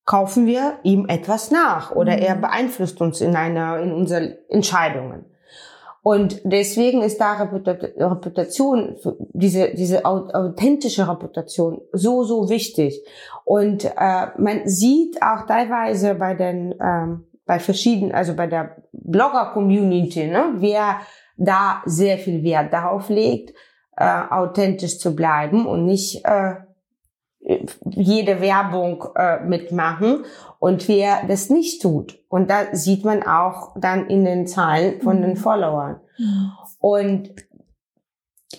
kaufen 0.07 0.47
wir 0.47 0.79
ihm 0.85 1.07
etwas 1.09 1.51
nach 1.51 1.91
oder 1.91 2.17
mhm. 2.17 2.23
er 2.23 2.37
beeinflusst 2.37 3.01
uns 3.01 3.21
in 3.21 3.37
einer, 3.37 3.79
in 3.81 3.93
unseren 3.93 4.35
Entscheidungen. 4.49 5.27
Und 6.03 6.41
deswegen 6.45 7.03
ist 7.03 7.21
da 7.21 7.33
Reputation, 7.33 8.95
diese, 9.33 9.75
diese 9.75 10.05
authentische 10.05 11.09
Reputation 11.09 11.81
so, 11.93 12.23
so 12.23 12.49
wichtig. 12.49 13.05
Und 13.45 13.85
äh, 13.85 14.27
man 14.39 14.69
sieht 14.69 15.21
auch 15.21 15.47
teilweise 15.47 16.15
bei 16.15 16.35
den, 16.35 16.77
ähm, 16.81 17.25
bei 17.45 17.59
verschiedenen, 17.59 18.15
also 18.15 18.35
bei 18.35 18.47
der 18.47 18.77
Blogger-Community, 18.93 20.29
ne, 20.29 20.55
wer 20.59 21.01
da 21.37 21.83
sehr 21.87 22.19
viel 22.19 22.45
Wert 22.45 22.73
darauf 22.73 23.09
legt, 23.09 23.53
äh, 23.97 24.05
authentisch 24.31 25.01
zu 25.01 25.17
bleiben 25.17 25.67
und 25.67 25.87
nicht 25.87 26.25
äh, 26.25 26.55
jede 27.91 28.41
Werbung 28.41 29.05
äh, 29.15 29.41
mitmachen 29.45 30.25
und 30.59 30.89
wer 30.89 31.27
das 31.29 31.49
nicht 31.49 31.81
tut. 31.81 32.19
Und 32.29 32.51
da 32.51 32.75
sieht 32.75 33.05
man 33.05 33.23
auch 33.23 33.73
dann 33.79 34.09
in 34.09 34.25
den 34.25 34.47
Zahlen 34.47 35.01
von 35.01 35.19
mhm. 35.19 35.23
den 35.23 35.37
Followern. 35.37 36.01
Und 36.81 37.31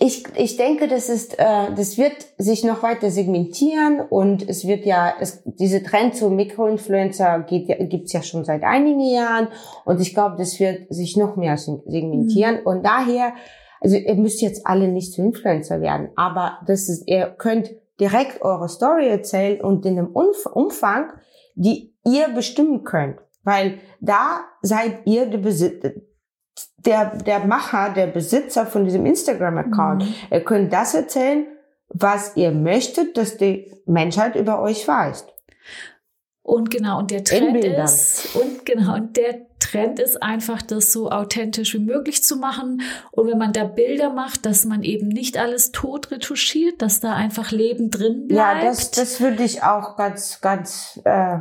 ich, 0.00 0.24
ich 0.36 0.56
denke, 0.56 0.86
das 0.86 1.08
ist, 1.08 1.38
äh, 1.38 1.74
das 1.74 1.98
wird 1.98 2.14
sich 2.36 2.62
noch 2.62 2.82
weiter 2.82 3.10
segmentieren 3.10 4.00
und 4.00 4.48
es 4.48 4.66
wird 4.66 4.84
ja, 4.84 5.12
es, 5.18 5.42
diese 5.44 5.82
Trend 5.82 6.14
zum 6.14 6.36
Mikroinfluencer 6.36 7.40
geht, 7.40 7.68
gibt's 7.90 8.12
ja 8.12 8.22
schon 8.22 8.44
seit 8.44 8.62
einigen 8.62 9.00
Jahren 9.00 9.48
und 9.84 10.00
ich 10.00 10.14
glaube, 10.14 10.36
das 10.36 10.60
wird 10.60 10.92
sich 10.92 11.16
noch 11.16 11.36
mehr 11.36 11.56
segmentieren 11.56 12.60
mhm. 12.60 12.66
und 12.66 12.84
daher, 12.84 13.32
also 13.80 13.96
ihr 13.96 14.14
müsst 14.14 14.42
jetzt 14.42 14.66
alle 14.66 14.88
nicht 14.88 15.14
zu 15.14 15.22
Influencer 15.22 15.80
werden, 15.80 16.10
aber 16.16 16.58
das 16.66 16.88
ist, 16.88 17.08
ihr 17.08 17.26
könnt 17.26 17.70
direkt 18.00 18.42
eure 18.42 18.68
Story 18.68 19.08
erzählen 19.08 19.60
und 19.60 19.84
in 19.84 19.98
einem 19.98 20.08
Umfang, 20.08 21.12
die 21.54 21.94
ihr 22.04 22.28
bestimmen 22.28 22.84
könnt. 22.84 23.18
Weil 23.42 23.78
da 24.00 24.40
seid 24.62 25.06
ihr 25.06 25.26
der 25.26 25.38
Besitzer, 25.38 25.92
der, 26.78 27.16
der 27.16 27.40
Macher, 27.40 27.90
der 27.90 28.06
Besitzer 28.06 28.66
von 28.66 28.84
diesem 28.84 29.06
Instagram-Account. 29.06 30.04
Mhm. 30.04 30.14
Ihr 30.30 30.44
könnt 30.44 30.72
das 30.72 30.94
erzählen, 30.94 31.46
was 31.88 32.36
ihr 32.36 32.52
möchtet, 32.52 33.16
dass 33.16 33.36
die 33.36 33.72
Menschheit 33.86 34.36
über 34.36 34.60
euch 34.60 34.86
weiß. 34.86 35.26
Und 36.42 36.70
genau, 36.70 36.98
und 36.98 37.10
der 37.10 37.24
Trend 37.24 37.62
ist, 37.62 38.34
und 38.34 38.64
genau, 38.64 38.94
und 38.94 39.16
der 39.16 39.47
Trend 39.70 39.98
ist 39.98 40.22
einfach, 40.22 40.62
das 40.62 40.92
so 40.92 41.10
authentisch 41.10 41.74
wie 41.74 41.80
möglich 41.80 42.22
zu 42.22 42.36
machen. 42.36 42.82
Und 43.10 43.28
wenn 43.28 43.38
man 43.38 43.52
da 43.52 43.64
Bilder 43.64 44.10
macht, 44.10 44.46
dass 44.46 44.64
man 44.64 44.82
eben 44.82 45.08
nicht 45.08 45.36
alles 45.38 45.72
tot 45.72 46.10
retuschiert, 46.10 46.80
dass 46.80 47.00
da 47.00 47.14
einfach 47.14 47.50
Leben 47.50 47.90
drin 47.90 48.26
bleibt. 48.28 48.62
Ja, 48.62 48.68
das, 48.68 48.90
das 48.90 49.20
würde 49.20 49.42
ich 49.42 49.62
auch 49.62 49.96
ganz, 49.96 50.40
ganz, 50.40 51.00
äh, 51.04 51.38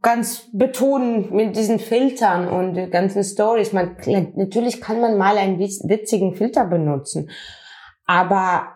ganz 0.00 0.48
betonen 0.52 1.34
mit 1.34 1.56
diesen 1.56 1.78
Filtern 1.78 2.48
und 2.48 2.74
den 2.74 2.90
ganzen 2.90 3.24
Stories. 3.24 3.72
Man, 3.72 3.96
natürlich 4.36 4.80
kann 4.80 5.00
man 5.00 5.18
mal 5.18 5.36
einen 5.36 5.58
witzigen 5.58 6.34
Filter 6.34 6.64
benutzen, 6.66 7.30
aber 8.06 8.68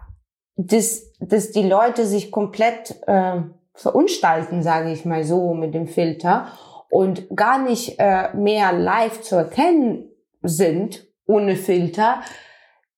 dass, 0.56 1.12
dass 1.20 1.52
die 1.52 1.62
Leute 1.62 2.04
sich 2.04 2.32
komplett 2.32 2.96
äh, 3.06 3.42
verunstalten, 3.74 4.62
sage 4.62 4.90
ich 4.90 5.04
mal 5.04 5.22
so, 5.22 5.54
mit 5.54 5.72
dem 5.72 5.86
Filter 5.86 6.48
und 6.90 7.28
gar 7.34 7.62
nicht 7.62 7.96
äh, 7.98 8.34
mehr 8.34 8.72
live 8.72 9.20
zu 9.22 9.36
erkennen 9.36 10.10
sind 10.42 11.06
ohne 11.26 11.56
Filter, 11.56 12.22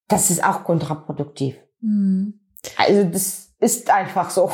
das 0.09 0.31
ist 0.31 0.45
auch 0.45 0.65
kontraproduktiv. 0.65 1.57
Mhm. 1.81 2.41
Also 2.77 3.05
das 3.05 3.53
ist 3.59 3.91
einfach 3.91 4.31
so. 4.31 4.51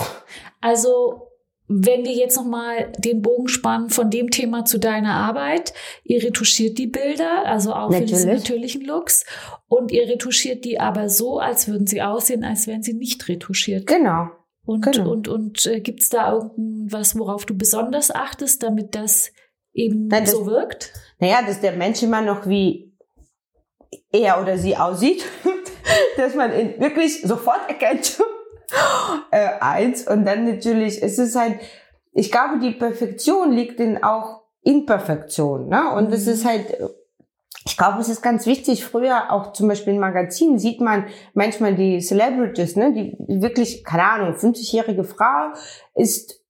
Also 0.61 1.27
wenn 1.69 2.05
wir 2.05 2.13
jetzt 2.13 2.37
nochmal 2.37 2.93
den 2.99 3.23
Bogen 3.23 3.49
spannen 3.49 3.91
von 3.91 4.11
dem 4.11 4.31
Thema 4.31 4.65
zu 4.65 4.79
deiner 4.79 5.15
Arbeit, 5.15 5.75
ihr 6.05 6.23
retuschiert 6.23 6.79
die 6.79 6.87
Bilder, 6.87 7.45
also 7.45 7.73
auch 7.73 7.91
Natürlich. 7.91 8.11
für 8.11 8.17
diese 8.17 8.29
natürlichen 8.29 8.85
Looks, 8.85 9.25
und 9.69 9.91
ihr 9.91 10.09
retuschiert 10.09 10.65
die 10.65 10.79
aber 10.79 11.09
so, 11.09 11.41
als 11.41 11.67
würden 11.67 11.87
sie 11.87 12.03
aussehen, 12.03 12.45
als 12.45 12.69
wären 12.69 12.83
sie 12.83 12.95
nicht 12.95 13.29
retuschiert. 13.29 13.87
Genau. 13.87 14.29
Und, 14.67 14.85
genau. 14.85 15.13
und, 15.13 15.29
und 15.29 15.65
äh, 15.67 15.81
gibt 15.81 16.03
es 16.03 16.09
da 16.09 16.33
irgendwas, 16.33 17.17
worauf 17.17 17.47
du 17.47 17.57
besonders 17.57 18.11
achtest, 18.11 18.65
damit 18.65 18.95
das 18.97 19.31
eben 19.73 20.09
Nein, 20.09 20.25
das, 20.25 20.33
so 20.33 20.45
wirkt? 20.47 20.93
Naja, 21.21 21.41
dass 21.47 21.61
der 21.61 21.73
Mensch 21.73 22.03
immer 22.03 22.21
noch 22.21 22.49
wie 22.49 22.93
er 24.13 24.43
oder 24.43 24.59
sie 24.59 24.77
aussieht, 24.77 25.25
dass 26.17 26.35
man 26.35 26.53
ihn 26.53 26.81
wirklich 26.81 27.23
sofort 27.23 27.69
erkennt. 27.69 28.21
äh, 29.31 29.51
eins. 29.61 30.07
Und 30.07 30.25
dann 30.25 30.45
natürlich, 30.45 31.01
es 31.01 31.19
ist 31.19 31.37
halt, 31.37 31.61
ich 32.13 32.33
glaube, 32.33 32.59
die 32.59 32.73
Perfektion 32.73 33.53
liegt 33.53 33.79
in 33.79 34.03
auch 34.03 34.43
Imperfektion. 34.63 35.69
Ne? 35.69 35.93
Und 35.95 36.13
es 36.13 36.27
mhm. 36.27 36.33
ist 36.33 36.45
halt 36.45 36.77
ich 37.67 37.77
glaube, 37.77 38.01
es 38.01 38.09
ist 38.09 38.23
ganz 38.23 38.47
wichtig. 38.47 38.85
Früher 38.85 39.33
auch 39.33 39.53
zum 39.53 39.69
Beispiel 39.69 39.95
in 39.95 39.99
Magazinen 39.99 40.59
sieht 40.59 40.81
man 40.81 41.07
manchmal 41.35 41.75
die 41.75 42.01
Celebrities, 42.01 42.77
ne, 42.77 42.93
die 42.93 43.17
wirklich, 43.27 43.85
keine 43.85 44.05
Ahnung, 44.05 44.35
50-jährige 44.35 45.05
Frau 45.05 45.53
ist 45.95 46.41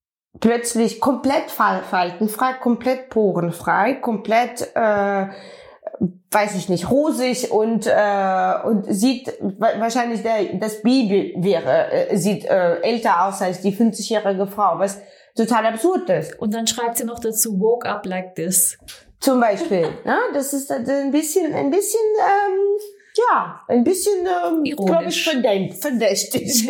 plötzlich 0.41 1.01
komplett 1.01 1.51
faltenfrei, 1.51 2.53
komplett 2.61 3.09
porenfrei, 3.09 3.95
komplett 3.95 4.71
äh, 4.75 5.27
weiß 6.31 6.57
ich 6.57 6.69
nicht, 6.69 6.91
rosig 6.91 7.51
und, 7.51 7.87
äh, 7.87 8.55
und 8.65 8.85
sieht 8.89 9.33
wahrscheinlich 9.41 10.23
der, 10.23 10.59
das 10.59 10.83
Baby 10.83 11.35
wäre, 11.39 12.11
äh, 12.11 12.17
sieht 12.17 12.45
äh, 12.45 12.81
älter 12.81 13.27
aus 13.27 13.41
als 13.41 13.63
die 13.63 13.75
50-jährige 13.75 14.47
Frau, 14.47 14.79
was 14.79 15.01
total 15.35 15.67
absurd 15.67 16.11
ist. 16.11 16.39
Und 16.39 16.53
dann 16.53 16.67
schreibt 16.67 16.99
sie 16.99 17.05
noch 17.05 17.21
dazu, 17.21 17.59
woke 17.59 17.89
up 17.89 18.05
like 18.05 18.35
this. 18.35 18.77
Zum 19.21 19.41
Beispiel. 19.41 19.89
ja, 20.05 20.19
das 20.33 20.53
ist 20.53 20.71
ein 20.71 21.11
bisschen, 21.11 21.53
ein 21.55 21.71
bisschen, 21.71 22.01
ähm, 22.19 22.79
ja, 23.17 23.61
ein 23.69 23.83
bisschen, 23.83 24.27
ähm, 24.27 24.63
glaube 24.77 25.07
ich, 25.09 25.25
verdächtig. 25.25 26.69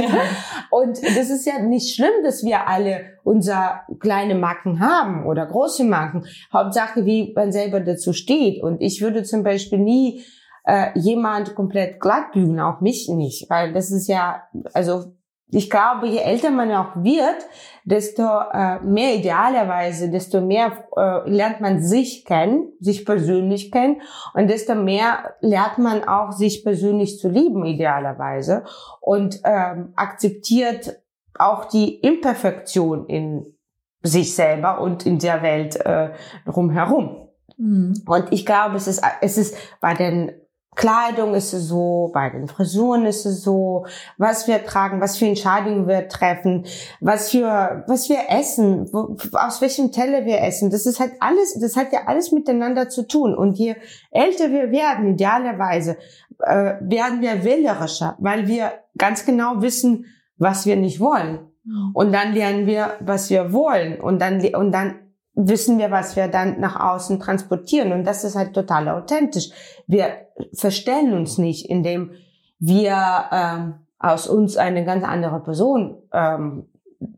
Und 0.70 1.02
das 1.02 1.30
ist 1.30 1.44
ja 1.44 1.58
nicht 1.58 1.94
schlimm, 1.94 2.22
dass 2.22 2.44
wir 2.44 2.68
alle 2.68 3.18
unser 3.24 3.82
kleine 3.98 4.36
Marken 4.36 4.80
haben 4.80 5.26
oder 5.26 5.46
große 5.46 5.84
Marken. 5.84 6.24
Hauptsache, 6.52 7.04
wie 7.04 7.32
man 7.34 7.50
selber 7.50 7.80
dazu 7.80 8.12
steht. 8.12 8.62
Und 8.62 8.80
ich 8.80 9.02
würde 9.02 9.24
zum 9.24 9.42
Beispiel 9.42 9.78
nie 9.78 10.24
äh, 10.64 10.96
jemand 10.98 11.54
komplett 11.54 12.00
glatt 12.00 12.32
bügeln, 12.32 12.60
auch 12.60 12.80
mich 12.80 13.08
nicht, 13.08 13.48
weil 13.50 13.72
das 13.72 13.90
ist 13.90 14.08
ja, 14.08 14.42
also 14.72 15.15
ich 15.50 15.70
glaube, 15.70 16.08
je 16.08 16.18
älter 16.18 16.50
man 16.50 16.72
auch 16.72 16.96
wird, 16.96 17.46
desto 17.84 18.22
äh, 18.22 18.80
mehr 18.80 19.14
idealerweise, 19.14 20.10
desto 20.10 20.40
mehr 20.40 20.88
äh, 20.96 21.28
lernt 21.30 21.60
man 21.60 21.82
sich 21.82 22.24
kennen, 22.24 22.72
sich 22.80 23.04
persönlich 23.04 23.70
kennen 23.70 24.02
und 24.34 24.48
desto 24.48 24.74
mehr 24.74 25.34
lernt 25.40 25.78
man 25.78 26.02
auch 26.04 26.32
sich 26.32 26.64
persönlich 26.64 27.18
zu 27.18 27.28
lieben 27.28 27.64
idealerweise 27.64 28.64
und 29.00 29.40
ähm, 29.44 29.92
akzeptiert 29.94 31.00
auch 31.38 31.66
die 31.66 32.00
Imperfektion 32.00 33.06
in 33.06 33.54
sich 34.02 34.34
selber 34.34 34.80
und 34.80 35.06
in 35.06 35.18
der 35.18 35.42
Welt 35.42 35.76
äh, 35.76 36.10
drumherum. 36.44 37.28
Mhm. 37.56 38.02
Und 38.06 38.32
ich 38.32 38.46
glaube, 38.46 38.76
es 38.76 38.88
ist, 38.88 39.02
es 39.20 39.38
ist 39.38 39.56
bei 39.80 39.94
den 39.94 40.32
Kleidung 40.76 41.34
ist 41.34 41.54
es 41.54 41.68
so, 41.68 42.10
bei 42.12 42.30
den 42.30 42.48
Frisuren 42.48 43.06
ist 43.06 43.24
es 43.24 43.42
so, 43.42 43.86
was 44.18 44.46
wir 44.46 44.64
tragen, 44.64 45.00
was 45.00 45.16
für 45.16 45.26
Entscheidungen 45.26 45.88
wir 45.88 46.06
treffen, 46.08 46.66
was 47.00 47.30
für, 47.30 47.84
was 47.88 48.08
wir 48.10 48.28
essen, 48.28 48.88
wo, 48.92 49.16
aus 49.32 49.60
welchem 49.62 49.90
Teller 49.90 50.26
wir 50.26 50.42
essen. 50.42 50.70
Das 50.70 50.84
ist 50.84 51.00
halt 51.00 51.12
alles, 51.20 51.58
das 51.58 51.76
hat 51.76 51.92
ja 51.92 52.00
alles 52.06 52.30
miteinander 52.30 52.90
zu 52.90 53.08
tun. 53.08 53.34
Und 53.34 53.58
je 53.58 53.74
älter 54.10 54.50
wir 54.50 54.70
werden, 54.70 55.14
idealerweise, 55.14 55.96
äh, 56.40 56.74
werden 56.80 57.22
wir 57.22 57.42
wählerischer, 57.42 58.16
weil 58.18 58.46
wir 58.46 58.72
ganz 58.98 59.24
genau 59.24 59.62
wissen, 59.62 60.04
was 60.36 60.66
wir 60.66 60.76
nicht 60.76 61.00
wollen. 61.00 61.38
Mhm. 61.64 61.90
Und 61.94 62.12
dann 62.12 62.34
lernen 62.34 62.66
wir, 62.66 62.92
was 63.00 63.30
wir 63.30 63.52
wollen. 63.52 63.98
Und 63.98 64.20
dann, 64.20 64.44
und 64.54 64.72
dann 64.72 65.05
wissen 65.36 65.78
wir, 65.78 65.90
was 65.90 66.16
wir 66.16 66.28
dann 66.28 66.58
nach 66.60 66.80
außen 66.80 67.20
transportieren. 67.20 67.92
Und 67.92 68.04
das 68.04 68.24
ist 68.24 68.34
halt 68.34 68.54
total 68.54 68.88
authentisch. 68.88 69.50
Wir 69.86 70.26
verstellen 70.54 71.12
uns 71.12 71.38
nicht, 71.38 71.68
indem 71.68 72.12
wir 72.58 73.24
ähm, 73.30 73.74
aus 73.98 74.26
uns 74.26 74.56
eine 74.56 74.84
ganz 74.84 75.04
andere 75.04 75.40
Person 75.40 76.02
ähm, 76.12 76.68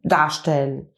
darstellen. 0.02 0.90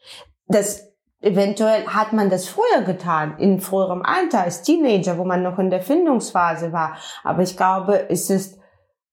Das 0.49 0.91
Eventuell 1.23 1.87
hat 1.87 2.15
man 2.15 2.31
das 2.31 2.49
früher 2.49 2.83
getan, 2.87 3.37
in 3.37 3.61
früherem 3.61 4.03
Alter, 4.03 4.43
als 4.45 4.63
Teenager, 4.63 5.19
wo 5.19 5.25
man 5.25 5.43
noch 5.43 5.59
in 5.59 5.69
der 5.69 5.83
Findungsphase 5.83 6.73
war. 6.73 6.97
Aber 7.25 7.43
ich 7.43 7.59
glaube, 7.59 8.09
es 8.09 8.31
ist, 8.31 8.59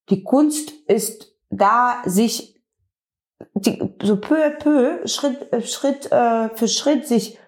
die 0.08 0.24
Kunst 0.24 0.70
ist 0.86 1.34
da, 1.50 2.00
sich 2.06 2.58
die, 3.52 3.94
so 4.02 4.16
peu 4.16 4.36
à 4.36 4.50
peu, 4.58 5.06
Schritt, 5.06 5.68
Schritt 5.68 6.10
äh, 6.10 6.48
für 6.54 6.66
Schritt 6.66 7.06
sich 7.06 7.38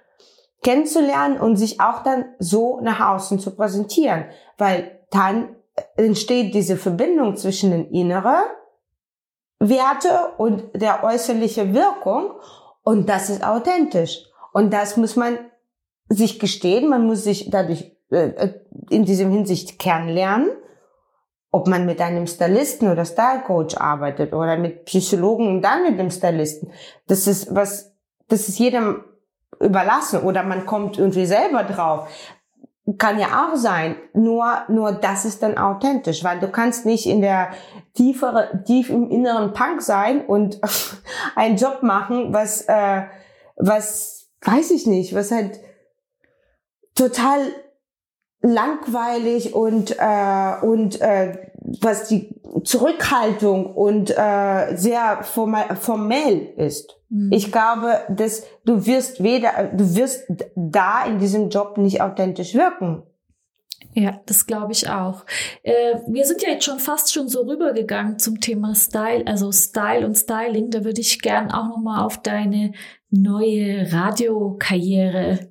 kennenzulernen 0.62 1.40
und 1.40 1.56
sich 1.56 1.80
auch 1.80 2.02
dann 2.02 2.26
so 2.38 2.80
nach 2.80 3.00
außen 3.14 3.38
zu 3.38 3.54
präsentieren, 3.54 4.26
weil 4.58 5.00
dann 5.10 5.56
entsteht 5.96 6.54
diese 6.54 6.76
Verbindung 6.76 7.36
zwischen 7.36 7.70
den 7.70 7.90
inneren 7.90 8.42
Werte 9.58 10.32
und 10.38 10.64
der 10.74 11.04
äußerliche 11.04 11.74
Wirkung. 11.74 12.32
Und 12.82 13.08
das 13.08 13.30
ist 13.30 13.44
authentisch. 13.44 14.24
Und 14.52 14.72
das 14.72 14.96
muss 14.96 15.16
man 15.16 15.38
sich 16.08 16.40
gestehen, 16.40 16.88
man 16.88 17.06
muss 17.06 17.24
sich 17.24 17.50
dadurch 17.50 17.96
äh, 18.10 18.50
in 18.88 19.04
diesem 19.04 19.30
Hinsicht 19.30 19.78
kennenlernen, 19.78 20.50
ob 21.52 21.68
man 21.68 21.86
mit 21.86 22.00
einem 22.00 22.26
Stylisten 22.26 22.90
oder 22.90 23.04
Style 23.04 23.42
Coach 23.46 23.76
arbeitet 23.76 24.32
oder 24.32 24.56
mit 24.56 24.86
Psychologen 24.86 25.48
und 25.48 25.62
dann 25.62 25.84
mit 25.84 25.98
dem 25.98 26.10
Stylisten. 26.10 26.72
Das 27.06 27.26
ist 27.26 27.54
was, 27.54 27.92
das 28.28 28.48
ist 28.48 28.58
jedem 28.58 29.04
überlassen 29.60 30.22
oder 30.22 30.42
man 30.42 30.66
kommt 30.66 30.98
irgendwie 30.98 31.26
selber 31.26 31.64
drauf. 31.64 32.08
Kann 32.98 33.18
ja 33.18 33.46
auch 33.46 33.56
sein. 33.56 33.96
Nur, 34.14 34.62
nur 34.68 34.92
das 34.92 35.24
ist 35.24 35.42
dann 35.42 35.58
authentisch, 35.58 36.24
weil 36.24 36.40
du 36.40 36.48
kannst 36.48 36.86
nicht 36.86 37.06
in 37.06 37.20
der 37.20 37.50
tiefere, 37.94 38.62
tief 38.66 38.90
im 38.90 39.10
inneren 39.10 39.52
Punk 39.52 39.82
sein 39.82 40.24
und 40.24 40.60
einen 41.36 41.56
Job 41.56 41.82
machen, 41.82 42.32
was, 42.32 42.62
äh, 42.62 43.02
was, 43.56 44.28
weiß 44.42 44.70
ich 44.70 44.86
nicht, 44.86 45.14
was 45.14 45.30
halt 45.30 45.60
total 46.94 47.40
langweilig 48.42 49.54
und 49.54 49.96
äh, 49.98 50.54
und 50.62 51.00
äh, 51.00 51.49
was 51.80 52.08
die 52.08 52.34
Zurückhaltung 52.64 53.66
und 53.74 54.10
äh, 54.10 54.76
sehr 54.76 55.22
formell 55.22 56.52
ist. 56.56 56.96
Mhm. 57.08 57.30
Ich 57.32 57.52
glaube, 57.52 58.00
dass 58.08 58.44
du 58.64 58.86
wirst 58.86 59.22
weder, 59.22 59.70
du 59.72 59.94
wirst 59.94 60.24
da 60.54 61.04
in 61.04 61.18
diesem 61.18 61.48
Job 61.48 61.78
nicht 61.78 62.00
authentisch 62.00 62.54
wirken. 62.54 63.02
Ja, 63.94 64.20
das 64.26 64.46
glaube 64.46 64.72
ich 64.72 64.88
auch. 64.88 65.24
Äh, 65.62 65.96
wir 66.06 66.24
sind 66.24 66.42
ja 66.42 66.50
jetzt 66.50 66.64
schon 66.64 66.78
fast 66.78 67.12
schon 67.12 67.28
so 67.28 67.42
rübergegangen 67.42 68.18
zum 68.18 68.40
Thema 68.40 68.74
Style, 68.74 69.26
also 69.26 69.50
Style 69.50 70.06
und 70.06 70.16
Styling. 70.16 70.70
Da 70.70 70.84
würde 70.84 71.00
ich 71.00 71.20
gern 71.20 71.50
auch 71.50 71.68
noch 71.68 71.78
mal 71.78 72.04
auf 72.04 72.22
deine 72.22 72.72
neue 73.10 73.92
Radiokarriere 73.92 75.49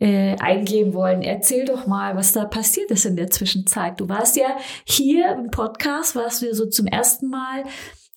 äh, 0.00 0.36
eingehen 0.40 0.94
wollen. 0.94 1.22
Erzähl 1.22 1.64
doch 1.66 1.86
mal, 1.86 2.16
was 2.16 2.32
da 2.32 2.46
passiert 2.46 2.90
ist 2.90 3.04
in 3.04 3.16
der 3.16 3.30
Zwischenzeit. 3.30 4.00
Du 4.00 4.08
warst 4.08 4.36
ja 4.36 4.56
hier 4.84 5.32
im 5.32 5.50
Podcast, 5.50 6.16
warst 6.16 6.42
du 6.42 6.52
so 6.54 6.66
zum 6.66 6.86
ersten 6.86 7.28
Mal 7.28 7.64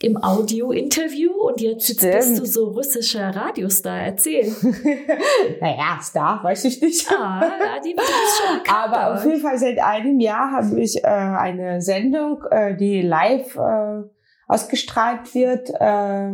im 0.01 0.21
Audio-Interview 0.21 1.31
und 1.31 1.61
jetzt, 1.61 1.87
jetzt 1.87 2.01
bist 2.01 2.39
du 2.39 2.45
so 2.45 2.69
russischer 2.69 3.33
Radiostar. 3.33 3.99
Erzähl. 3.99 4.45
naja, 5.61 5.99
Star, 6.01 6.43
weiß 6.43 6.65
ich 6.65 6.81
nicht. 6.81 7.09
Ah, 7.09 7.41
ja, 7.41 7.79
die 7.79 7.95
schon 7.95 8.59
Aber 8.73 9.13
auf 9.13 9.25
jeden 9.25 9.39
Fall 9.39 9.57
seit 9.57 9.79
einem 9.79 10.19
Jahr 10.19 10.51
habe 10.51 10.81
ich 10.81 11.01
äh, 11.03 11.07
eine 11.07 11.81
Sendung, 11.81 12.43
äh, 12.51 12.75
die 12.75 13.01
live 13.01 13.55
äh, 13.55 14.03
ausgestrahlt 14.47 15.33
wird. 15.33 15.69
Äh, 15.69 16.31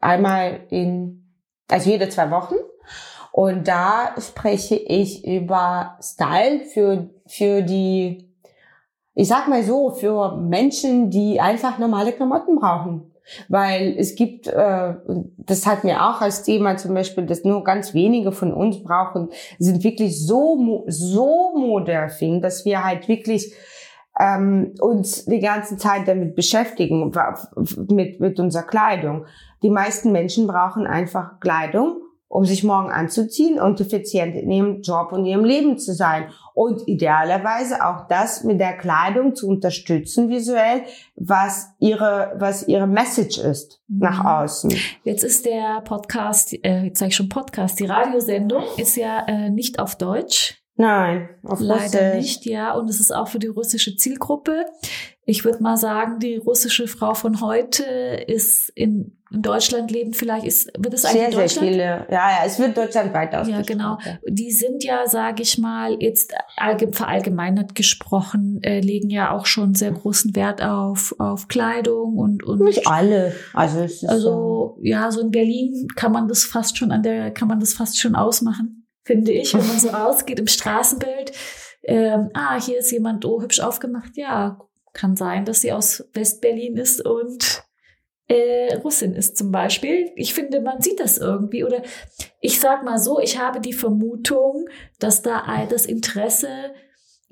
einmal 0.00 0.60
in, 0.70 1.34
also 1.68 1.90
jede 1.90 2.08
zwei 2.08 2.30
Wochen. 2.32 2.56
Und 3.38 3.68
da 3.68 4.16
spreche 4.18 4.74
ich 4.74 5.24
über 5.24 5.96
Style 6.02 6.64
für, 6.64 7.08
für 7.24 7.62
die 7.62 8.28
ich 9.14 9.28
sag 9.28 9.46
mal 9.46 9.62
so, 9.62 9.90
für 9.90 10.36
Menschen, 10.36 11.08
die 11.08 11.40
einfach 11.40 11.78
normale 11.78 12.10
Klamotten 12.10 12.56
brauchen. 12.56 13.12
Weil 13.48 13.94
es 13.96 14.16
gibt, 14.16 14.48
äh, 14.48 14.94
das 15.36 15.66
hat 15.66 15.84
mir 15.84 16.02
auch 16.02 16.20
als 16.20 16.42
Thema 16.42 16.76
zum 16.78 16.94
Beispiel, 16.94 17.26
dass 17.26 17.44
nur 17.44 17.62
ganz 17.62 17.94
wenige 17.94 18.32
von 18.32 18.52
uns 18.52 18.82
brauchen, 18.82 19.28
sind 19.60 19.84
wirklich 19.84 20.26
so, 20.26 20.84
so 20.88 21.52
moderaffin, 21.56 22.42
dass 22.42 22.64
wir 22.64 22.82
halt 22.82 23.06
wirklich 23.06 23.54
ähm, 24.18 24.74
uns 24.80 25.26
die 25.26 25.38
ganze 25.38 25.76
Zeit 25.76 26.08
damit 26.08 26.34
beschäftigen, 26.34 27.12
mit, 27.88 28.18
mit 28.18 28.40
unserer 28.40 28.64
Kleidung. 28.64 29.26
Die 29.62 29.70
meisten 29.70 30.10
Menschen 30.10 30.48
brauchen 30.48 30.88
einfach 30.88 31.38
Kleidung 31.38 32.02
um 32.28 32.44
sich 32.44 32.62
morgen 32.62 32.90
anzuziehen 32.90 33.58
und 33.58 33.80
effizient 33.80 34.36
in 34.36 34.50
ihrem 34.50 34.82
Job 34.82 35.12
und 35.12 35.24
ihrem 35.24 35.44
Leben 35.44 35.78
zu 35.78 35.94
sein. 35.94 36.28
Und 36.54 36.86
idealerweise 36.86 37.84
auch 37.86 38.06
das 38.08 38.44
mit 38.44 38.60
der 38.60 38.76
Kleidung 38.76 39.34
zu 39.34 39.48
unterstützen 39.48 40.28
visuell, 40.28 40.82
was 41.16 41.70
ihre, 41.78 42.34
was 42.38 42.68
ihre 42.68 42.86
Message 42.86 43.38
ist 43.38 43.80
mhm. 43.88 43.98
nach 44.00 44.24
außen. 44.24 44.74
Jetzt 45.04 45.24
ist 45.24 45.46
der 45.46 45.80
Podcast, 45.82 46.52
äh, 46.64 46.84
jetzt 46.84 46.98
sage 46.98 47.10
ich 47.10 47.16
schon 47.16 47.28
Podcast, 47.28 47.80
die 47.80 47.86
Radiosendung 47.86 48.64
ist 48.76 48.96
ja 48.96 49.24
äh, 49.26 49.50
nicht 49.50 49.78
auf 49.78 49.96
Deutsch. 49.96 50.62
Nein, 50.80 51.28
auf 51.42 51.58
Leider 51.60 52.14
Russisch. 52.14 52.14
nicht, 52.14 52.46
ja. 52.46 52.72
Und 52.72 52.88
es 52.88 53.00
ist 53.00 53.12
auch 53.12 53.26
für 53.26 53.40
die 53.40 53.48
russische 53.48 53.96
Zielgruppe. 53.96 54.64
Ich 55.24 55.44
würde 55.44 55.60
mal 55.60 55.76
sagen, 55.76 56.20
die 56.20 56.36
russische 56.36 56.86
Frau 56.86 57.14
von 57.14 57.40
heute 57.40 57.84
ist 57.84 58.70
in 58.76 59.17
in 59.30 59.42
Deutschland 59.42 59.90
leben, 59.90 60.14
vielleicht 60.14 60.46
ist, 60.46 60.70
wird 60.78 60.94
es 60.94 61.04
eigentlich 61.04 61.20
sehr, 61.20 61.30
Deutschland? 61.30 61.50
Sehr 61.50 61.62
viele, 61.62 62.06
ja, 62.10 62.30
ja, 62.30 62.38
es 62.46 62.58
wird 62.58 62.76
deutschlandweit 62.76 63.34
ausgestrahlt. 63.34 63.68
Ja, 63.68 63.74
genau. 63.74 63.98
Die 64.26 64.50
sind 64.50 64.84
ja, 64.84 65.06
sage 65.06 65.42
ich 65.42 65.58
mal, 65.58 65.96
jetzt 66.00 66.32
verallgemeinert 66.92 67.74
gesprochen, 67.74 68.60
äh, 68.62 68.80
legen 68.80 69.10
ja 69.10 69.32
auch 69.32 69.46
schon 69.46 69.74
sehr 69.74 69.92
großen 69.92 70.34
Wert 70.34 70.62
auf, 70.62 71.14
auf 71.18 71.48
Kleidung 71.48 72.16
und, 72.16 72.42
und. 72.42 72.60
Nicht 72.60 72.86
alle. 72.86 73.34
Also, 73.52 73.80
es 73.80 74.02
ist 74.02 74.08
also, 74.08 74.78
ja, 74.82 75.10
so 75.10 75.20
in 75.20 75.30
Berlin 75.30 75.88
kann 75.94 76.12
man 76.12 76.28
das 76.28 76.44
fast 76.44 76.78
schon 76.78 76.90
an 76.90 77.02
der, 77.02 77.30
kann 77.30 77.48
man 77.48 77.60
das 77.60 77.74
fast 77.74 78.00
schon 78.00 78.14
ausmachen, 78.14 78.86
finde 79.04 79.32
ich, 79.32 79.52
wenn 79.54 79.66
man 79.66 79.78
so 79.78 79.88
rausgeht 79.92 80.40
im 80.40 80.46
Straßenbild 80.46 81.32
ähm, 81.88 82.28
ah, 82.34 82.60
hier 82.60 82.78
ist 82.78 82.92
jemand 82.92 83.24
oh, 83.24 83.40
hübsch 83.40 83.60
aufgemacht. 83.60 84.16
Ja, 84.16 84.58
kann 84.92 85.16
sein, 85.16 85.44
dass 85.44 85.62
sie 85.62 85.72
aus 85.72 86.04
Westberlin 86.12 86.76
ist 86.76 87.04
und 87.04 87.62
äh, 88.28 88.74
Russin 88.76 89.14
ist 89.14 89.36
zum 89.36 89.50
Beispiel. 89.50 90.10
Ich 90.14 90.34
finde, 90.34 90.60
man 90.60 90.80
sieht 90.80 91.00
das 91.00 91.18
irgendwie. 91.18 91.64
Oder 91.64 91.82
ich 92.40 92.60
sag 92.60 92.84
mal 92.84 92.98
so, 92.98 93.18
ich 93.18 93.38
habe 93.38 93.60
die 93.60 93.72
Vermutung, 93.72 94.68
dass 94.98 95.22
da 95.22 95.42
das 95.68 95.86
Interesse 95.86 96.48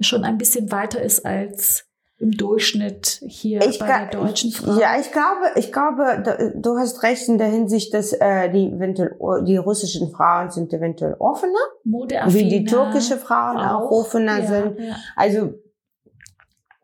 schon 0.00 0.24
ein 0.24 0.38
bisschen 0.38 0.72
weiter 0.72 1.00
ist 1.00 1.24
als 1.24 1.84
im 2.18 2.30
Durchschnitt 2.30 3.20
hier 3.26 3.60
ich 3.60 3.78
bei 3.78 3.86
der 3.86 4.06
deutschen 4.06 4.50
Frau. 4.50 4.78
Ja, 4.78 4.98
ich 4.98 5.12
glaube, 5.12 5.50
ich 5.56 5.70
glaube, 5.70 6.54
du 6.56 6.78
hast 6.78 7.02
recht 7.02 7.28
in 7.28 7.36
der 7.36 7.48
Hinsicht, 7.48 7.92
dass 7.92 8.14
äh, 8.14 8.50
die, 8.50 8.68
eventuell, 8.68 9.16
die 9.44 9.58
russischen 9.58 10.10
Frauen 10.10 10.50
sind 10.50 10.72
eventuell 10.72 11.16
offener, 11.18 11.52
wie 11.84 12.48
die 12.48 12.64
türkische 12.64 13.18
Frauen 13.18 13.58
auch, 13.58 13.82
auch 13.82 13.90
offener 13.90 14.38
ja, 14.38 14.46
sind. 14.46 14.80
Ja. 14.80 14.96
Also 15.14 15.52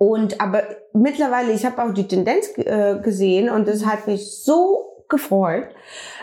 und 0.03 0.41
aber 0.41 0.65
mittlerweile, 0.93 1.53
ich 1.53 1.65
habe 1.65 1.81
auch 1.81 1.95
die 1.95 2.09
Tendenz 2.09 2.51
äh, 2.57 2.99
gesehen 3.01 3.49
und 3.49 3.69
das 3.69 3.87
hat 3.87 4.09
mich 4.09 4.43
so 4.43 5.05
gefreut, 5.09 5.69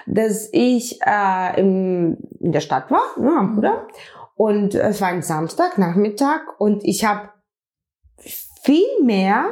dass 0.05 0.49
ich 0.51 0.99
äh, 1.01 1.57
im, 1.57 2.17
in 2.41 2.51
der 2.51 2.59
Stadt 2.59 2.91
war, 2.91 3.17
ne, 3.17 3.31
am 3.39 3.55
Bruder. 3.55 3.87
Und 4.35 4.75
es 4.75 4.99
war 4.99 5.07
ein 5.07 5.21
Samstag, 5.21 5.77
Nachmittag 5.77 6.59
und 6.59 6.83
ich 6.83 7.05
habe 7.05 7.29
viel 8.17 9.01
mehr 9.01 9.45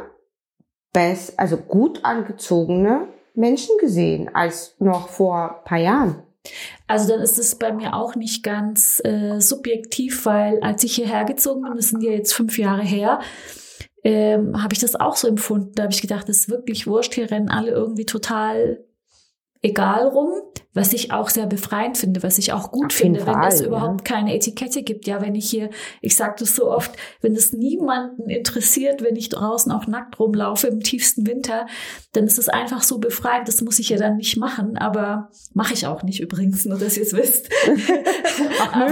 best, 0.92 1.40
also 1.40 1.56
gut 1.56 2.04
angezogene 2.04 3.08
Menschen 3.34 3.78
gesehen 3.80 4.36
als 4.36 4.76
noch 4.80 5.08
vor 5.08 5.62
paar 5.64 5.80
Jahren. 5.80 6.22
Also 6.86 7.14
dann 7.14 7.22
ist 7.22 7.40
es 7.40 7.56
bei 7.56 7.72
mir 7.72 7.94
auch 7.94 8.16
nicht 8.16 8.44
ganz 8.44 9.02
äh, 9.06 9.40
subjektiv, 9.40 10.26
weil 10.26 10.60
als 10.60 10.84
ich 10.84 10.96
hierher 10.96 11.24
gezogen 11.24 11.62
bin, 11.62 11.78
das 11.78 11.90
sind 11.90 12.04
ja 12.04 12.12
jetzt 12.12 12.34
fünf 12.34 12.58
Jahre 12.58 12.84
her, 12.84 13.22
ähm, 14.04 14.62
habe 14.62 14.74
ich 14.74 14.80
das 14.80 14.96
auch 14.96 15.16
so 15.16 15.28
empfunden. 15.28 15.74
Da 15.76 15.84
habe 15.84 15.94
ich 15.94 16.02
gedacht, 16.02 16.30
das 16.30 16.38
ist 16.38 16.50
wirklich 16.50 16.88
wurscht, 16.88 17.14
hier 17.16 17.30
rennen 17.30 17.50
alle 17.50 17.72
irgendwie 17.72 18.06
total 18.06 18.84
egal 19.62 20.08
rum, 20.08 20.32
was 20.74 20.94
ich 20.94 21.12
auch 21.12 21.30
sehr 21.30 21.48
befreiend 21.48 21.98
finde, 21.98 22.22
was 22.22 22.38
ich 22.38 22.54
auch 22.54 22.72
gut 22.72 22.92
Auf 22.92 22.94
finde, 22.94 23.26
wenn 23.26 23.34
Fall, 23.34 23.48
es 23.48 23.62
ja. 23.62 23.68
überhaupt 23.68 24.06
keine 24.06 24.36
Etikette 24.36 24.84
gibt. 24.84 25.08
Ja, 25.08 25.22
wenn 25.22 25.34
ich 25.34 25.50
hier, 25.50 25.72
ich 26.02 26.16
sage 26.16 26.36
das 26.40 26.56
so 26.56 26.70
oft, 26.70 26.92
wenn 27.22 27.36
es 27.36 27.52
niemanden 27.52 28.30
interessiert, 28.30 29.02
wenn 29.02 29.16
ich 29.16 29.30
draußen 29.30 29.72
auch 29.72 29.88
nackt 29.88 30.20
rumlaufe 30.20 30.68
im 30.68 30.82
tiefsten 30.82 31.26
Winter, 31.26 31.66
dann 32.14 32.26
ist 32.26 32.38
es 32.38 32.48
einfach 32.48 32.84
so 32.84 33.00
befreiend. 33.00 33.48
Das 33.48 33.62
muss 33.62 33.80
ich 33.80 33.90
ja 33.90 33.98
dann 33.98 34.18
nicht 34.18 34.38
machen, 34.38 34.78
aber 34.78 35.32
mache 35.54 35.74
ich 35.74 35.88
auch 35.88 36.04
nicht 36.04 36.20
übrigens, 36.20 36.66
nur 36.66 36.78
dass 36.78 36.96
ihr 36.96 37.04
es 37.04 37.14
wisst. 37.14 37.50
aber, 38.72 38.92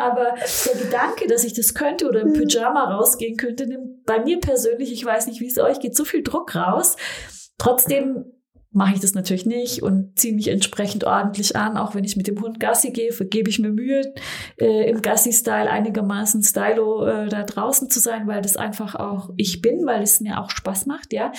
aber 0.00 0.34
der 0.66 0.80
Gedanke, 0.80 1.26
dass 1.26 1.42
ich 1.42 1.54
das 1.54 1.74
könnte 1.74 2.08
oder 2.08 2.20
im 2.20 2.34
Pyjama 2.34 2.84
rausgehen 2.94 3.36
könnte, 3.36 3.66
nimmt 3.66 4.04
bei 4.04 4.22
mir 4.22 4.38
persönlich, 4.38 4.92
ich 4.92 5.04
weiß 5.04 5.26
nicht, 5.26 5.40
wie 5.40 5.48
es 5.48 5.58
euch 5.58 5.80
geht, 5.80 5.96
so 5.96 6.04
viel 6.04 6.22
Druck 6.22 6.54
raus. 6.54 6.96
Trotzdem 7.58 8.26
mache 8.72 8.94
ich 8.94 9.00
das 9.00 9.14
natürlich 9.14 9.44
nicht 9.44 9.82
und 9.82 10.18
ziehe 10.18 10.34
mich 10.34 10.48
entsprechend 10.48 11.04
ordentlich 11.04 11.56
an. 11.56 11.76
Auch 11.76 11.94
wenn 11.94 12.04
ich 12.04 12.16
mit 12.16 12.26
dem 12.26 12.40
Hund 12.40 12.58
Gassi 12.58 12.90
gehe, 12.90 13.10
gebe 13.26 13.50
ich 13.50 13.58
mir 13.58 13.70
Mühe, 13.70 14.14
äh, 14.58 14.88
im 14.88 15.02
Gassi-Style 15.02 15.70
einigermaßen 15.70 16.42
stylo 16.42 17.06
äh, 17.06 17.28
da 17.28 17.42
draußen 17.42 17.90
zu 17.90 18.00
sein, 18.00 18.26
weil 18.26 18.40
das 18.40 18.56
einfach 18.56 18.94
auch 18.94 19.30
ich 19.36 19.60
bin, 19.60 19.84
weil 19.84 20.02
es 20.02 20.20
mir 20.20 20.40
auch 20.40 20.50
Spaß 20.50 20.86
macht, 20.86 21.12
ja. 21.12 21.32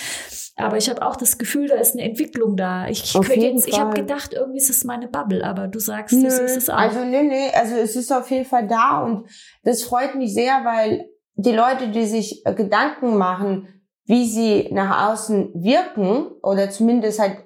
Aber 0.56 0.76
ich 0.76 0.88
habe 0.88 1.04
auch 1.04 1.16
das 1.16 1.36
Gefühl, 1.38 1.66
da 1.66 1.74
ist 1.74 1.94
eine 1.94 2.08
Entwicklung 2.08 2.56
da. 2.56 2.86
Ich, 2.88 3.14
ich, 3.14 3.36
jetzt, 3.36 3.66
ich 3.66 3.80
habe 3.80 3.94
gedacht, 3.94 4.32
irgendwie 4.32 4.58
ist 4.58 4.70
es 4.70 4.84
meine 4.84 5.08
Bubble, 5.08 5.44
aber 5.44 5.66
du 5.66 5.80
sagst, 5.80 6.14
Nö, 6.14 6.22
das 6.22 6.38
ist 6.38 6.56
es 6.56 6.70
auch. 6.70 6.76
Also 6.76 7.04
nee, 7.04 7.24
nee, 7.24 7.50
also 7.52 7.74
es 7.74 7.96
ist 7.96 8.12
auf 8.12 8.30
jeden 8.30 8.44
Fall 8.44 8.68
da 8.68 9.02
und 9.02 9.28
das 9.64 9.82
freut 9.82 10.14
mich 10.14 10.32
sehr, 10.32 10.64
weil 10.64 11.06
die 11.36 11.52
Leute, 11.52 11.88
die 11.88 12.04
sich 12.04 12.46
äh, 12.46 12.54
Gedanken 12.54 13.16
machen, 13.16 13.68
wie 14.06 14.26
sie 14.26 14.68
nach 14.72 15.12
außen 15.12 15.50
wirken 15.54 16.26
oder 16.42 16.70
zumindest 16.70 17.20
halt 17.20 17.38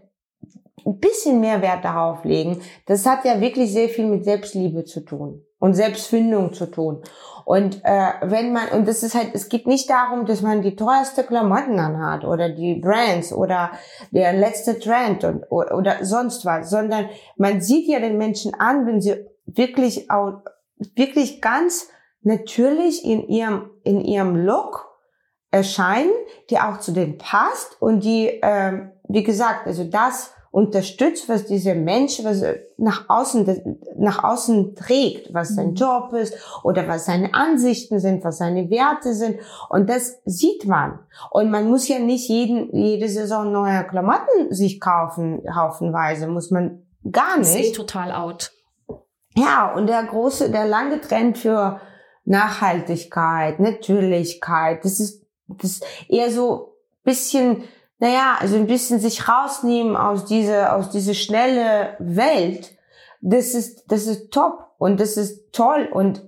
ein 0.85 0.99
bisschen 0.99 1.41
mehr 1.41 1.63
Wert 1.63 1.85
darauf 1.85 2.25
legen, 2.25 2.61
das 2.87 3.07
hat 3.07 3.25
ja 3.25 3.41
wirklich 3.41 3.73
sehr 3.73 3.89
viel 3.89 4.07
mit 4.07 4.25
Selbstliebe 4.25 4.85
zu 4.85 5.01
tun 5.01 5.45
und 5.59 5.75
Selbstfindung 5.75 6.53
zu 6.53 6.67
tun. 6.67 7.03
Und 7.45 7.81
äh, 7.85 8.11
wenn 8.23 8.53
man, 8.53 8.69
und 8.69 8.87
das 8.87 9.03
ist 9.03 9.15
halt, 9.15 9.31
es 9.33 9.49
geht 9.49 9.67
nicht 9.67 9.89
darum, 9.89 10.27
dass 10.27 10.43
man 10.43 10.63
die 10.63 10.77
teuerste 10.77 11.25
Klamotten 11.25 11.79
anhat 11.79 12.25
oder 12.25 12.51
die 12.51 12.75
Brands 12.75 13.33
oder 13.33 13.71
der 14.11 14.35
letzte 14.35 14.79
Trend 14.79 15.25
und, 15.25 15.45
oder, 15.51 15.77
oder 15.77 16.05
sonst 16.05 16.45
was, 16.45 16.71
sondern 16.71 17.09
man 17.37 17.61
sieht 17.61 17.89
ja 17.89 18.01
den 18.01 18.19
Menschen 18.19 18.55
an, 18.55 18.87
wenn 18.87 19.01
sie 19.01 19.27
wirklich 19.47 20.11
auch, 20.11 20.43
wirklich 20.95 21.41
ganz 21.41 21.89
natürlich 22.23 23.05
in 23.05 23.27
ihrem, 23.29 23.71
in 23.83 24.01
ihrem 24.01 24.37
Look 24.37 24.88
erscheinen, 25.51 26.13
die 26.51 26.59
auch 26.59 26.79
zu 26.79 26.93
denen 26.93 27.19
passt 27.19 27.81
und 27.81 28.05
die, 28.05 28.29
äh, 28.29 28.89
wie 29.09 29.23
gesagt, 29.23 29.67
also 29.67 29.85
das 29.85 30.33
unterstützt, 30.51 31.29
was 31.29 31.45
dieser 31.45 31.75
Mensch 31.75 32.25
was 32.25 32.43
nach 32.79 33.09
außen, 33.09 33.79
nach 33.99 34.25
außen 34.25 34.75
trägt, 34.75 35.33
was 35.35 35.55
sein 35.55 35.71
mhm. 35.71 35.75
Job 35.75 36.13
ist 36.15 36.35
oder 36.63 36.89
was 36.89 37.05
seine 37.05 37.35
Ansichten 37.35 38.01
sind, 38.01 38.25
was 38.25 38.39
seine 38.39 38.71
Werte 38.71 39.13
sind. 39.15 39.39
Und 39.69 39.91
das 39.91 40.21
sieht 40.25 40.67
man. 40.67 41.01
Und 41.31 41.51
man 41.51 41.69
muss 41.69 41.87
ja 41.87 41.99
nicht 41.99 42.29
jeden, 42.29 42.75
jede 42.75 43.09
Saison 43.09 43.53
neue 43.53 43.85
Klamotten 43.85 44.53
sich 44.53 44.81
kaufen, 44.81 45.43
haufenweise, 45.55 46.27
muss 46.29 46.51
man 46.51 46.83
gar 47.11 47.39
nicht. 47.39 47.55
Das 47.55 47.61
ist 47.61 47.77
total 47.77 48.13
out. 48.13 48.53
Ja, 49.37 49.73
und 49.75 49.87
der 49.87 50.03
große, 50.03 50.51
der 50.51 50.67
lange 50.67 51.01
Trend 51.01 51.39
für 51.39 51.81
Nachhaltigkeit, 52.25 53.61
Natürlichkeit, 53.61 54.85
das 54.85 54.99
ist 54.99 55.28
das 55.49 55.81
eher 56.09 56.31
so 56.31 56.77
bisschen, 57.05 57.65
naja, 57.99 58.37
also 58.39 58.57
ein 58.57 58.67
bisschen 58.67 59.01
sich 59.01 59.29
rausnehmen 59.29 59.97
aus 59.97 60.25
dieser, 60.25 60.77
aus 60.77 60.91
dieser 60.91 61.15
schnelle 61.15 61.97
Welt. 61.99 62.77
Das 63.21 63.55
ist, 63.55 63.91
das 63.91 64.07
ist 64.07 64.31
top 64.31 64.73
und 64.79 65.01
das 65.01 65.17
ist 65.17 65.53
toll 65.53 65.89
und 65.91 66.23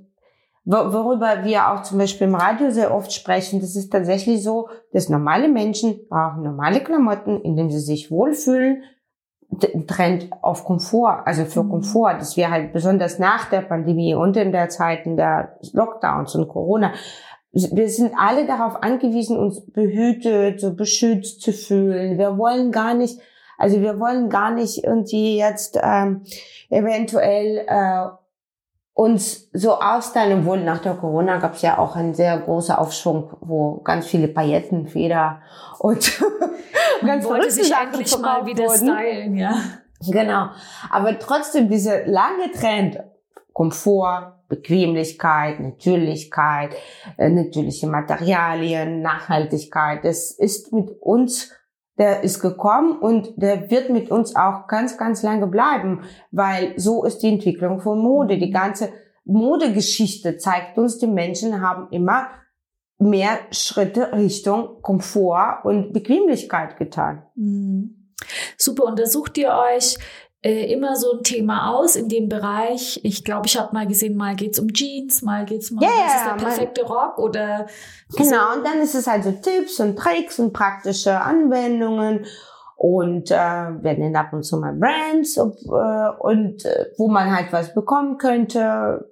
worüber 0.65 1.45
wir 1.45 1.71
auch 1.71 1.83
zum 1.83 1.99
Beispiel 1.99 2.29
im 2.29 2.35
Radio 2.35 2.71
sehr 2.71 2.95
oft 2.95 3.13
sprechen, 3.13 3.61
das 3.61 3.77
ist 3.77 3.91
tatsächlich 3.91 4.43
so, 4.43 4.69
dass 4.93 5.09
normale 5.09 5.49
Menschen 5.49 6.07
brauchen 6.09 6.43
normale 6.43 6.81
Klamotten, 6.81 7.41
in 7.43 7.57
denen 7.57 7.71
sie 7.71 7.81
sich 7.81 8.11
wohlfühlen, 8.11 8.83
Trend 9.89 10.29
auf 10.43 10.65
Komfort, 10.65 11.23
also 11.25 11.45
für 11.45 11.65
mhm. 11.65 11.71
Komfort, 11.71 12.19
dass 12.21 12.37
wir 12.37 12.51
halt 12.51 12.73
besonders 12.73 13.19
nach 13.19 13.51
der 13.51 13.63
Pandemie 13.63 14.15
und 14.15 14.37
in 14.37 14.53
der 14.53 14.69
Zeiten 14.69 15.17
der 15.17 15.57
Lockdowns 15.73 16.35
und 16.37 16.49
Corona 16.49 16.93
wir 17.53 17.89
sind 17.89 18.13
alle 18.17 18.47
darauf 18.47 18.83
angewiesen, 18.83 19.37
uns 19.37 19.61
behütet, 19.73 20.61
so 20.61 20.75
beschützt 20.75 21.43
zu 21.43 21.53
fühlen. 21.53 22.17
Wir 22.17 22.39
wollen 22.39 22.71
gar 22.71 22.95
nicht, 22.95 23.19
also 23.59 23.81
wir 23.81 23.99
wollen 23.99 24.29
gar 24.29 24.53
nicht 24.53 24.85
irgendwie 24.85 25.37
jetzt 25.37 25.79
ähm, 25.83 26.23
eventuell 26.69 27.65
äh, 27.67 28.09
uns 28.95 29.49
so 29.53 29.81
austeilen, 29.81 30.41
obwohl 30.41 30.63
nach 30.63 30.79
der 30.79 30.95
Corona 30.95 31.39
gab 31.39 31.55
es 31.55 31.63
ja 31.63 31.79
auch 31.79 31.97
einen 31.97 32.15
sehr 32.15 32.39
großen 32.39 32.75
Aufschwung, 32.75 33.33
wo 33.41 33.81
ganz 33.81 34.07
viele 34.07 34.29
Pailletten, 34.29 34.89
Feder 34.89 35.41
und 35.79 36.21
ganz 37.05 37.25
wollte 37.25 37.51
sich 37.51 37.69
Sachen 37.69 37.89
endlich 37.89 38.19
mal 38.19 38.47
wieder 38.47 38.69
stylen, 38.71 39.37
ja. 39.37 39.55
Genau. 40.09 40.49
Aber 40.91 41.19
trotzdem 41.19 41.69
diese 41.69 42.05
lange 42.05 42.51
Trend, 42.53 43.01
Komfort, 43.61 44.47
Bequemlichkeit, 44.49 45.61
Natürlichkeit, 45.61 46.75
äh, 47.19 47.29
natürliche 47.29 47.89
Materialien, 47.89 49.03
Nachhaltigkeit. 49.03 50.03
Das 50.03 50.31
ist 50.31 50.73
mit 50.73 50.91
uns, 51.03 51.53
der 51.99 52.23
ist 52.23 52.41
gekommen 52.41 52.99
und 52.99 53.35
der 53.37 53.71
wird 53.71 53.91
mit 53.91 54.11
uns 54.11 54.35
auch 54.35 54.67
ganz, 54.67 54.97
ganz 54.97 55.23
lange 55.23 55.47
bleiben, 55.47 56.05
weil 56.31 56.73
so 56.79 57.05
ist 57.05 57.19
die 57.19 57.29
Entwicklung 57.29 57.81
von 57.81 57.99
Mode. 57.99 58.39
Die 58.39 58.51
ganze 58.51 58.95
Modegeschichte 59.27 60.39
zeigt 60.39 60.79
uns, 60.79 60.97
die 60.97 61.07
Menschen 61.07 61.61
haben 61.61 61.89
immer 61.91 62.29
mehr 62.99 63.41
Schritte 63.51 64.11
Richtung 64.15 64.81
Komfort 64.81 65.65
und 65.65 65.93
Bequemlichkeit 65.93 66.79
getan. 66.79 67.27
Mhm. 67.35 68.15
Super, 68.57 68.85
untersucht 68.85 69.37
ihr 69.37 69.51
euch 69.51 69.99
äh, 70.43 70.73
immer 70.73 70.97
so 70.97 71.19
ein 71.19 71.23
Thema 71.23 71.75
aus 71.75 71.97
in 71.97 72.09
dem 72.09 72.29
Bereich. 72.29 73.01
Ich 73.03 73.25
glaube, 73.25 73.47
ich 73.47 73.59
habe 73.59 73.75
mal 73.75 73.87
gesehen, 73.87 74.17
mal 74.17 74.35
geht's 74.37 74.59
um 74.59 74.73
Jeans, 74.73 75.23
mal 75.23 75.45
geht's 75.45 75.71
mal, 75.71 75.83
yeah, 75.83 75.91
was 76.05 76.15
ist 76.15 76.25
der 76.25 76.47
perfekte 76.47 76.83
Rock 76.85 77.19
oder 77.19 77.67
Genau, 78.17 78.53
so. 78.53 78.59
und 78.59 78.67
dann 78.67 78.81
ist 78.81 78.95
es 78.95 79.07
halt 79.07 79.25
so 79.25 79.33
Tipps 79.33 79.79
und 79.81 79.97
Tricks 79.97 80.39
und 80.39 80.53
praktische 80.53 81.21
Anwendungen 81.21 82.25
und 82.77 83.31
äh, 83.31 83.35
wir 83.35 83.93
nennen 83.99 84.17
ab 84.17 84.33
und 84.33 84.43
zu 84.43 84.57
mal 84.57 84.73
Brands 84.73 85.37
und, 85.37 85.57
äh, 85.67 86.11
und 86.19 86.65
äh, 86.65 86.87
wo 86.97 87.09
man 87.09 87.31
halt 87.35 87.53
was 87.53 87.75
bekommen 87.75 88.17
könnte. 88.17 89.11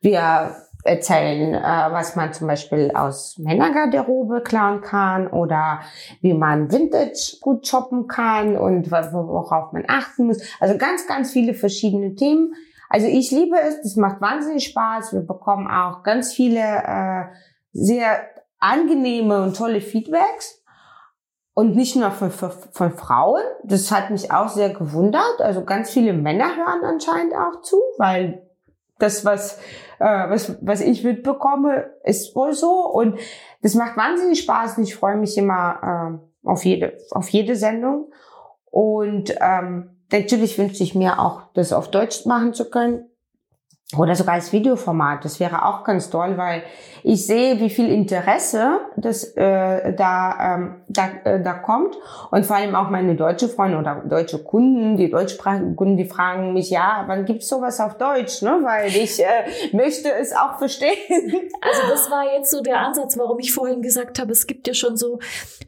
Wir 0.00 0.56
erzählen, 0.84 1.54
äh, 1.54 1.92
was 1.92 2.14
man 2.14 2.32
zum 2.32 2.46
Beispiel 2.46 2.92
aus 2.94 3.38
Männergarderobe 3.38 4.42
klauen 4.42 4.82
kann 4.82 5.26
oder 5.28 5.80
wie 6.20 6.34
man 6.34 6.70
Vintage 6.70 7.38
gut 7.40 7.66
shoppen 7.66 8.06
kann 8.06 8.56
und 8.56 8.90
worauf 8.90 9.72
man 9.72 9.84
achten 9.88 10.26
muss. 10.26 10.42
Also 10.60 10.76
ganz, 10.76 11.06
ganz 11.06 11.32
viele 11.32 11.54
verschiedene 11.54 12.14
Themen. 12.14 12.54
Also 12.90 13.06
ich 13.06 13.30
liebe 13.30 13.56
es, 13.58 13.80
das 13.82 13.96
macht 13.96 14.20
wahnsinnig 14.20 14.64
Spaß. 14.66 15.14
Wir 15.14 15.22
bekommen 15.22 15.66
auch 15.66 16.02
ganz 16.02 16.34
viele 16.34 16.60
äh, 16.60 17.24
sehr 17.72 18.20
angenehme 18.58 19.42
und 19.42 19.56
tolle 19.56 19.80
Feedbacks. 19.80 20.60
Und 21.56 21.76
nicht 21.76 21.94
nur 21.94 22.10
von, 22.10 22.32
von, 22.32 22.50
von 22.72 22.92
Frauen. 22.92 23.42
Das 23.62 23.92
hat 23.92 24.10
mich 24.10 24.32
auch 24.32 24.48
sehr 24.48 24.70
gewundert. 24.70 25.40
Also 25.40 25.64
ganz 25.64 25.90
viele 25.90 26.12
Männer 26.12 26.56
hören 26.56 26.84
anscheinend 26.84 27.32
auch 27.32 27.62
zu, 27.62 27.80
weil 27.96 28.50
das, 28.98 29.24
was, 29.24 29.60
äh, 29.98 30.30
was, 30.30 30.56
was 30.60 30.80
ich 30.80 31.04
mitbekomme, 31.04 31.90
ist 32.04 32.34
wohl 32.34 32.52
so. 32.52 32.86
Und 32.86 33.18
das 33.62 33.74
macht 33.74 33.96
wahnsinnig 33.96 34.40
Spaß 34.40 34.78
und 34.78 34.84
ich 34.84 34.94
freue 34.94 35.16
mich 35.16 35.36
immer 35.38 36.20
äh, 36.44 36.48
auf, 36.48 36.64
jede, 36.64 36.98
auf 37.10 37.28
jede 37.28 37.56
Sendung. 37.56 38.12
Und 38.70 39.34
ähm, 39.40 39.90
natürlich 40.10 40.58
wünsche 40.58 40.82
ich 40.82 40.94
mir 40.94 41.20
auch, 41.20 41.42
das 41.54 41.72
auf 41.72 41.90
Deutsch 41.90 42.26
machen 42.26 42.54
zu 42.54 42.68
können. 42.70 43.06
Oder 43.98 44.14
sogar 44.14 44.34
als 44.34 44.52
Videoformat. 44.52 45.24
Das 45.24 45.40
wäre 45.40 45.64
auch 45.66 45.84
ganz 45.84 46.10
toll, 46.10 46.36
weil 46.36 46.62
ich 47.06 47.26
sehe, 47.26 47.60
wie 47.60 47.68
viel 47.68 47.90
Interesse 47.90 48.80
das 48.96 49.24
äh, 49.36 49.92
da, 49.92 50.54
ähm, 50.56 50.76
da, 50.88 51.10
äh, 51.24 51.42
da 51.42 51.52
kommt. 51.52 51.98
Und 52.30 52.46
vor 52.46 52.56
allem 52.56 52.74
auch 52.74 52.88
meine 52.88 53.14
deutsche 53.14 53.46
Freunde 53.48 53.76
oder 53.76 54.02
deutsche 54.08 54.42
Kunden, 54.42 54.96
die 54.96 55.10
deutschsprachigen 55.10 55.76
Kunden, 55.76 55.98
die 55.98 56.06
fragen 56.06 56.54
mich, 56.54 56.70
ja, 56.70 57.04
wann 57.06 57.26
gibt's 57.26 57.48
sowas 57.48 57.78
auf 57.78 57.98
Deutsch? 57.98 58.40
Ne? 58.40 58.58
Weil 58.62 58.88
ich 58.88 59.20
äh, 59.20 59.26
möchte 59.72 60.10
es 60.12 60.34
auch 60.34 60.58
verstehen. 60.58 60.90
Also 61.60 61.80
das 61.88 62.10
war 62.10 62.24
jetzt 62.36 62.50
so 62.50 62.60
der 62.60 62.80
Ansatz, 62.80 63.16
warum 63.16 63.38
ich 63.38 63.52
vorhin 63.52 63.80
gesagt 63.80 64.18
habe, 64.18 64.32
es 64.32 64.46
gibt 64.46 64.66
ja 64.66 64.74
schon 64.74 64.96
so 64.96 65.18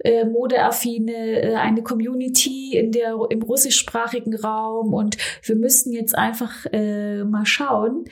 äh, 0.05 0.24
modeaffine, 0.24 1.12
äh, 1.12 1.55
eine 1.55 1.83
Community 1.83 2.77
in 2.77 2.93
der, 2.93 3.16
im 3.31 3.43
russischsprachigen 3.43 4.35
Raum 4.37 4.93
und 4.93 5.16
wir 5.43 5.57
müssten 5.57 5.93
jetzt 5.93 6.16
einfach 6.16 6.66
äh, 6.72 7.24
mal 7.24 7.47
schauen, 7.47 8.05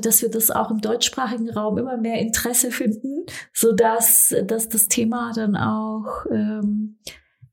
dass 0.00 0.22
wir 0.22 0.30
das 0.30 0.50
auch 0.50 0.70
im 0.70 0.80
deutschsprachigen 0.80 1.50
Raum 1.50 1.78
immer 1.78 1.96
mehr 1.96 2.18
Interesse 2.18 2.70
finden, 2.70 3.26
so 3.52 3.72
dass, 3.72 4.34
dass 4.44 4.68
das 4.68 4.88
Thema 4.88 5.32
dann 5.34 5.56
auch 5.56 6.26
ähm, 6.30 6.98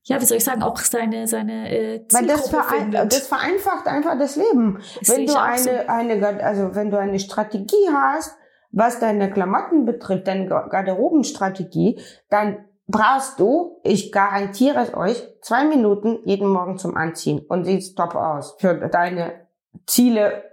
ja, 0.04 0.20
wie 0.20 0.26
soll 0.26 0.38
ich 0.38 0.44
sagen, 0.44 0.64
auch 0.64 0.78
seine 0.78 1.28
seine 1.28 1.70
äh, 1.70 2.06
Weil 2.12 2.26
das, 2.26 2.50
verein, 2.50 2.92
das 2.92 3.28
vereinfacht 3.28 3.88
einfach 3.88 4.18
das 4.18 4.36
Leben. 4.36 4.82
Das 5.00 5.10
wenn 5.10 5.28
du 5.28 5.40
eine 5.40 5.62
so. 5.62 5.70
eine 5.88 6.44
also 6.44 6.76
wenn 6.76 6.90
du 6.90 6.98
eine 6.98 7.20
Strategie 7.20 7.90
hast, 7.94 8.36
was 8.72 9.00
deine 9.00 9.32
Klamotten 9.32 9.86
betrifft, 9.86 10.28
deine 10.28 10.48
Garderobenstrategie, 10.48 12.00
dann 12.30 12.66
brauchst 12.88 13.40
du, 13.40 13.80
ich 13.84 14.12
garantiere 14.12 14.80
es 14.80 14.94
euch, 14.94 15.24
zwei 15.42 15.66
Minuten 15.66 16.20
jeden 16.26 16.48
Morgen 16.50 16.78
zum 16.78 16.96
Anziehen 16.96 17.40
und 17.48 17.66
sieht 17.66 17.96
top 17.96 18.16
aus 18.16 18.56
für 18.60 18.76
deine 18.76 19.48
Ziele 19.86 20.44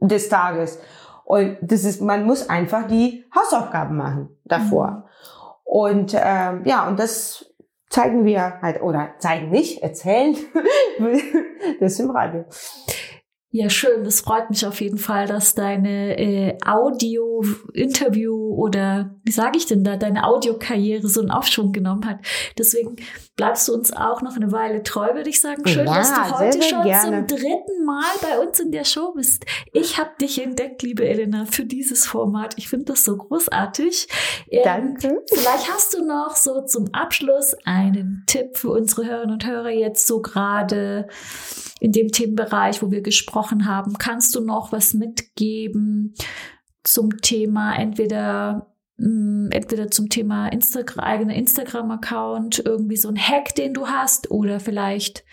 des 0.00 0.28
Tages. 0.28 0.78
Und 1.32 1.56
das 1.62 1.84
ist, 1.84 2.02
man 2.02 2.26
muss 2.26 2.50
einfach 2.50 2.86
die 2.86 3.24
Hausaufgaben 3.34 3.96
machen 3.96 4.36
davor. 4.44 4.90
Mhm. 4.90 5.02
Und 5.64 6.14
ähm, 6.14 6.60
ja, 6.66 6.86
und 6.86 6.98
das 6.98 7.46
zeigen 7.88 8.26
wir 8.26 8.60
halt, 8.60 8.82
oder 8.82 9.14
zeigen 9.16 9.48
nicht, 9.48 9.82
erzählen. 9.82 10.36
das 11.80 11.92
ist 11.92 12.00
im 12.00 12.10
Radio. 12.10 12.44
Ja, 13.54 13.68
schön. 13.68 14.02
Das 14.02 14.22
freut 14.22 14.48
mich 14.48 14.64
auf 14.64 14.80
jeden 14.80 14.96
Fall, 14.96 15.26
dass 15.26 15.54
deine 15.54 16.18
äh, 16.18 16.56
Audio-Interview 16.64 18.34
oder 18.54 19.14
wie 19.24 19.30
sage 19.30 19.58
ich 19.58 19.66
denn 19.66 19.84
da, 19.84 19.98
deine 19.98 20.24
Audiokarriere 20.24 21.06
so 21.06 21.20
einen 21.20 21.30
Aufschwung 21.30 21.70
genommen 21.70 22.06
hat. 22.06 22.20
Deswegen 22.56 22.96
bleibst 23.36 23.68
du 23.68 23.74
uns 23.74 23.92
auch 23.92 24.22
noch 24.22 24.36
eine 24.36 24.52
Weile 24.52 24.82
treu, 24.82 25.14
würde 25.14 25.28
ich 25.28 25.38
sagen. 25.38 25.68
Schön, 25.68 25.86
ja, 25.86 25.96
dass 25.96 26.14
du 26.14 26.38
heute 26.38 26.62
schon 26.62 26.82
gerne. 26.82 27.26
zum 27.26 27.38
dritten 27.38 27.84
Mal 27.84 28.12
bei 28.22 28.38
uns 28.38 28.58
in 28.58 28.72
der 28.72 28.84
Show 28.84 29.12
bist. 29.14 29.44
Ich 29.74 29.98
habe 29.98 30.12
dich 30.18 30.42
entdeckt, 30.42 30.82
liebe 30.82 31.06
Elena, 31.06 31.44
für 31.44 31.66
dieses 31.66 32.06
Format. 32.06 32.54
Ich 32.56 32.70
finde 32.70 32.86
das 32.86 33.04
so 33.04 33.18
großartig. 33.18 34.08
Ähm, 34.50 34.62
Danke. 34.64 35.22
Vielleicht 35.30 35.70
hast 35.70 35.92
du 35.92 36.06
noch 36.06 36.36
so 36.36 36.62
zum 36.62 36.86
Abschluss 36.94 37.54
einen 37.66 38.24
Tipp 38.26 38.56
für 38.56 38.70
unsere 38.70 39.04
Hörerinnen 39.04 39.34
und 39.34 39.46
Hörer 39.46 39.70
jetzt 39.70 40.06
so 40.06 40.22
gerade 40.22 41.06
in 41.82 41.90
dem 41.90 42.12
Themenbereich, 42.12 42.80
wo 42.80 42.92
wir 42.92 43.00
gesprochen 43.02 43.41
haben. 43.50 43.98
Kannst 43.98 44.34
du 44.34 44.40
noch 44.40 44.72
was 44.72 44.94
mitgeben 44.94 46.14
zum 46.84 47.18
Thema 47.18 47.74
entweder 47.74 48.74
mm, 48.96 49.50
entweder 49.50 49.90
zum 49.90 50.08
Thema 50.08 50.48
Instagram, 50.48 51.04
eigener 51.04 51.34
Instagram-Account, 51.34 52.62
irgendwie 52.64 52.96
so 52.96 53.08
ein 53.08 53.16
Hack, 53.16 53.54
den 53.54 53.74
du 53.74 53.86
hast, 53.86 54.30
oder 54.30 54.60
vielleicht 54.60 55.24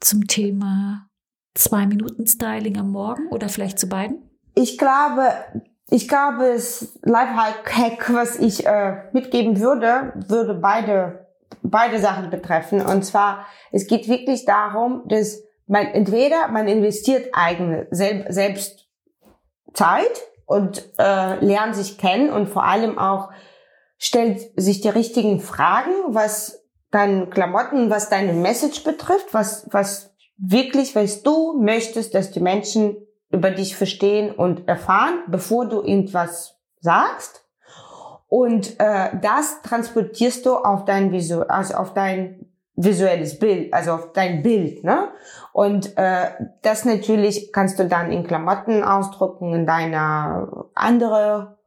zum 0.00 0.26
Thema 0.26 1.06
zwei 1.54 1.86
Minuten 1.86 2.26
Styling 2.26 2.78
am 2.78 2.90
Morgen 2.90 3.28
oder 3.28 3.48
vielleicht 3.48 3.78
zu 3.78 3.88
beiden? 3.88 4.30
Ich 4.54 4.78
glaube, 4.78 5.32
ich 5.90 6.08
glaube, 6.08 6.52
das 6.54 6.98
Lifehack, 7.02 8.12
was 8.12 8.38
ich 8.38 8.66
äh, 8.66 9.04
mitgeben 9.12 9.60
würde, 9.60 10.12
würde 10.28 10.54
beide 10.54 11.30
beide 11.62 11.98
Sachen 11.98 12.30
betreffen. 12.30 12.80
Und 12.80 13.04
zwar, 13.04 13.46
es 13.72 13.86
geht 13.86 14.08
wirklich 14.08 14.44
darum, 14.44 15.02
dass 15.08 15.42
man 15.70 15.86
entweder 15.86 16.48
man 16.48 16.66
investiert 16.66 17.30
eigene 17.32 17.86
sel 17.92 18.26
selbst 18.28 18.88
Zeit 19.72 20.20
und 20.44 20.82
äh, 20.98 21.36
lernt 21.44 21.76
sich 21.76 21.96
kennen 21.96 22.30
und 22.30 22.48
vor 22.48 22.64
allem 22.64 22.98
auch 22.98 23.30
stellt 23.96 24.40
sich 24.60 24.80
die 24.80 24.88
richtigen 24.88 25.38
Fragen, 25.38 25.92
was 26.08 26.66
deine 26.90 27.28
Klamotten, 27.28 27.88
was 27.88 28.08
deine 28.08 28.32
Message 28.32 28.82
betrifft, 28.82 29.32
was 29.32 29.68
was 29.70 30.12
wirklich, 30.36 30.96
was 30.96 31.22
du 31.22 31.56
möchtest, 31.60 32.14
dass 32.14 32.32
die 32.32 32.40
Menschen 32.40 32.96
über 33.30 33.52
dich 33.52 33.76
verstehen 33.76 34.34
und 34.34 34.66
erfahren, 34.66 35.22
bevor 35.28 35.68
du 35.68 35.82
irgendwas 35.82 36.58
sagst. 36.80 37.44
Und 38.26 38.80
äh, 38.80 39.10
das 39.22 39.62
transportierst 39.62 40.46
du 40.46 40.56
auf 40.56 40.84
dein 40.84 41.12
Visu 41.12 41.42
also 41.42 41.74
auf 41.74 41.94
dein 41.94 42.50
visuelles 42.84 43.38
Bild, 43.38 43.72
also 43.72 43.92
auf 43.92 44.12
dein 44.12 44.42
Bild, 44.42 44.84
ne? 44.84 45.08
Und 45.52 45.96
äh, 45.96 46.30
das 46.62 46.84
natürlich 46.84 47.52
kannst 47.52 47.78
du 47.78 47.86
dann 47.86 48.12
in 48.12 48.24
Klamotten 48.24 48.82
ausdrucken, 48.82 49.52
in 49.54 49.66
deiner 49.66 50.68
andere 50.74 51.58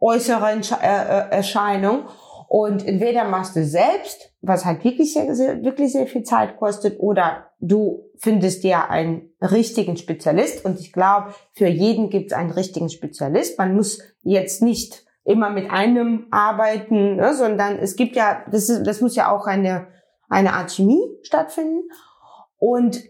äußeren 0.00 0.62
äh, 0.82 0.86
äh, 0.86 1.30
Erscheinung. 1.30 2.08
Und 2.48 2.84
entweder 2.84 3.24
machst 3.24 3.54
du 3.54 3.64
selbst, 3.64 4.32
was 4.40 4.64
halt 4.64 4.82
wirklich 4.82 5.12
sehr, 5.14 5.34
sehr, 5.36 5.62
wirklich 5.62 5.92
sehr 5.92 6.08
viel 6.08 6.24
Zeit 6.24 6.56
kostet, 6.58 6.98
oder 6.98 7.50
du 7.60 8.10
findest 8.18 8.64
dir 8.64 8.90
einen 8.90 9.30
richtigen 9.40 9.96
Spezialist. 9.96 10.64
Und 10.64 10.80
ich 10.80 10.92
glaube, 10.92 11.32
für 11.52 11.68
jeden 11.68 12.10
gibt 12.10 12.32
es 12.32 12.36
einen 12.36 12.50
richtigen 12.50 12.90
Spezialist. 12.90 13.56
Man 13.56 13.76
muss 13.76 14.00
jetzt 14.22 14.62
nicht 14.62 15.04
immer 15.22 15.50
mit 15.50 15.70
einem 15.70 16.26
arbeiten, 16.32 17.16
ne, 17.16 17.34
sondern 17.34 17.78
es 17.78 17.94
gibt 17.94 18.16
ja, 18.16 18.42
das, 18.50 18.68
ist, 18.68 18.84
das 18.84 19.00
muss 19.00 19.14
ja 19.14 19.30
auch 19.30 19.46
eine 19.46 19.86
eine 20.30 20.54
Art 20.54 20.70
Chemie 20.70 21.02
stattfinden. 21.22 21.90
Und 22.56 23.02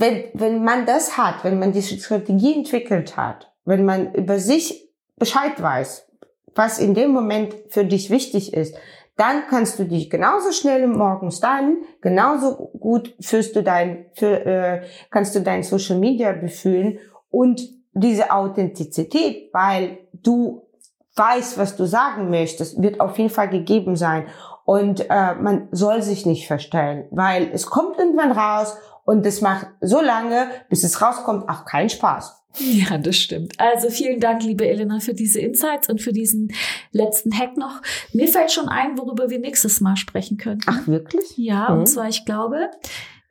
wenn, 0.00 0.24
wenn 0.34 0.64
man 0.64 0.86
das 0.86 1.16
hat, 1.16 1.44
wenn 1.44 1.58
man 1.58 1.72
diese 1.72 1.96
Strategie 1.96 2.54
entwickelt 2.54 3.16
hat, 3.16 3.52
wenn 3.64 3.84
man 3.84 4.12
über 4.14 4.38
sich 4.38 4.90
Bescheid 5.16 5.60
weiß, 5.60 6.08
was 6.54 6.78
in 6.78 6.94
dem 6.94 7.12
Moment 7.12 7.54
für 7.68 7.84
dich 7.84 8.10
wichtig 8.10 8.54
ist, 8.54 8.76
dann 9.16 9.44
kannst 9.48 9.78
du 9.78 9.84
dich 9.84 10.10
genauso 10.10 10.50
schnell 10.50 10.88
morgens 10.88 11.38
dann, 11.38 11.78
genauso 12.00 12.70
gut 12.78 13.14
führst 13.20 13.54
du 13.54 13.62
dein, 13.62 14.06
für, 14.14 14.44
äh, 14.44 14.82
kannst 15.10 15.36
du 15.36 15.40
dein 15.40 15.62
Social 15.62 15.98
Media 15.98 16.32
befühlen 16.32 16.98
und 17.30 17.62
diese 17.92 18.32
Authentizität, 18.32 19.50
weil 19.52 19.98
du 20.12 20.66
weißt, 21.14 21.58
was 21.58 21.76
du 21.76 21.84
sagen 21.84 22.30
möchtest, 22.30 22.82
wird 22.82 23.00
auf 23.00 23.16
jeden 23.18 23.30
Fall 23.30 23.48
gegeben 23.48 23.94
sein. 23.94 24.26
Und 24.64 25.08
äh, 25.10 25.34
man 25.34 25.68
soll 25.70 26.02
sich 26.02 26.26
nicht 26.26 26.48
verstellen, 26.48 27.06
weil 27.10 27.50
es 27.52 27.66
kommt 27.66 27.98
irgendwann 27.98 28.32
raus 28.32 28.76
und 29.04 29.24
es 29.26 29.40
macht 29.40 29.68
so 29.80 30.00
lange, 30.00 30.48
bis 30.68 30.84
es 30.84 31.00
rauskommt, 31.00 31.48
auch 31.48 31.64
keinen 31.64 31.90
Spaß. 31.90 32.44
Ja, 32.58 32.98
das 32.98 33.16
stimmt. 33.16 33.58
Also 33.58 33.90
vielen 33.90 34.20
Dank, 34.20 34.44
liebe 34.44 34.66
Elena, 34.66 35.00
für 35.00 35.14
diese 35.14 35.40
Insights 35.40 35.88
und 35.88 36.00
für 36.00 36.12
diesen 36.12 36.52
letzten 36.92 37.36
Hack 37.36 37.56
noch. 37.56 37.82
Mir 38.12 38.28
fällt 38.28 38.52
schon 38.52 38.68
ein, 38.68 38.96
worüber 38.96 39.28
wir 39.28 39.40
nächstes 39.40 39.80
Mal 39.80 39.96
sprechen 39.96 40.36
können. 40.36 40.60
Ach, 40.66 40.86
wirklich? 40.86 41.36
Ja, 41.36 41.70
mhm. 41.70 41.80
und 41.80 41.86
zwar, 41.86 42.08
ich 42.08 42.24
glaube, 42.24 42.70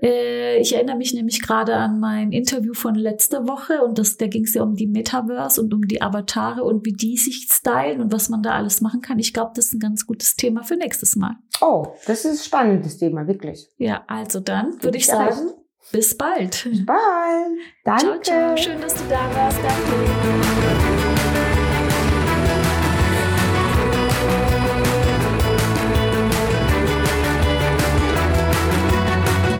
äh, 0.01 0.59
ich 0.59 0.76
erinnere 0.76 0.97
mich 0.97 1.13
nämlich 1.13 1.41
gerade 1.41 1.76
an 1.76 1.99
mein 1.99 2.34
Interview 2.34 2.74
von 2.74 2.95
letzter 2.95 3.47
Woche 3.47 3.82
und 3.84 3.97
das, 3.97 4.17
da 4.17 4.28
ging 4.28 4.43
es 4.43 4.53
ja 4.53 4.61
um 4.61 4.76
die 4.76 4.88
Metaverse 4.88 5.61
und 5.61 5.74
um 5.74 5.88
die 5.88 6.01
Avatare 6.01 6.63
und 6.63 6.86
wie 6.86 6.91
die 6.91 7.17
sich 7.17 7.47
stylen 7.49 8.01
und 8.01 8.11
was 8.11 8.28
man 8.28 8.43
da 8.43 8.51
alles 8.51 8.82
machen 8.82 9.01
kann. 9.01 9.19
Ich 9.19 9.34
glaube, 9.34 9.53
das 9.55 9.67
ist 9.67 9.74
ein 9.76 9.80
ganz 9.80 10.05
gutes 10.05 10.36
Thema 10.36 10.63
für 10.63 10.76
nächstes 10.76 11.15
Mal. 11.15 11.38
Oh, 11.61 11.88
das 12.05 12.26
ist 12.26 12.32
ein 12.32 12.45
spannendes 12.45 12.97
Thema, 12.97 13.26
wirklich. 13.26 13.69
Ja, 13.78 14.03
also 14.07 14.41
dann 14.41 14.84
würde 14.84 14.97
ich 14.97 15.05
sagen, 15.05 15.51
bis 15.93 16.17
bald. 16.17 16.67
Bis 16.69 16.85
bald. 16.85 17.59
Danke. 17.85 18.01
Ciao, 18.01 18.21
ciao. 18.21 18.57
Schön, 18.57 18.81
dass 18.81 18.93
du 18.95 19.03
da 19.09 19.33
warst. 19.33 19.59
Danke. 19.63 21.02